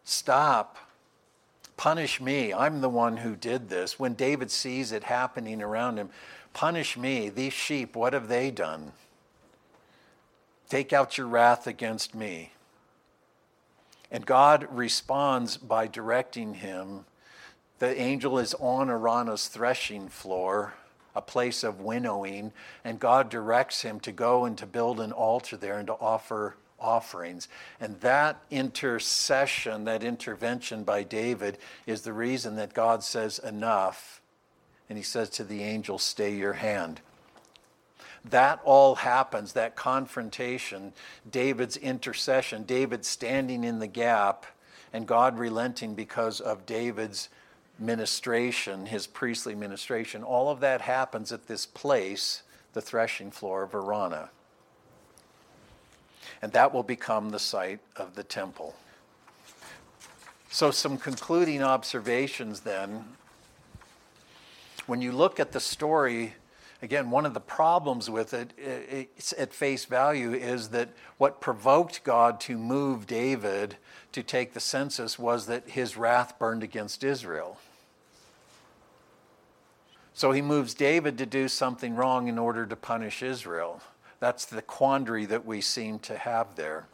stop. 0.04 0.76
Punish 1.78 2.20
me. 2.20 2.52
I'm 2.52 2.82
the 2.82 2.90
one 2.90 3.16
who 3.16 3.34
did 3.34 3.70
this. 3.70 3.98
When 3.98 4.12
David 4.12 4.50
sees 4.50 4.92
it 4.92 5.04
happening 5.04 5.62
around 5.62 5.96
him, 5.96 6.10
punish 6.52 6.98
me. 6.98 7.30
These 7.30 7.54
sheep, 7.54 7.96
what 7.96 8.12
have 8.12 8.28
they 8.28 8.50
done? 8.50 8.92
Take 10.68 10.92
out 10.92 11.16
your 11.16 11.26
wrath 11.26 11.66
against 11.66 12.14
me. 12.14 12.52
And 14.10 14.26
God 14.26 14.68
responds 14.70 15.56
by 15.56 15.86
directing 15.86 16.54
him. 16.54 17.06
The 17.78 17.98
angel 17.98 18.38
is 18.38 18.54
on 18.60 18.88
Araunah's 18.88 19.48
threshing 19.48 20.08
floor 20.08 20.74
a 21.14 21.22
place 21.22 21.62
of 21.62 21.80
winnowing, 21.80 22.52
and 22.84 22.98
God 22.98 23.28
directs 23.28 23.82
him 23.82 24.00
to 24.00 24.12
go 24.12 24.44
and 24.44 24.56
to 24.58 24.66
build 24.66 25.00
an 25.00 25.12
altar 25.12 25.56
there 25.56 25.78
and 25.78 25.86
to 25.86 25.94
offer 25.94 26.56
offerings. 26.82 27.48
And 27.80 28.00
that 28.00 28.42
intercession, 28.50 29.84
that 29.84 30.02
intervention 30.02 30.84
by 30.84 31.04
David, 31.04 31.58
is 31.86 32.02
the 32.02 32.12
reason 32.12 32.56
that 32.56 32.74
God 32.74 33.02
says, 33.02 33.38
Enough. 33.38 34.20
And 34.88 34.98
he 34.98 35.04
says 35.04 35.30
to 35.30 35.44
the 35.44 35.62
angel, 35.62 35.98
Stay 35.98 36.34
your 36.34 36.54
hand. 36.54 37.00
That 38.24 38.60
all 38.64 38.96
happens, 38.96 39.54
that 39.54 39.74
confrontation, 39.74 40.92
David's 41.28 41.76
intercession, 41.76 42.62
David 42.64 43.04
standing 43.04 43.64
in 43.64 43.78
the 43.78 43.86
gap, 43.86 44.46
and 44.92 45.06
God 45.06 45.38
relenting 45.38 45.94
because 45.94 46.40
of 46.40 46.66
David's 46.66 47.28
ministration, 47.82 48.86
his 48.86 49.06
priestly 49.06 49.54
ministration, 49.54 50.22
all 50.22 50.48
of 50.48 50.60
that 50.60 50.80
happens 50.80 51.32
at 51.32 51.48
this 51.48 51.66
place, 51.66 52.42
the 52.72 52.80
threshing 52.80 53.30
floor 53.30 53.62
of 53.62 53.72
Araunah. 53.72 54.30
And 56.40 56.52
that 56.52 56.72
will 56.72 56.82
become 56.82 57.30
the 57.30 57.38
site 57.38 57.80
of 57.96 58.14
the 58.14 58.22
temple. 58.22 58.74
So, 60.50 60.70
some 60.70 60.98
concluding 60.98 61.62
observations 61.62 62.60
then. 62.60 63.04
When 64.86 65.00
you 65.00 65.12
look 65.12 65.40
at 65.40 65.52
the 65.52 65.60
story, 65.60 66.34
again, 66.82 67.10
one 67.10 67.24
of 67.24 67.32
the 67.32 67.40
problems 67.40 68.10
with 68.10 68.34
it 68.34 68.52
at 69.38 69.54
face 69.54 69.84
value 69.84 70.34
is 70.34 70.68
that 70.70 70.90
what 71.16 71.40
provoked 71.40 72.04
God 72.04 72.40
to 72.40 72.58
move 72.58 73.06
David 73.06 73.76
to 74.12 74.22
take 74.22 74.52
the 74.52 74.60
census 74.60 75.18
was 75.18 75.46
that 75.46 75.70
his 75.70 75.96
wrath 75.96 76.38
burned 76.38 76.62
against 76.62 77.02
Israel. 77.04 77.58
So 80.14 80.32
he 80.32 80.42
moves 80.42 80.74
David 80.74 81.18
to 81.18 81.26
do 81.26 81.48
something 81.48 81.94
wrong 81.94 82.28
in 82.28 82.38
order 82.38 82.66
to 82.66 82.76
punish 82.76 83.22
Israel. 83.22 83.80
That's 84.20 84.44
the 84.44 84.62
quandary 84.62 85.24
that 85.26 85.46
we 85.46 85.60
seem 85.60 85.98
to 86.00 86.16
have 86.16 86.54
there. 86.56 86.86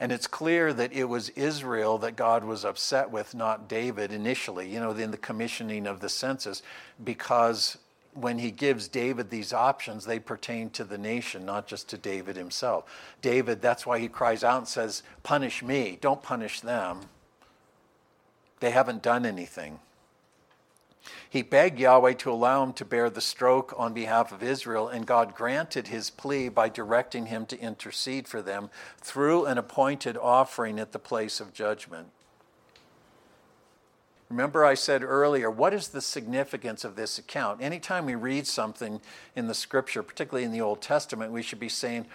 And 0.00 0.10
it's 0.10 0.26
clear 0.26 0.72
that 0.72 0.92
it 0.92 1.04
was 1.04 1.28
Israel 1.30 1.98
that 1.98 2.16
God 2.16 2.44
was 2.44 2.64
upset 2.64 3.10
with, 3.10 3.34
not 3.34 3.68
David 3.68 4.12
initially, 4.12 4.68
you 4.68 4.80
know, 4.80 4.90
in 4.90 5.12
the 5.12 5.16
commissioning 5.16 5.86
of 5.86 6.00
the 6.00 6.08
census, 6.08 6.62
because 7.02 7.78
when 8.12 8.38
he 8.38 8.50
gives 8.50 8.88
David 8.88 9.30
these 9.30 9.52
options, 9.52 10.04
they 10.04 10.18
pertain 10.18 10.70
to 10.70 10.84
the 10.84 10.98
nation, 10.98 11.44
not 11.44 11.66
just 11.66 11.88
to 11.90 11.98
David 11.98 12.36
himself. 12.36 12.84
David, 13.22 13.60
that's 13.60 13.86
why 13.86 13.98
he 13.98 14.08
cries 14.08 14.42
out 14.42 14.58
and 14.58 14.68
says, 14.68 15.02
Punish 15.22 15.62
me, 15.62 15.98
don't 16.00 16.22
punish 16.22 16.60
them. 16.60 17.00
They 18.60 18.70
haven't 18.70 19.02
done 19.02 19.26
anything. 19.26 19.80
He 21.28 21.42
begged 21.42 21.78
Yahweh 21.78 22.14
to 22.14 22.30
allow 22.30 22.62
him 22.62 22.72
to 22.74 22.84
bear 22.84 23.10
the 23.10 23.20
stroke 23.20 23.74
on 23.76 23.92
behalf 23.92 24.32
of 24.32 24.42
Israel, 24.42 24.88
and 24.88 25.06
God 25.06 25.34
granted 25.34 25.88
his 25.88 26.10
plea 26.10 26.48
by 26.48 26.68
directing 26.68 27.26
him 27.26 27.46
to 27.46 27.58
intercede 27.58 28.28
for 28.28 28.40
them 28.40 28.70
through 28.98 29.46
an 29.46 29.58
appointed 29.58 30.16
offering 30.16 30.78
at 30.78 30.92
the 30.92 30.98
place 30.98 31.40
of 31.40 31.52
judgment. 31.52 32.08
Remember, 34.30 34.64
I 34.64 34.74
said 34.74 35.02
earlier, 35.04 35.50
what 35.50 35.74
is 35.74 35.88
the 35.88 36.00
significance 36.00 36.84
of 36.84 36.96
this 36.96 37.18
account? 37.18 37.60
Anytime 37.62 38.06
we 38.06 38.14
read 38.14 38.46
something 38.46 39.00
in 39.36 39.46
the 39.46 39.54
scripture, 39.54 40.02
particularly 40.02 40.44
in 40.44 40.52
the 40.52 40.60
Old 40.60 40.80
Testament, 40.80 41.30
we 41.30 41.42
should 41.42 41.60
be 41.60 41.68
saying, 41.68 42.06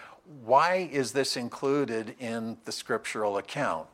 why 0.43 0.89
is 0.91 1.11
this 1.11 1.37
included 1.37 2.15
in 2.19 2.57
the 2.65 2.71
scriptural 2.71 3.37
account? 3.37 3.87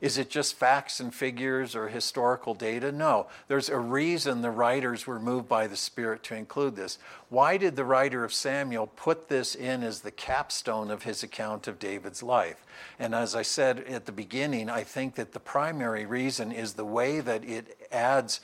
Is 0.00 0.16
it 0.16 0.30
just 0.30 0.54
facts 0.54 1.00
and 1.00 1.12
figures 1.12 1.74
or 1.74 1.88
historical 1.88 2.54
data? 2.54 2.92
No. 2.92 3.26
There's 3.48 3.68
a 3.68 3.78
reason 3.78 4.42
the 4.42 4.50
writers 4.50 5.08
were 5.08 5.18
moved 5.18 5.48
by 5.48 5.66
the 5.66 5.76
Spirit 5.76 6.22
to 6.24 6.36
include 6.36 6.76
this. 6.76 6.98
Why 7.30 7.56
did 7.56 7.74
the 7.74 7.84
writer 7.84 8.24
of 8.24 8.32
Samuel 8.32 8.86
put 8.86 9.28
this 9.28 9.56
in 9.56 9.82
as 9.82 10.00
the 10.00 10.12
capstone 10.12 10.92
of 10.92 11.02
his 11.02 11.24
account 11.24 11.66
of 11.66 11.80
David's 11.80 12.22
life? 12.22 12.64
And 12.98 13.12
as 13.12 13.34
I 13.34 13.42
said 13.42 13.80
at 13.80 14.06
the 14.06 14.12
beginning, 14.12 14.70
I 14.70 14.84
think 14.84 15.16
that 15.16 15.32
the 15.32 15.40
primary 15.40 16.06
reason 16.06 16.52
is 16.52 16.74
the 16.74 16.84
way 16.84 17.18
that 17.18 17.42
it 17.42 17.88
adds 17.90 18.40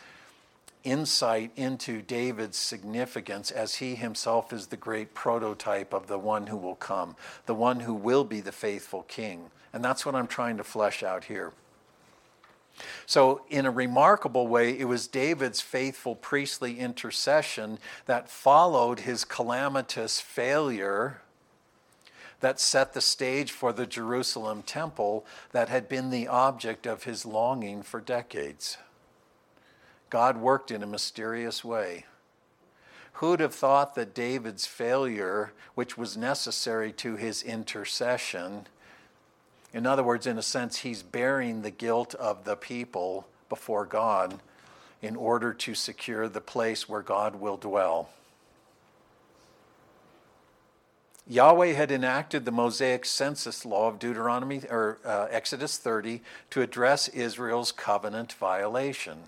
insight 0.85 1.51
into 1.57 2.03
David's 2.03 2.57
significance 2.57 3.51
as 3.51 3.77
he 3.77 3.95
himself 3.95 4.53
is 4.53 4.69
the 4.69 4.77
great 4.77 5.15
prototype 5.15 5.93
of 5.93 6.07
the 6.07 6.19
one 6.19 6.47
who 6.47 6.57
will 6.57 6.77
come, 6.77 7.17
the 7.47 7.55
one 7.55 7.81
who 7.81 7.95
will 7.95 8.25
be 8.25 8.41
the 8.41 8.53
faithful 8.53 9.03
king. 9.03 9.51
And 9.73 9.85
that's 9.85 10.07
what 10.07 10.15
I'm 10.15 10.27
trying 10.27 10.59
to 10.59 10.65
flesh 10.65 11.03
out 11.03 11.25
here. 11.25 11.53
So, 13.07 13.43
in 13.49 13.67
a 13.67 13.71
remarkable 13.71 14.49
way, 14.49 14.77
it 14.79 14.87
was 14.87 15.07
David's 15.07 15.61
faithful 15.61 16.17
priestly 16.17 16.79
intercession 16.79 17.79
that 18.07 18.29
followed 18.29 19.01
his 19.01 19.25
calamitous 19.25 20.21
failure 20.21 21.21
that 22.41 22.61
set 22.61 22.93
the 22.93 23.01
stage 23.01 23.53
for 23.53 23.73
the 23.73 23.87
Jerusalem 23.87 24.63
temple 24.63 25.25
that 25.53 25.69
had 25.69 25.89
been 25.89 26.11
the 26.11 26.29
object 26.29 26.87
of 26.87 27.05
his 27.05 27.25
longing 27.25 27.83
for 27.83 28.01
decades. 28.01 28.77
God 30.11 30.37
worked 30.37 30.71
in 30.71 30.83
a 30.83 30.87
mysterious 30.87 31.65
way. 31.65 32.07
Who'd 33.15 33.41
have 33.41 33.55
thought 33.55 33.95
that 33.95 34.15
David's 34.15 34.67
failure, 34.67 35.53
which 35.75 35.97
was 35.97 36.17
necessary 36.17 36.93
to 36.93 37.17
his 37.17 37.43
intercession, 37.43 38.67
in 39.73 39.87
other 39.87 40.05
words, 40.05 40.27
in 40.27 40.39
a 40.39 40.43
sense, 40.43 40.79
he's 40.79 41.03
bearing 41.03 41.63
the 41.63 41.71
guilt 41.71 42.15
of 42.15 42.45
the 42.45 42.55
people 42.55 43.27
before 43.49 43.85
God 43.85 44.41
in 45.03 45.17
order 45.17 45.53
to 45.53 45.75
secure 45.75 46.29
the 46.29 46.41
place 46.41 46.89
where 46.89 47.03
God 47.03 47.37
will 47.37 47.57
dwell. 47.57 48.09
Yahweh 51.27 51.73
had 51.73 51.91
enacted 51.91 52.45
the 52.45 52.53
Mosaic 52.53 53.05
census 53.05 53.65
law 53.65 53.89
of 53.89 53.99
Deuteronomy 53.99 54.63
or 54.71 54.99
uh, 55.05 55.27
Exodus 55.31 55.79
30 55.79 56.23
to 56.51 56.63
address 56.63 57.09
Israel's 57.09 57.73
covenant 57.73 58.35
violation. 58.35 59.25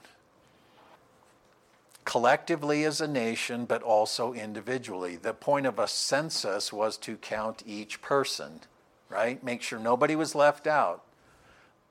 Collectively 2.06 2.84
as 2.84 3.02
a 3.02 3.06
nation, 3.06 3.66
but 3.66 3.82
also 3.82 4.32
individually. 4.32 5.16
The 5.16 5.34
point 5.34 5.66
of 5.66 5.78
a 5.78 5.86
census 5.86 6.72
was 6.72 6.96
to 6.98 7.18
count 7.18 7.62
each 7.66 8.00
person 8.00 8.60
right? 9.08 9.42
Make 9.42 9.62
sure 9.62 9.78
nobody 9.78 10.16
was 10.16 10.34
left 10.34 10.66
out. 10.66 11.02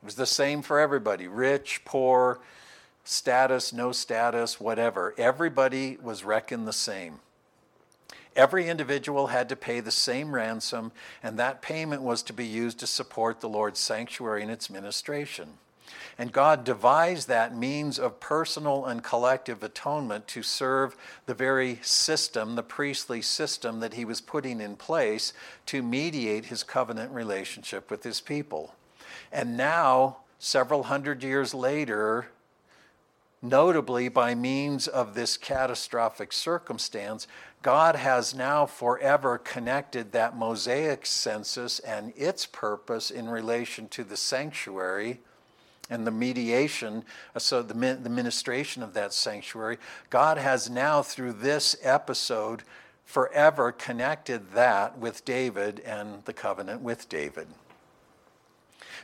It 0.01 0.05
was 0.05 0.15
the 0.15 0.25
same 0.25 0.61
for 0.61 0.79
everybody 0.79 1.27
rich, 1.27 1.81
poor, 1.85 2.39
status, 3.03 3.73
no 3.73 3.91
status, 3.91 4.59
whatever. 4.59 5.13
Everybody 5.17 5.97
was 6.01 6.23
reckoned 6.23 6.67
the 6.67 6.73
same. 6.73 7.19
Every 8.35 8.67
individual 8.67 9.27
had 9.27 9.47
to 9.49 9.55
pay 9.55 9.79
the 9.79 9.91
same 9.91 10.35
ransom, 10.35 10.91
and 11.23 11.39
that 11.39 11.61
payment 11.61 12.01
was 12.01 12.21
to 12.23 12.33
be 12.33 12.45
used 12.45 12.79
to 12.79 12.87
support 12.87 13.39
the 13.39 13.47
Lord's 13.47 13.79
sanctuary 13.79 14.41
and 14.41 14.51
its 14.51 14.69
ministration. 14.69 15.53
And 16.17 16.31
God 16.31 16.63
devised 16.63 17.27
that 17.27 17.55
means 17.55 17.99
of 17.99 18.19
personal 18.19 18.85
and 18.85 19.03
collective 19.03 19.61
atonement 19.63 20.27
to 20.29 20.43
serve 20.43 20.95
the 21.25 21.33
very 21.33 21.79
system, 21.81 22.55
the 22.55 22.63
priestly 22.63 23.21
system 23.21 23.81
that 23.81 23.95
He 23.95 24.05
was 24.05 24.21
putting 24.21 24.61
in 24.61 24.77
place 24.77 25.33
to 25.67 25.83
mediate 25.83 26.45
His 26.45 26.63
covenant 26.63 27.11
relationship 27.11 27.91
with 27.91 28.03
His 28.03 28.21
people. 28.21 28.75
And 29.31 29.57
now, 29.57 30.17
several 30.39 30.83
hundred 30.83 31.23
years 31.23 31.53
later, 31.53 32.27
notably 33.41 34.07
by 34.07 34.35
means 34.35 34.87
of 34.87 35.13
this 35.13 35.37
catastrophic 35.37 36.31
circumstance, 36.31 37.27
God 37.61 37.95
has 37.95 38.33
now 38.35 38.65
forever 38.65 39.37
connected 39.37 40.11
that 40.11 40.37
Mosaic 40.37 41.05
census 41.05 41.79
and 41.79 42.13
its 42.15 42.45
purpose 42.45 43.11
in 43.11 43.27
relation 43.27 43.87
to 43.89 44.03
the 44.03 44.17
sanctuary 44.17 45.19
and 45.89 46.05
the 46.05 46.11
mediation, 46.11 47.03
uh, 47.35 47.39
so 47.39 47.61
the, 47.61 47.73
the 47.73 48.09
ministration 48.09 48.81
of 48.81 48.93
that 48.93 49.13
sanctuary, 49.13 49.77
God 50.09 50.37
has 50.37 50.69
now, 50.69 51.01
through 51.01 51.33
this 51.33 51.75
episode, 51.83 52.63
forever 53.03 53.71
connected 53.71 54.51
that 54.51 54.97
with 54.97 55.25
David 55.25 55.79
and 55.81 56.25
the 56.25 56.33
covenant 56.33 56.81
with 56.81 57.07
David. 57.07 57.47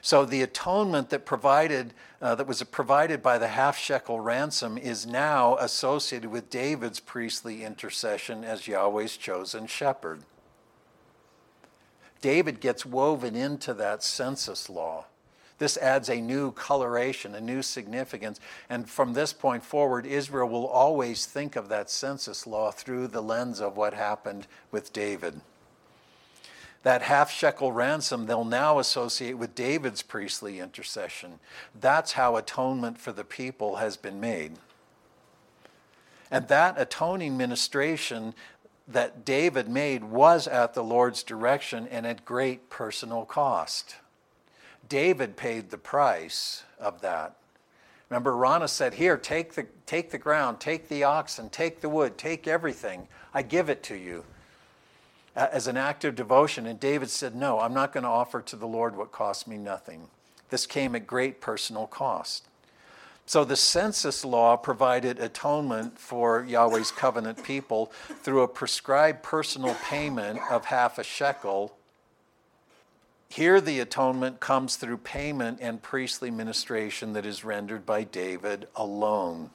So 0.02 0.26
the 0.26 0.42
atonement 0.42 1.12
that 1.12 1.26
provided 1.26 1.94
uh, 2.22 2.36
that 2.36 2.48
was 2.48 2.62
provided 2.64 3.22
by 3.22 3.38
the 3.38 3.48
half 3.48 3.78
shekel 3.78 4.20
ransom 4.20 4.78
is 4.78 5.06
now 5.06 5.58
associated 5.58 6.30
with 6.30 6.50
David's 6.50 7.00
priestly 7.00 7.64
intercession 7.64 8.44
as 8.44 8.68
Yahweh's 8.68 9.18
chosen 9.18 9.68
shepherd. 9.68 10.22
David 12.22 12.60
gets 12.60 12.86
woven 12.86 13.36
into 13.36 13.74
that 13.74 14.04
census 14.04 14.70
law. 14.70 15.06
This 15.62 15.78
adds 15.78 16.10
a 16.10 16.20
new 16.20 16.54
coloration, 16.54 17.36
a 17.36 17.40
new 17.40 17.62
significance. 17.62 18.40
And 18.68 18.90
from 18.90 19.14
this 19.14 19.32
point 19.32 19.64
forward, 19.64 20.08
Israel 20.08 20.50
will 20.50 20.66
always 20.66 21.28
think 21.28 21.56
of 21.56 21.70
that 21.70 21.88
census 21.88 22.48
law 22.48 22.72
through 22.72 23.10
the 23.10 23.22
lens 23.22 23.62
of 23.62 23.78
what 23.78 23.94
happened 23.94 24.48
with 24.72 24.92
David. 24.92 25.40
That 26.82 27.04
half 27.04 27.30
shekel 27.30 27.72
ransom 27.72 28.26
they'll 28.26 28.44
now 28.44 28.80
associate 28.80 29.38
with 29.38 29.54
David's 29.54 30.02
priestly 30.02 30.60
intercession. 30.60 31.34
That's 31.80 32.14
how 32.14 32.38
atonement 32.38 32.98
for 32.98 33.12
the 33.12 33.24
people 33.24 33.76
has 33.76 33.98
been 33.98 34.20
made. 34.20 34.54
And 36.32 36.48
that 36.48 36.74
atoning 36.82 37.38
ministration 37.38 38.34
that 38.88 39.24
David 39.24 39.70
made 39.70 40.06
was 40.06 40.48
at 40.48 40.74
the 40.74 40.84
Lord's 40.84 41.22
direction 41.22 41.88
and 41.92 42.08
at 42.08 42.26
great 42.26 42.72
personal 42.72 43.26
cost. 43.26 43.98
David 44.92 45.38
paid 45.38 45.70
the 45.70 45.78
price 45.78 46.66
of 46.78 47.00
that. 47.00 47.38
Remember, 48.10 48.34
Araunah 48.34 48.68
said, 48.68 48.96
Here, 48.96 49.16
take 49.16 49.54
the, 49.54 49.66
take 49.86 50.12
the 50.12 50.18
ground, 50.18 50.60
take 50.60 50.90
the 50.90 51.06
oxen, 51.06 51.50
take 51.50 51.80
the 51.80 51.88
wood, 51.88 52.18
take 52.18 52.46
everything. 52.46 53.08
I 53.34 53.42
give 53.42 53.70
it 53.70 53.84
to 53.84 53.96
you 53.96 54.26
as 55.34 55.68
an 55.68 55.78
act 55.78 56.04
of 56.04 56.16
devotion. 56.16 56.66
And 56.66 56.78
David 56.78 57.10
said, 57.10 57.36
No, 57.36 57.62
I'm 57.62 57.74
not 57.74 57.94
going 57.94 58.04
to 58.04 58.10
offer 58.10 58.42
to 58.42 58.58
the 58.58 58.68
Lord 58.68 58.98
what 58.98 59.14
costs 59.14 59.48
me 59.48 59.56
nothing. 59.58 60.08
This 60.50 60.66
came 60.66 60.94
at 60.94 61.08
great 61.08 61.40
personal 61.40 61.88
cost. 61.88 62.44
So 63.26 63.46
the 63.46 63.56
census 63.56 64.26
law 64.26 64.58
provided 64.58 65.20
atonement 65.20 65.98
for 66.00 66.44
Yahweh's 66.44 66.92
covenant 66.92 67.46
people 67.46 67.94
through 68.24 68.42
a 68.42 68.48
prescribed 68.50 69.24
personal 69.24 69.74
payment 69.86 70.42
of 70.52 70.66
half 70.66 70.98
a 70.98 71.04
shekel 71.06 71.78
here, 73.34 73.62
the 73.62 73.80
atonement 73.80 74.42
comes 74.42 74.76
through 74.76 74.98
payment 74.98 75.60
and 75.62 75.82
priestly 75.82 76.30
ministration 76.30 77.14
that 77.14 77.26
is 77.26 77.46
rendered 77.46 77.86
by 77.86 78.04
David 78.04 78.68
alone. 78.76 79.52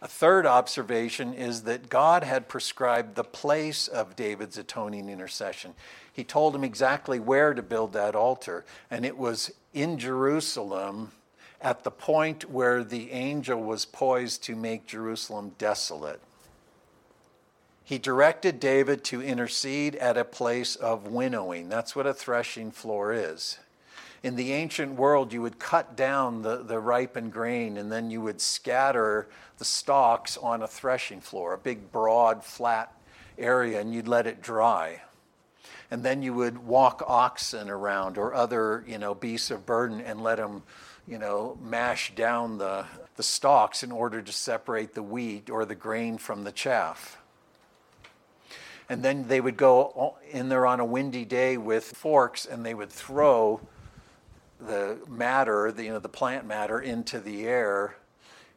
A 0.00 0.08
third 0.08 0.46
observation 0.46 1.34
is 1.34 1.64
that 1.64 1.90
God 1.90 2.24
had 2.24 2.48
prescribed 2.48 3.16
the 3.16 3.24
place 3.24 3.86
of 3.86 4.16
David's 4.16 4.56
atoning 4.56 5.10
intercession. 5.10 5.74
He 6.10 6.24
told 6.24 6.54
him 6.54 6.64
exactly 6.64 7.18
where 7.18 7.52
to 7.52 7.62
build 7.62 7.92
that 7.92 8.14
altar, 8.14 8.64
and 8.90 9.04
it 9.04 9.18
was 9.18 9.52
in 9.74 9.98
Jerusalem 9.98 11.12
at 11.60 11.84
the 11.84 11.90
point 11.90 12.50
where 12.50 12.82
the 12.82 13.12
angel 13.12 13.62
was 13.62 13.84
poised 13.84 14.42
to 14.44 14.56
make 14.56 14.86
Jerusalem 14.86 15.52
desolate 15.58 16.20
he 17.86 17.98
directed 17.98 18.58
David 18.58 19.04
to 19.04 19.22
intercede 19.22 19.94
at 19.94 20.18
a 20.18 20.24
place 20.24 20.74
of 20.74 21.06
winnowing. 21.06 21.68
That's 21.68 21.94
what 21.94 22.04
a 22.04 22.12
threshing 22.12 22.72
floor 22.72 23.12
is. 23.12 23.60
In 24.24 24.34
the 24.34 24.54
ancient 24.54 24.94
world, 24.94 25.32
you 25.32 25.40
would 25.42 25.60
cut 25.60 25.94
down 25.94 26.42
the, 26.42 26.64
the 26.64 26.80
ripened 26.80 27.32
grain 27.32 27.76
and 27.76 27.92
then 27.92 28.10
you 28.10 28.20
would 28.22 28.40
scatter 28.40 29.28
the 29.58 29.64
stalks 29.64 30.36
on 30.36 30.62
a 30.62 30.66
threshing 30.66 31.20
floor, 31.20 31.54
a 31.54 31.58
big, 31.58 31.92
broad, 31.92 32.42
flat 32.42 32.92
area, 33.38 33.80
and 33.80 33.94
you'd 33.94 34.08
let 34.08 34.26
it 34.26 34.42
dry. 34.42 35.02
And 35.88 36.02
then 36.02 36.22
you 36.22 36.34
would 36.34 36.58
walk 36.58 37.04
oxen 37.06 37.70
around 37.70 38.18
or 38.18 38.34
other, 38.34 38.84
you 38.88 38.98
know, 38.98 39.14
beasts 39.14 39.52
of 39.52 39.64
burden 39.64 40.00
and 40.00 40.24
let 40.24 40.38
them, 40.38 40.64
you 41.06 41.18
know, 41.18 41.56
mash 41.62 42.16
down 42.16 42.58
the, 42.58 42.84
the 43.14 43.22
stalks 43.22 43.84
in 43.84 43.92
order 43.92 44.20
to 44.22 44.32
separate 44.32 44.94
the 44.94 45.04
wheat 45.04 45.50
or 45.50 45.64
the 45.64 45.76
grain 45.76 46.18
from 46.18 46.42
the 46.42 46.50
chaff 46.50 47.18
and 48.88 49.02
then 49.02 49.28
they 49.28 49.40
would 49.40 49.56
go 49.56 50.16
in 50.30 50.48
there 50.48 50.66
on 50.66 50.80
a 50.80 50.84
windy 50.84 51.24
day 51.24 51.56
with 51.56 51.84
forks 51.84 52.46
and 52.46 52.64
they 52.64 52.74
would 52.74 52.90
throw 52.90 53.60
the 54.60 54.98
matter, 55.08 55.72
the, 55.72 55.84
you 55.84 55.90
know, 55.90 55.98
the 55.98 56.08
plant 56.08 56.46
matter 56.46 56.80
into 56.80 57.20
the 57.20 57.46
air 57.46 57.96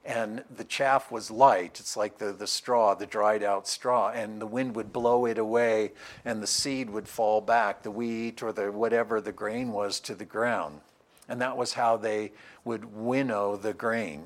and 0.05 0.43
the 0.55 0.63
chaff 0.63 1.11
was 1.11 1.29
light. 1.29 1.79
It's 1.79 1.97
like 1.97 2.17
the, 2.17 2.31
the 2.31 2.47
straw, 2.47 2.95
the 2.95 3.05
dried 3.05 3.43
out 3.43 3.67
straw, 3.67 4.09
and 4.09 4.41
the 4.41 4.47
wind 4.47 4.75
would 4.75 4.93
blow 4.93 5.25
it 5.25 5.37
away 5.37 5.91
and 6.23 6.41
the 6.41 6.47
seed 6.47 6.89
would 6.89 7.07
fall 7.07 7.41
back, 7.41 7.83
the 7.83 7.91
wheat 7.91 8.41
or 8.41 8.51
the 8.51 8.71
whatever 8.71 9.19
the 9.19 9.31
grain 9.31 9.71
was 9.71 9.99
to 10.01 10.15
the 10.15 10.25
ground. 10.25 10.79
And 11.27 11.41
that 11.41 11.57
was 11.57 11.73
how 11.73 11.97
they 11.97 12.31
would 12.63 12.95
winnow 12.95 13.55
the 13.55 13.73
grain. 13.73 14.25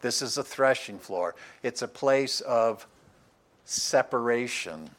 This 0.00 0.22
is 0.22 0.38
a 0.38 0.42
threshing 0.42 0.98
floor. 0.98 1.34
It's 1.62 1.82
a 1.82 1.88
place 1.88 2.40
of 2.40 2.86
separation. 3.70 4.90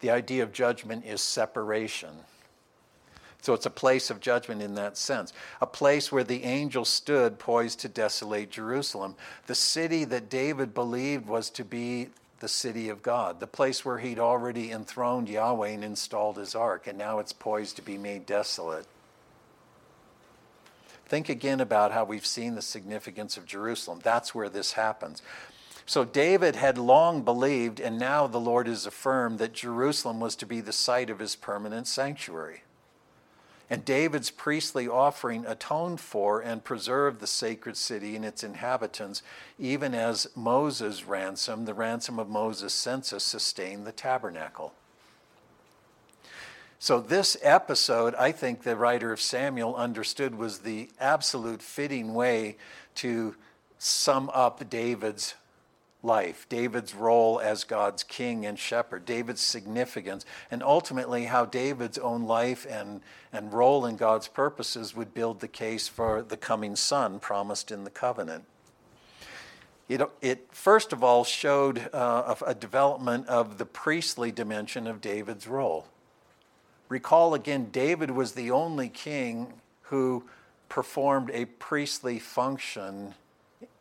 The 0.00 0.10
idea 0.10 0.42
of 0.42 0.52
judgment 0.52 1.04
is 1.06 1.20
separation. 1.20 2.10
So 3.42 3.54
it's 3.54 3.66
a 3.66 3.70
place 3.70 4.10
of 4.10 4.20
judgment 4.20 4.60
in 4.60 4.74
that 4.74 4.98
sense. 4.98 5.32
A 5.62 5.66
place 5.66 6.12
where 6.12 6.24
the 6.24 6.44
angel 6.44 6.84
stood 6.84 7.38
poised 7.38 7.80
to 7.80 7.88
desolate 7.88 8.50
Jerusalem. 8.50 9.14
The 9.46 9.54
city 9.54 10.04
that 10.04 10.28
David 10.28 10.74
believed 10.74 11.26
was 11.26 11.48
to 11.50 11.64
be 11.64 12.08
the 12.40 12.48
city 12.48 12.88
of 12.88 13.02
God, 13.02 13.40
the 13.40 13.46
place 13.46 13.84
where 13.84 13.98
he'd 13.98 14.18
already 14.18 14.70
enthroned 14.70 15.28
Yahweh 15.28 15.68
and 15.68 15.84
installed 15.84 16.36
his 16.36 16.54
ark, 16.54 16.86
and 16.86 16.98
now 16.98 17.18
it's 17.18 17.32
poised 17.32 17.76
to 17.76 17.82
be 17.82 17.98
made 17.98 18.26
desolate. 18.26 18.86
Think 21.06 21.28
again 21.28 21.60
about 21.60 21.92
how 21.92 22.04
we've 22.04 22.26
seen 22.26 22.54
the 22.54 22.62
significance 22.62 23.36
of 23.36 23.44
Jerusalem. 23.44 24.00
That's 24.02 24.34
where 24.34 24.48
this 24.48 24.72
happens. 24.72 25.22
So 25.86 26.04
David 26.04 26.56
had 26.56 26.78
long 26.78 27.22
believed, 27.22 27.80
and 27.80 27.98
now 27.98 28.26
the 28.26 28.38
Lord 28.38 28.66
has 28.66 28.86
affirmed 28.86 29.38
that 29.38 29.52
Jerusalem 29.52 30.20
was 30.20 30.36
to 30.36 30.46
be 30.46 30.60
the 30.60 30.72
site 30.72 31.10
of 31.10 31.18
his 31.18 31.34
permanent 31.36 31.86
sanctuary. 31.86 32.62
And 33.68 33.84
David's 33.84 34.30
priestly 34.30 34.88
offering 34.88 35.46
atoned 35.46 36.00
for 36.00 36.40
and 36.40 36.64
preserved 36.64 37.20
the 37.20 37.28
sacred 37.28 37.76
city 37.76 38.16
and 38.16 38.24
its 38.24 38.42
inhabitants, 38.42 39.22
even 39.60 39.94
as 39.94 40.26
Moses' 40.34 41.04
ransom, 41.04 41.66
the 41.66 41.74
ransom 41.74 42.18
of 42.18 42.28
Moses' 42.28 42.74
census, 42.74 43.22
sustained 43.22 43.86
the 43.86 43.92
tabernacle. 43.92 44.74
So, 46.80 46.98
this 46.98 47.36
episode, 47.42 48.14
I 48.14 48.32
think 48.32 48.62
the 48.62 48.74
writer 48.74 49.12
of 49.12 49.20
Samuel 49.20 49.76
understood 49.76 50.34
was 50.34 50.60
the 50.60 50.88
absolute 50.98 51.62
fitting 51.62 52.14
way 52.14 52.56
to 52.96 53.36
sum 53.78 54.30
up 54.32 54.68
David's 54.68 55.34
life, 56.02 56.46
David's 56.48 56.94
role 56.94 57.40
as 57.40 57.64
God's 57.64 58.02
king 58.02 58.46
and 58.46 58.58
shepherd, 58.58 59.04
David's 59.04 59.40
significance, 59.40 60.24
and 60.50 60.62
ultimately 60.62 61.24
how 61.24 61.44
David's 61.44 61.98
own 61.98 62.24
life 62.24 62.66
and, 62.68 63.00
and 63.32 63.52
role 63.52 63.84
in 63.84 63.96
God's 63.96 64.28
purposes 64.28 64.94
would 64.96 65.12
build 65.12 65.40
the 65.40 65.48
case 65.48 65.88
for 65.88 66.22
the 66.22 66.36
coming 66.36 66.76
son 66.76 67.20
promised 67.20 67.70
in 67.70 67.84
the 67.84 67.90
covenant. 67.90 68.44
It, 69.88 70.02
it 70.22 70.46
first 70.52 70.92
of 70.92 71.02
all 71.02 71.24
showed 71.24 71.90
uh, 71.92 72.36
a, 72.40 72.50
a 72.50 72.54
development 72.54 73.26
of 73.26 73.58
the 73.58 73.66
priestly 73.66 74.30
dimension 74.30 74.86
of 74.86 75.00
David's 75.00 75.48
role. 75.48 75.86
Recall 76.88 77.34
again, 77.34 77.68
David 77.70 78.10
was 78.10 78.32
the 78.32 78.50
only 78.50 78.88
king 78.88 79.54
who 79.82 80.24
performed 80.68 81.30
a 81.32 81.44
priestly 81.44 82.18
function 82.18 83.14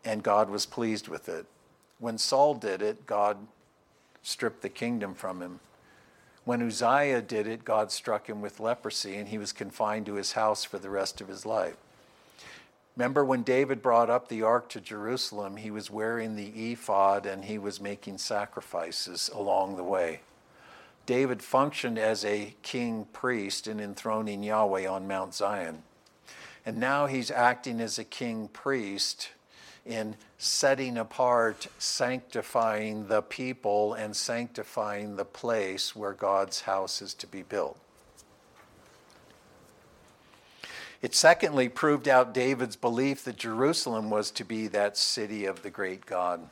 and 0.03 0.23
God 0.23 0.49
was 0.49 0.65
pleased 0.65 1.07
with 1.07 1.29
it. 1.29 1.45
When 1.99 2.17
Saul 2.17 2.55
did 2.55 2.81
it, 2.81 3.05
God 3.05 3.37
stripped 4.21 4.61
the 4.61 4.69
kingdom 4.69 5.13
from 5.13 5.41
him. 5.41 5.59
When 6.45 6.65
Uzziah 6.65 7.21
did 7.21 7.45
it, 7.45 7.65
God 7.65 7.91
struck 7.91 8.27
him 8.27 8.41
with 8.41 8.59
leprosy 8.59 9.17
and 9.17 9.27
he 9.27 9.37
was 9.37 9.51
confined 9.51 10.05
to 10.07 10.15
his 10.15 10.31
house 10.31 10.63
for 10.63 10.79
the 10.79 10.89
rest 10.89 11.21
of 11.21 11.27
his 11.27 11.45
life. 11.45 11.75
Remember 12.95 13.23
when 13.23 13.43
David 13.43 13.81
brought 13.81 14.09
up 14.09 14.27
the 14.27 14.41
ark 14.41 14.67
to 14.69 14.81
Jerusalem, 14.81 15.57
he 15.57 15.71
was 15.71 15.91
wearing 15.91 16.35
the 16.35 16.71
ephod 16.71 17.25
and 17.25 17.45
he 17.45 17.57
was 17.57 17.79
making 17.79 18.17
sacrifices 18.17 19.29
along 19.33 19.75
the 19.75 19.83
way. 19.83 20.21
David 21.05 21.41
functioned 21.41 21.97
as 21.97 22.25
a 22.25 22.55
king 22.61 23.07
priest 23.13 23.67
in 23.67 23.79
enthroning 23.79 24.43
Yahweh 24.43 24.87
on 24.87 25.07
Mount 25.07 25.33
Zion. 25.33 25.83
And 26.65 26.77
now 26.77 27.05
he's 27.07 27.31
acting 27.31 27.79
as 27.79 27.97
a 27.97 28.03
king 28.03 28.47
priest 28.47 29.29
in 29.89 30.15
setting 30.37 30.97
apart, 30.97 31.67
sanctifying 31.79 33.07
the 33.07 33.21
people, 33.21 33.93
and 33.93 34.15
sanctifying 34.15 35.15
the 35.15 35.25
place 35.25 35.95
where 35.95 36.13
God's 36.13 36.61
house 36.61 37.01
is 37.01 37.13
to 37.15 37.27
be 37.27 37.41
built. 37.41 37.77
It 41.01 41.15
secondly 41.15 41.69
proved 41.69 42.07
out 42.07 42.33
David's 42.33 42.75
belief 42.75 43.23
that 43.23 43.37
Jerusalem 43.37 44.09
was 44.09 44.31
to 44.31 44.43
be 44.43 44.67
that 44.67 44.97
city 44.97 45.45
of 45.45 45.63
the 45.63 45.69
great 45.69 46.05
God 46.05 46.49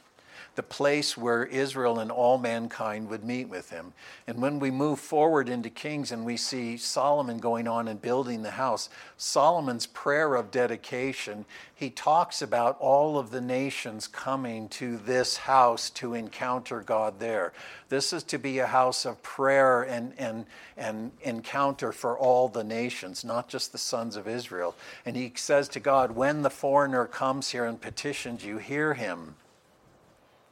the 0.58 0.64
place 0.64 1.16
where 1.16 1.46
Israel 1.46 2.00
and 2.00 2.12
all 2.12 2.40
mankind 2.40 3.08
would 3.08 3.24
meet 3.24 3.48
with 3.48 3.70
him. 3.70 3.94
And 4.26 4.42
when 4.42 4.58
we 4.58 4.72
move 4.72 5.00
forward 5.00 5.50
into 5.50 5.70
Kings 5.70 6.12
and 6.12 6.26
we 6.26 6.36
see 6.36 6.78
Solomon 6.78 7.38
going 7.38 7.68
on 7.68 7.88
and 7.88 8.02
building 8.02 8.42
the 8.42 8.50
house, 8.50 8.90
Solomon's 9.18 9.86
prayer 9.86 10.34
of 10.34 10.50
dedication, 10.50 11.46
he 11.76 11.92
talks 11.92 12.42
about 12.42 12.76
all 12.80 13.20
of 13.20 13.30
the 13.30 13.40
nations 13.40 14.08
coming 14.08 14.68
to 14.70 14.98
this 14.98 15.38
house 15.38 15.92
to 15.92 16.16
encounter 16.16 16.82
God 16.82 17.20
there. 17.20 17.54
This 17.90 18.12
is 18.12 18.24
to 18.24 18.40
be 18.40 18.58
a 18.58 18.66
house 18.66 19.06
of 19.06 19.22
prayer 19.22 19.84
and, 19.84 20.12
and, 20.18 20.48
and 20.76 21.12
encounter 21.22 21.92
for 21.92 22.18
all 22.18 22.50
the 22.50 22.64
nations, 22.64 23.24
not 23.24 23.48
just 23.48 23.74
the 23.74 23.78
sons 23.78 24.16
of 24.16 24.28
Israel. 24.28 24.74
And 25.06 25.16
he 25.16 25.34
says 25.36 25.70
to 25.70 25.80
God, 25.80 26.14
When 26.14 26.42
the 26.42 26.50
foreigner 26.50 27.06
comes 27.06 27.52
here 27.52 27.66
and 27.66 27.80
petitions 27.80 28.44
you, 28.44 28.58
hear 28.58 28.96
him 28.96 29.36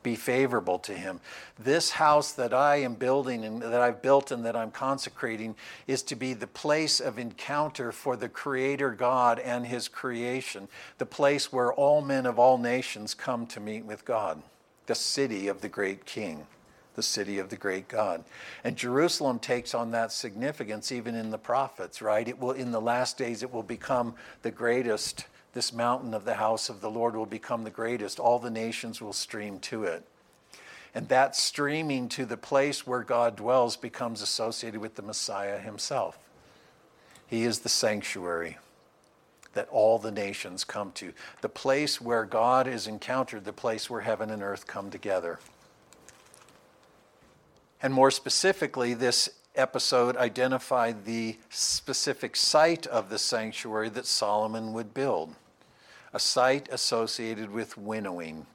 be 0.06 0.16
favorable 0.16 0.78
to 0.78 0.94
him. 0.94 1.20
This 1.58 1.90
house 1.90 2.32
that 2.34 2.54
I 2.54 2.78
am 2.78 2.94
building 2.94 3.44
and 3.44 3.60
that 3.62 3.82
I've 3.82 4.04
built 4.04 4.30
and 4.30 4.46
that 4.46 4.56
I'm 4.56 4.70
consecrating 4.70 5.56
is 5.88 6.04
to 6.04 6.16
be 6.16 6.34
the 6.34 6.48
place 6.48 7.00
of 7.00 7.18
encounter 7.18 7.92
for 7.92 8.16
the 8.16 8.30
Creator 8.30 8.92
God 8.92 9.40
and 9.40 9.66
His 9.66 9.88
creation, 9.88 10.68
the 11.00 11.08
place 11.08 11.52
where 11.52 11.74
all 11.74 12.02
men 12.02 12.28
of 12.28 12.38
all 12.38 12.60
nations 12.60 13.16
come 13.16 13.48
to 13.48 13.60
meet 13.60 13.84
with 13.84 14.06
God, 14.06 14.44
the 14.86 14.96
city 14.96 15.48
of 15.48 15.62
the 15.62 15.70
great 15.70 16.06
King. 16.06 16.46
The 16.94 17.04
city 17.04 17.40
of 17.40 17.50
the 17.50 17.58
great 17.58 17.90
God. 17.90 18.24
And 18.64 18.78
Jerusalem 18.78 19.40
takes 19.40 19.76
on 19.76 19.92
that 19.92 20.14
significance 20.14 20.94
even 20.94 21.14
in 21.14 21.30
the 21.30 21.38
prophets, 21.38 22.02
right? 22.02 22.26
It 22.26 22.40
will, 22.40 22.52
in 22.52 22.72
the 22.72 22.80
last 22.80 23.18
days, 23.18 23.44
it 23.44 23.52
will 23.52 23.64
become 23.64 24.16
the 24.44 24.52
greatest 24.52 25.26
this 25.56 25.72
mountain 25.72 26.14
of 26.14 26.26
the 26.26 26.34
house 26.34 26.68
of 26.68 26.82
the 26.82 26.92
Lord 26.92 27.16
will 27.16 27.26
become 27.26 27.64
the 27.64 27.70
greatest. 27.70 28.20
All 28.20 28.40
the 28.40 28.52
nations 28.52 29.02
will 29.02 29.14
stream 29.14 29.58
to 29.60 29.86
it. 29.86 30.04
And 30.94 31.08
that 31.08 31.34
streaming 31.34 32.10
to 32.10 32.26
the 32.26 32.36
place 32.36 32.86
where 32.86 33.04
God 33.04 33.38
dwells 33.38 33.78
becomes 33.78 34.22
associated 34.22 34.82
with 34.82 34.96
the 34.96 35.02
Messiah 35.02 35.58
himself. 35.58 36.20
He 37.26 37.44
is 37.44 37.60
the 37.60 37.70
sanctuary 37.70 38.58
that 39.54 39.70
all 39.70 39.98
the 39.98 40.12
nations 40.12 40.66
come 40.66 40.92
to, 40.92 41.14
the 41.40 41.48
place 41.48 42.02
where 42.02 42.26
God 42.26 42.68
is 42.68 42.86
encountered, 42.86 43.46
the 43.46 43.54
place 43.54 43.90
where 43.90 44.02
heaven 44.02 44.30
and 44.30 44.44
earth 44.44 44.68
come 44.68 44.92
together. 44.92 45.40
And 47.82 47.94
more 47.94 48.12
specifically, 48.12 48.94
this 48.94 49.30
episode 49.56 50.18
identified 50.18 51.06
the 51.06 51.38
specific 51.50 52.36
site 52.36 52.86
of 52.88 53.10
the 53.10 53.18
sanctuary 53.18 53.88
that 53.88 54.06
Solomon 54.06 54.74
would 54.74 54.94
build 54.94 55.34
a 56.16 56.20
site 56.20 56.70
associated 56.72 57.52
with 57.52 57.78
winnowing. 57.78 58.46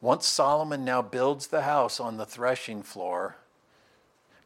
Once 0.00 0.24
Solomon 0.24 0.84
now 0.84 1.02
builds 1.02 1.48
the 1.48 1.62
house 1.62 1.98
on 1.98 2.16
the 2.16 2.24
threshing 2.24 2.80
floor, 2.80 3.34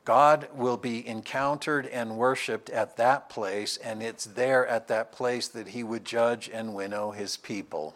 God 0.06 0.48
will 0.54 0.78
be 0.78 1.06
encountered 1.06 1.86
and 1.86 2.16
worshiped 2.16 2.70
at 2.70 2.96
that 2.96 3.28
place, 3.28 3.76
and 3.76 4.02
it's 4.02 4.24
there 4.24 4.66
at 4.66 4.88
that 4.88 5.12
place 5.12 5.48
that 5.48 5.68
he 5.68 5.82
would 5.82 6.06
judge 6.06 6.48
and 6.50 6.74
winnow 6.74 7.10
his 7.10 7.36
people. 7.36 7.94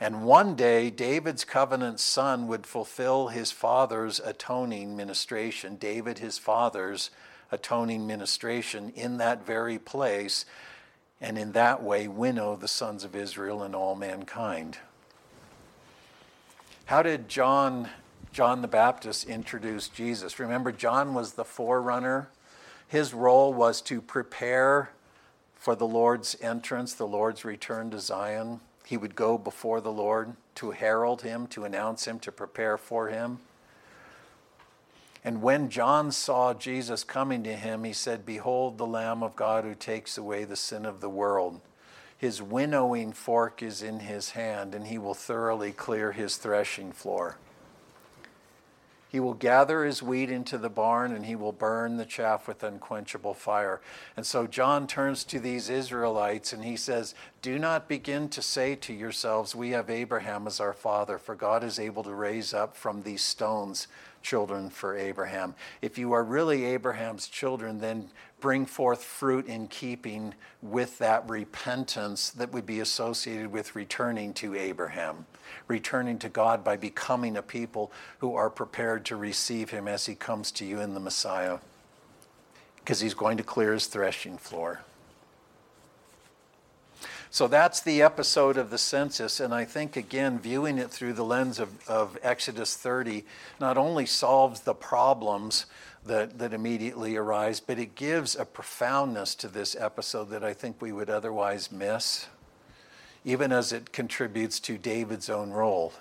And 0.00 0.24
one 0.24 0.56
day, 0.56 0.90
David's 0.90 1.44
covenant 1.44 2.00
son 2.00 2.48
would 2.48 2.66
fulfill 2.66 3.28
his 3.28 3.52
father's 3.52 4.18
atoning 4.18 4.96
ministration, 4.96 5.76
David, 5.76 6.18
his 6.18 6.36
father's 6.36 7.10
atoning 7.52 8.08
ministration, 8.08 8.90
in 8.96 9.18
that 9.18 9.46
very 9.46 9.78
place 9.78 10.44
and 11.20 11.38
in 11.38 11.52
that 11.52 11.82
way 11.82 12.08
winnow 12.08 12.56
the 12.56 12.68
sons 12.68 13.04
of 13.04 13.16
Israel 13.16 13.62
and 13.62 13.74
all 13.74 13.94
mankind. 13.94 14.78
How 16.86 17.02
did 17.02 17.28
John, 17.28 17.90
John 18.32 18.62
the 18.62 18.68
Baptist 18.68 19.26
introduce 19.26 19.88
Jesus? 19.88 20.38
Remember, 20.38 20.72
John 20.72 21.12
was 21.12 21.34
the 21.34 21.44
forerunner. 21.44 22.30
His 22.86 23.12
role 23.12 23.52
was 23.52 23.82
to 23.82 24.00
prepare 24.00 24.90
for 25.54 25.74
the 25.74 25.86
Lord's 25.86 26.36
entrance, 26.40 26.94
the 26.94 27.06
Lord's 27.06 27.44
return 27.44 27.90
to 27.90 27.98
Zion. 27.98 28.60
He 28.86 28.96
would 28.96 29.14
go 29.14 29.36
before 29.36 29.82
the 29.82 29.92
Lord 29.92 30.34
to 30.54 30.70
herald 30.70 31.22
him, 31.22 31.46
to 31.48 31.64
announce 31.64 32.06
him, 32.06 32.18
to 32.20 32.32
prepare 32.32 32.78
for 32.78 33.08
him. 33.08 33.40
And 35.24 35.42
when 35.42 35.68
John 35.68 36.12
saw 36.12 36.54
Jesus 36.54 37.04
coming 37.04 37.42
to 37.44 37.54
him, 37.54 37.84
he 37.84 37.92
said, 37.92 38.24
Behold 38.24 38.78
the 38.78 38.86
Lamb 38.86 39.22
of 39.22 39.36
God 39.36 39.64
who 39.64 39.74
takes 39.74 40.16
away 40.16 40.44
the 40.44 40.56
sin 40.56 40.86
of 40.86 41.00
the 41.00 41.10
world. 41.10 41.60
His 42.16 42.42
winnowing 42.42 43.12
fork 43.12 43.62
is 43.62 43.82
in 43.82 44.00
his 44.00 44.30
hand, 44.30 44.74
and 44.74 44.86
he 44.86 44.98
will 44.98 45.14
thoroughly 45.14 45.72
clear 45.72 46.12
his 46.12 46.36
threshing 46.36 46.92
floor. 46.92 47.36
He 49.08 49.20
will 49.20 49.34
gather 49.34 49.84
his 49.84 50.02
wheat 50.02 50.30
into 50.30 50.58
the 50.58 50.68
barn, 50.68 51.12
and 51.12 51.24
he 51.24 51.34
will 51.34 51.52
burn 51.52 51.96
the 51.96 52.04
chaff 52.04 52.46
with 52.46 52.62
unquenchable 52.62 53.32
fire. 53.32 53.80
And 54.16 54.26
so 54.26 54.46
John 54.46 54.86
turns 54.86 55.24
to 55.24 55.40
these 55.40 55.70
Israelites 55.70 56.52
and 56.52 56.62
he 56.62 56.76
says, 56.76 57.14
Do 57.40 57.58
not 57.58 57.88
begin 57.88 58.28
to 58.28 58.42
say 58.42 58.74
to 58.74 58.92
yourselves, 58.92 59.54
We 59.54 59.70
have 59.70 59.88
Abraham 59.88 60.46
as 60.46 60.60
our 60.60 60.74
father, 60.74 61.16
for 61.16 61.34
God 61.34 61.64
is 61.64 61.78
able 61.78 62.02
to 62.02 62.12
raise 62.12 62.52
up 62.52 62.76
from 62.76 63.02
these 63.02 63.22
stones 63.22 63.88
children 64.22 64.70
for 64.70 64.96
Abraham. 64.96 65.54
If 65.82 65.98
you 65.98 66.12
are 66.12 66.24
really 66.24 66.64
Abraham's 66.64 67.28
children, 67.28 67.80
then 67.80 68.10
bring 68.40 68.66
forth 68.66 69.02
fruit 69.02 69.46
in 69.46 69.68
keeping 69.68 70.34
with 70.62 70.98
that 70.98 71.28
repentance 71.28 72.30
that 72.30 72.52
would 72.52 72.66
be 72.66 72.80
associated 72.80 73.50
with 73.50 73.74
returning 73.74 74.32
to 74.34 74.54
Abraham, 74.54 75.26
returning 75.66 76.18
to 76.20 76.28
God 76.28 76.62
by 76.62 76.76
becoming 76.76 77.36
a 77.36 77.42
people 77.42 77.90
who 78.18 78.34
are 78.34 78.50
prepared 78.50 79.04
to 79.06 79.16
receive 79.16 79.70
him 79.70 79.88
as 79.88 80.06
he 80.06 80.14
comes 80.14 80.52
to 80.52 80.64
you 80.64 80.80
in 80.80 80.94
the 80.94 81.00
Messiah, 81.00 81.58
because 82.76 83.00
he's 83.00 83.14
going 83.14 83.36
to 83.36 83.42
clear 83.42 83.72
his 83.72 83.86
threshing 83.86 84.38
floor. 84.38 84.82
So 87.30 87.46
that's 87.46 87.80
the 87.80 88.00
episode 88.00 88.56
of 88.56 88.70
the 88.70 88.78
census. 88.78 89.38
And 89.38 89.54
I 89.54 89.64
think, 89.64 89.96
again, 89.96 90.38
viewing 90.38 90.78
it 90.78 90.90
through 90.90 91.12
the 91.12 91.24
lens 91.24 91.58
of, 91.58 91.86
of 91.88 92.18
Exodus 92.22 92.74
30 92.74 93.24
not 93.60 93.76
only 93.76 94.06
solves 94.06 94.60
the 94.60 94.74
problems 94.74 95.66
that, 96.06 96.38
that 96.38 96.54
immediately 96.54 97.16
arise, 97.16 97.60
but 97.60 97.78
it 97.78 97.94
gives 97.94 98.34
a 98.34 98.46
profoundness 98.46 99.34
to 99.36 99.48
this 99.48 99.76
episode 99.78 100.30
that 100.30 100.42
I 100.42 100.54
think 100.54 100.80
we 100.80 100.90
would 100.90 101.10
otherwise 101.10 101.70
miss, 101.70 102.28
even 103.24 103.52
as 103.52 103.72
it 103.72 103.92
contributes 103.92 104.58
to 104.60 104.78
David's 104.78 105.28
own 105.28 105.50
role. 105.50 105.92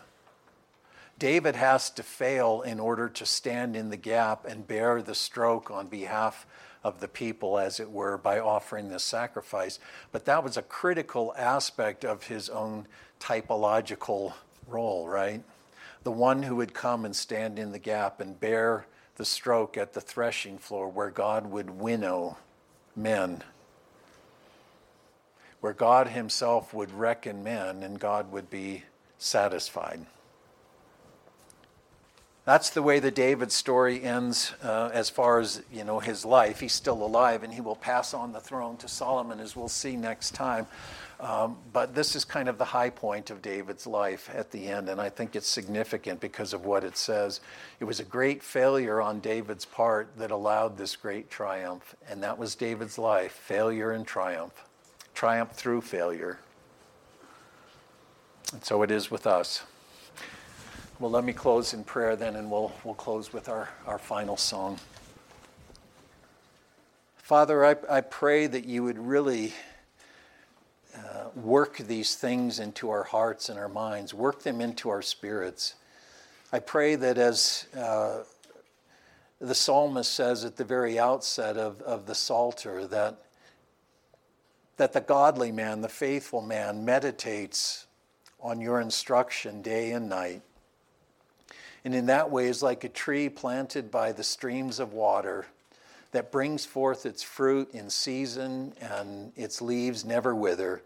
David 1.20 1.56
has 1.56 1.90
to 1.92 2.04
fail 2.04 2.62
in 2.62 2.80
order 2.80 3.10
to 3.10 3.26
stand 3.26 3.76
in 3.76 3.90
the 3.90 3.98
gap 3.98 4.46
and 4.46 4.68
bear 4.68 5.02
the 5.02 5.16
stroke 5.16 5.72
on 5.72 5.88
behalf 5.88 6.46
of 6.84 7.00
the 7.00 7.08
people, 7.08 7.58
as 7.58 7.80
it 7.80 7.92
were, 7.92 8.18
by 8.18 8.40
offering 8.40 8.90
this 8.90 9.04
sacrifice. 9.04 9.80
But 10.12 10.26
that 10.26 10.44
was 10.44 10.58
a 10.58 10.62
critical 10.62 11.34
aspect 11.38 12.06
of 12.06 12.24
his 12.24 12.50
own 12.50 12.88
typological 13.20 14.34
role, 14.68 15.08
right? 15.08 15.44
The 16.04 16.12
one 16.12 16.44
who 16.44 16.56
would 16.58 16.74
come 16.74 17.06
and 17.06 17.16
stand 17.16 17.60
in 17.60 17.72
the 17.72 17.80
gap 17.80 18.22
and 18.22 18.40
bear 18.40 18.86
the 19.16 19.26
stroke 19.26 19.78
at 19.78 19.94
the 19.94 20.02
threshing 20.02 20.58
floor 20.58 20.88
where 20.88 21.10
God 21.10 21.48
would 21.48 21.70
winnow 21.70 22.38
men, 22.96 23.44
where 25.60 25.74
God 25.74 26.10
Himself 26.10 26.74
would 26.74 26.92
reckon 26.92 27.44
men 27.44 27.82
and 27.84 28.00
God 28.00 28.32
would 28.32 28.50
be 28.50 28.84
satisfied. 29.18 30.06
That's 32.48 32.70
the 32.70 32.82
way 32.82 33.00
the 33.00 33.12
David 33.12 33.52
story 33.52 34.02
ends 34.02 34.54
uh, 34.64 34.90
as 34.94 35.10
far 35.10 35.42
as 35.42 35.64
you 35.70 35.84
know 35.84 36.00
his 36.00 36.24
life. 36.24 36.62
He's 36.62 36.72
still 36.72 37.04
alive, 37.04 37.44
and 37.44 37.54
he 37.54 37.60
will 37.60 37.76
pass 37.76 38.14
on 38.14 38.32
the 38.32 38.40
throne 38.40 38.78
to 38.78 38.88
Solomon, 38.88 39.42
as 39.42 39.54
we'll 39.54 39.68
see 39.68 39.98
next 39.98 40.32
time. 40.32 40.66
Um, 41.20 41.58
but 41.74 41.94
this 41.94 42.16
is 42.16 42.24
kind 42.24 42.48
of 42.48 42.58
the 42.58 42.64
high 42.64 42.90
point 42.90 43.32
of 43.32 43.42
David's 43.42 43.86
life 43.86 44.30
at 44.34 44.52
the 44.52 44.70
end, 44.70 44.88
and 44.88 45.02
I 45.02 45.10
think 45.10 45.36
it's 45.36 45.50
significant 45.50 46.22
because 46.22 46.54
of 46.54 46.64
what 46.64 46.86
it 46.86 46.96
says. 46.96 47.42
It 47.82 47.84
was 47.84 48.00
a 48.00 48.06
great 48.06 48.42
failure 48.42 49.02
on 49.02 49.20
David's 49.20 49.66
part 49.66 50.08
that 50.18 50.32
allowed 50.32 50.78
this 50.78 50.96
great 50.96 51.30
triumph, 51.30 51.98
and 52.10 52.24
that 52.24 52.38
was 52.38 52.56
David's 52.56 52.98
life 52.98 53.34
failure 53.34 53.92
and 53.92 54.08
triumph, 54.08 54.64
triumph 55.14 55.52
through 55.52 55.82
failure. 55.82 56.40
And 58.54 58.64
so 58.64 58.84
it 58.84 58.90
is 58.90 59.12
with 59.12 59.28
us. 59.28 59.64
Well, 61.00 61.12
let 61.12 61.24
me 61.24 61.34
close 61.34 61.76
in 61.76 61.84
prayer 61.84 62.16
then, 62.16 62.36
and 62.38 62.50
we'll, 62.50 62.72
we'll 62.84 62.96
close 62.96 63.32
with 63.32 63.50
our, 63.50 63.70
our 63.86 64.00
final 64.00 64.36
song. 64.36 64.80
Father, 67.18 67.64
I, 67.64 67.76
I 67.88 68.02
pray 68.02 68.48
that 68.48 68.66
you 68.66 68.82
would 68.82 68.98
really 68.98 69.54
uh, 70.98 71.26
work 71.36 71.78
these 71.78 72.16
things 72.16 72.58
into 72.58 72.90
our 72.90 73.04
hearts 73.04 73.48
and 73.50 73.60
our 73.60 73.70
minds, 73.70 74.12
work 74.12 74.42
them 74.42 74.60
into 74.60 74.90
our 74.90 75.04
spirits. 75.04 75.76
I 76.52 76.58
pray 76.58 76.96
that 76.96 77.20
as 77.20 77.68
uh, 77.78 78.24
the 79.40 79.54
psalmist 79.54 80.12
says 80.12 80.44
at 80.46 80.56
the 80.56 80.66
very 80.66 80.98
outset 80.98 81.58
of, 81.58 81.80
of 81.84 82.08
the 82.08 82.16
Psalter, 82.16 82.88
that, 82.88 83.20
that 84.78 84.94
the 84.94 85.02
godly 85.02 85.52
man, 85.52 85.82
the 85.82 85.90
faithful 85.90 86.42
man, 86.42 86.84
meditates 86.86 87.86
on 88.40 88.60
your 88.60 88.82
instruction 88.82 89.62
day 89.62 89.92
and 89.92 90.10
night 90.10 90.42
and 91.88 91.96
in 91.96 92.08
that 92.08 92.32
way 92.32 92.48
is 92.48 92.62
like 92.62 92.84
a 92.84 92.90
tree 92.90 93.30
planted 93.30 93.90
by 93.90 94.12
the 94.12 94.22
streams 94.22 94.82
of 94.82 94.92
water 94.92 95.46
that 96.12 96.34
brings 96.34 96.66
forth 96.66 97.06
its 97.06 97.24
fruit 97.24 97.72
in 97.74 97.90
season 97.90 98.74
and 98.82 99.32
its 99.38 99.62
leaves 99.62 100.04
never 100.04 100.36
wither. 100.36 100.82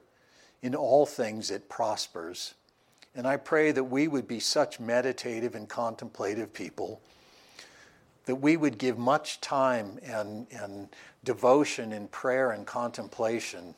In 0.62 0.76
all 0.76 1.08
things 1.08 1.50
it 1.50 1.68
prospers. 1.68 2.54
And 3.16 3.26
I 3.26 3.38
pray 3.38 3.72
that 3.72 3.86
we 3.86 4.08
would 4.08 4.28
be 4.28 4.40
such 4.40 4.80
meditative 4.80 5.56
and 5.56 5.68
contemplative 5.68 6.54
people, 6.54 7.02
that 8.28 8.36
we 8.36 8.56
would 8.56 8.78
give 8.78 9.00
much 9.00 9.42
time 9.42 9.98
and, 10.04 10.46
and 10.52 10.88
devotion 11.24 11.94
in 11.94 12.10
prayer 12.10 12.52
and 12.52 12.68
contemplation 12.68 13.74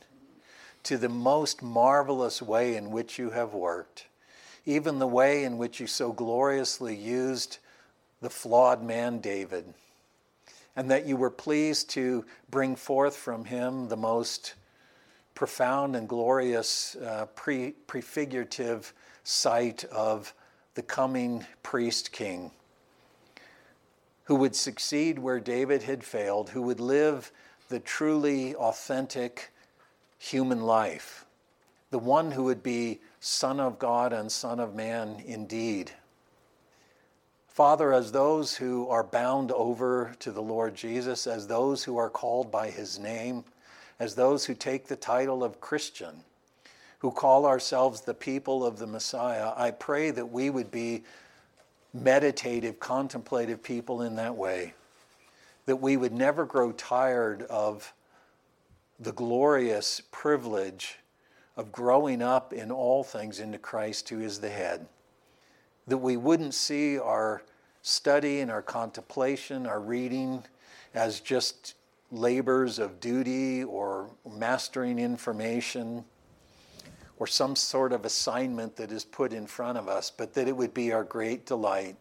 to 0.84 0.98
the 0.98 1.08
most 1.08 1.64
marvelous 1.64 2.42
way 2.42 2.76
in 2.76 2.92
which 2.92 3.18
you 3.18 3.30
have 3.30 3.54
worked 3.54 4.08
even 4.66 5.00
the 5.00 5.08
way 5.08 5.44
in 5.44 5.58
which 5.58 5.80
you 5.80 5.88
so 5.88 6.12
gloriously 6.12 6.96
used 6.96 7.58
the 8.22 8.30
flawed 8.30 8.84
man 8.84 9.20
David, 9.20 9.74
and 10.76 10.90
that 10.90 11.06
you 11.06 11.18
were 11.18 11.30
pleased 11.30 11.90
to 11.92 12.26
bring 12.50 12.76
forth 12.76 13.16
from 13.16 13.46
him 13.46 13.90
the 13.90 13.98
most 13.98 14.56
profound 15.36 15.96
and 15.96 16.08
glorious 16.08 16.96
uh, 16.96 17.26
pre- 17.36 17.72
prefigurative 17.88 18.94
sight 19.24 19.84
of 19.86 20.34
the 20.76 20.82
coming 20.82 21.46
priest 21.62 22.12
king 22.12 22.52
who 24.26 24.36
would 24.36 24.56
succeed 24.56 25.20
where 25.20 25.40
David 25.40 25.84
had 25.84 26.04
failed, 26.04 26.50
who 26.50 26.62
would 26.62 26.80
live 26.80 27.32
the 27.70 27.80
truly 27.80 28.56
authentic 28.56 29.52
human 30.18 30.62
life, 30.62 31.26
the 31.92 32.00
one 32.00 32.32
who 32.32 32.44
would 32.44 32.64
be 32.64 33.00
Son 33.26 33.62
of 33.62 33.80
God 33.80 34.12
and 34.12 34.30
Son 34.30 34.60
of 34.60 34.76
Man 34.76 35.24
indeed. 35.26 35.90
Father, 37.48 37.94
as 37.94 38.12
those 38.12 38.58
who 38.58 38.86
are 38.90 39.06
bound 39.06 39.50
over 39.54 40.14
to 40.20 40.30
the 40.30 40.42
Lord 40.42 40.76
Jesus, 40.76 41.26
as 41.26 41.48
those 41.48 41.86
who 41.86 41.96
are 41.96 42.10
called 42.10 42.52
by 42.52 42.70
his 42.70 43.00
name, 43.00 43.46
as 43.98 44.14
those 44.14 44.44
who 44.44 44.54
take 44.54 44.88
the 44.88 44.98
title 44.98 45.42
of 45.42 45.62
Christian, 45.62 46.26
who 47.00 47.12
call 47.12 47.46
ourselves 47.46 48.02
the 48.02 48.14
people 48.14 48.66
of 48.66 48.78
the 48.78 48.88
Messiah, 48.88 49.54
I 49.56 49.72
pray 49.72 50.12
that 50.12 50.30
we 50.30 50.50
would 50.50 50.70
be 50.70 51.04
meditative, 51.94 52.78
contemplative 52.82 53.64
people 53.64 54.02
in 54.02 54.18
that 54.18 54.36
way, 54.36 54.74
that 55.66 55.78
we 55.78 55.96
would 55.96 56.12
never 56.12 56.44
grow 56.44 56.74
tired 56.74 57.44
of 57.44 57.94
the 59.00 59.14
glorious 59.14 60.02
privilege 60.12 60.98
of 61.56 61.72
growing 61.72 62.22
up 62.22 62.54
in 62.54 62.72
all 62.72 63.04
things 63.04 63.40
into 63.40 63.58
Christ, 63.58 64.10
who 64.10 64.22
is 64.22 64.40
the 64.40 64.50
head. 64.50 64.88
That 65.88 65.98
we 65.98 66.18
wouldn't 66.18 66.54
see 66.54 66.98
our 66.98 67.44
study 67.82 68.40
and 68.40 68.50
our 68.50 68.62
contemplation, 68.62 69.68
our 69.68 69.80
reading, 69.80 70.44
as 70.94 71.20
just 71.20 71.76
labors 72.12 72.80
of 72.80 73.00
duty 73.00 73.64
or 73.64 74.10
mastering 74.38 75.00
information 75.00 76.06
or 77.18 77.28
some 77.28 77.56
sort 77.56 77.94
of 77.94 78.06
assignment 78.06 78.76
that 78.76 78.92
is 78.92 79.04
put 79.04 79.34
in 79.34 79.48
front 79.48 79.78
of 79.78 79.88
us, 79.88 80.12
but 80.12 80.34
that 80.34 80.48
it 80.48 80.56
would 80.56 80.74
be 80.74 80.92
our 80.92 81.04
great 81.04 81.46
delight. 81.46 81.96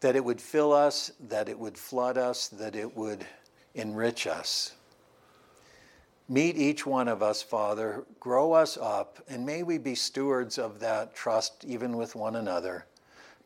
That 0.00 0.14
it 0.14 0.24
would 0.24 0.40
fill 0.40 0.72
us, 0.72 1.12
that 1.28 1.48
it 1.48 1.58
would 1.58 1.76
flood 1.76 2.16
us, 2.16 2.48
that 2.48 2.76
it 2.76 2.96
would 2.96 3.26
enrich 3.74 4.26
us. 4.26 4.74
Meet 6.30 6.58
each 6.58 6.84
one 6.84 7.08
of 7.08 7.22
us, 7.22 7.40
Father. 7.42 8.04
Grow 8.20 8.52
us 8.52 8.76
up, 8.76 9.18
and 9.28 9.46
may 9.46 9.62
we 9.62 9.78
be 9.78 9.94
stewards 9.94 10.58
of 10.58 10.78
that 10.80 11.14
trust 11.14 11.64
even 11.64 11.96
with 11.96 12.14
one 12.14 12.36
another. 12.36 12.84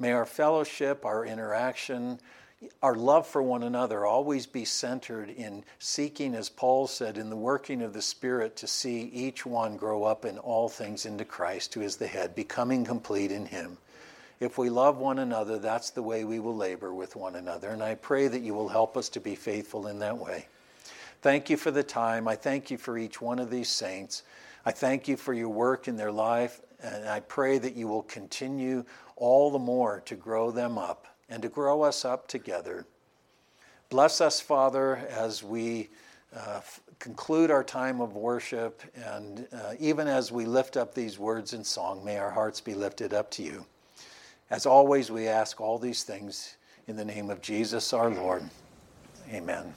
May 0.00 0.10
our 0.10 0.26
fellowship, 0.26 1.04
our 1.04 1.24
interaction, 1.24 2.18
our 2.82 2.96
love 2.96 3.26
for 3.26 3.40
one 3.40 3.62
another 3.62 4.04
always 4.04 4.46
be 4.46 4.64
centered 4.64 5.30
in 5.30 5.64
seeking, 5.78 6.34
as 6.34 6.48
Paul 6.48 6.88
said, 6.88 7.18
in 7.18 7.30
the 7.30 7.36
working 7.36 7.82
of 7.82 7.92
the 7.92 8.02
Spirit 8.02 8.56
to 8.56 8.66
see 8.66 9.02
each 9.02 9.46
one 9.46 9.76
grow 9.76 10.02
up 10.02 10.24
in 10.24 10.38
all 10.38 10.68
things 10.68 11.06
into 11.06 11.24
Christ, 11.24 11.74
who 11.74 11.82
is 11.82 11.96
the 11.96 12.08
head, 12.08 12.34
becoming 12.34 12.84
complete 12.84 13.30
in 13.30 13.46
Him. 13.46 13.78
If 14.40 14.58
we 14.58 14.70
love 14.70 14.98
one 14.98 15.20
another, 15.20 15.56
that's 15.56 15.90
the 15.90 16.02
way 16.02 16.24
we 16.24 16.40
will 16.40 16.56
labor 16.56 16.92
with 16.92 17.14
one 17.14 17.36
another. 17.36 17.68
And 17.70 17.82
I 17.82 17.94
pray 17.94 18.26
that 18.26 18.42
you 18.42 18.54
will 18.54 18.68
help 18.68 18.96
us 18.96 19.08
to 19.10 19.20
be 19.20 19.36
faithful 19.36 19.86
in 19.86 20.00
that 20.00 20.18
way. 20.18 20.48
Thank 21.22 21.48
you 21.48 21.56
for 21.56 21.70
the 21.70 21.84
time. 21.84 22.26
I 22.26 22.34
thank 22.34 22.70
you 22.70 22.76
for 22.76 22.98
each 22.98 23.20
one 23.20 23.38
of 23.38 23.48
these 23.48 23.68
saints. 23.68 24.24
I 24.66 24.72
thank 24.72 25.06
you 25.06 25.16
for 25.16 25.32
your 25.32 25.48
work 25.48 25.86
in 25.86 25.96
their 25.96 26.12
life, 26.12 26.60
and 26.82 27.08
I 27.08 27.20
pray 27.20 27.58
that 27.58 27.76
you 27.76 27.86
will 27.86 28.02
continue 28.02 28.84
all 29.14 29.50
the 29.52 29.58
more 29.58 30.02
to 30.06 30.16
grow 30.16 30.50
them 30.50 30.78
up 30.78 31.06
and 31.28 31.40
to 31.42 31.48
grow 31.48 31.82
us 31.82 32.04
up 32.04 32.26
together. 32.26 32.86
Bless 33.88 34.20
us, 34.20 34.40
Father, 34.40 34.96
as 35.10 35.44
we 35.44 35.90
uh, 36.36 36.60
conclude 36.98 37.50
our 37.50 37.62
time 37.62 38.00
of 38.00 38.16
worship. 38.16 38.82
And 38.96 39.46
uh, 39.52 39.74
even 39.78 40.08
as 40.08 40.32
we 40.32 40.44
lift 40.44 40.76
up 40.76 40.94
these 40.94 41.18
words 41.18 41.52
in 41.52 41.62
song, 41.62 42.04
may 42.04 42.18
our 42.18 42.30
hearts 42.30 42.60
be 42.60 42.74
lifted 42.74 43.14
up 43.14 43.30
to 43.32 43.42
you. 43.42 43.64
As 44.50 44.66
always, 44.66 45.10
we 45.10 45.28
ask 45.28 45.60
all 45.60 45.78
these 45.78 46.02
things 46.02 46.56
in 46.88 46.96
the 46.96 47.04
name 47.04 47.30
of 47.30 47.40
Jesus 47.40 47.92
our 47.92 48.10
Lord. 48.10 48.42
Amen. 49.30 49.72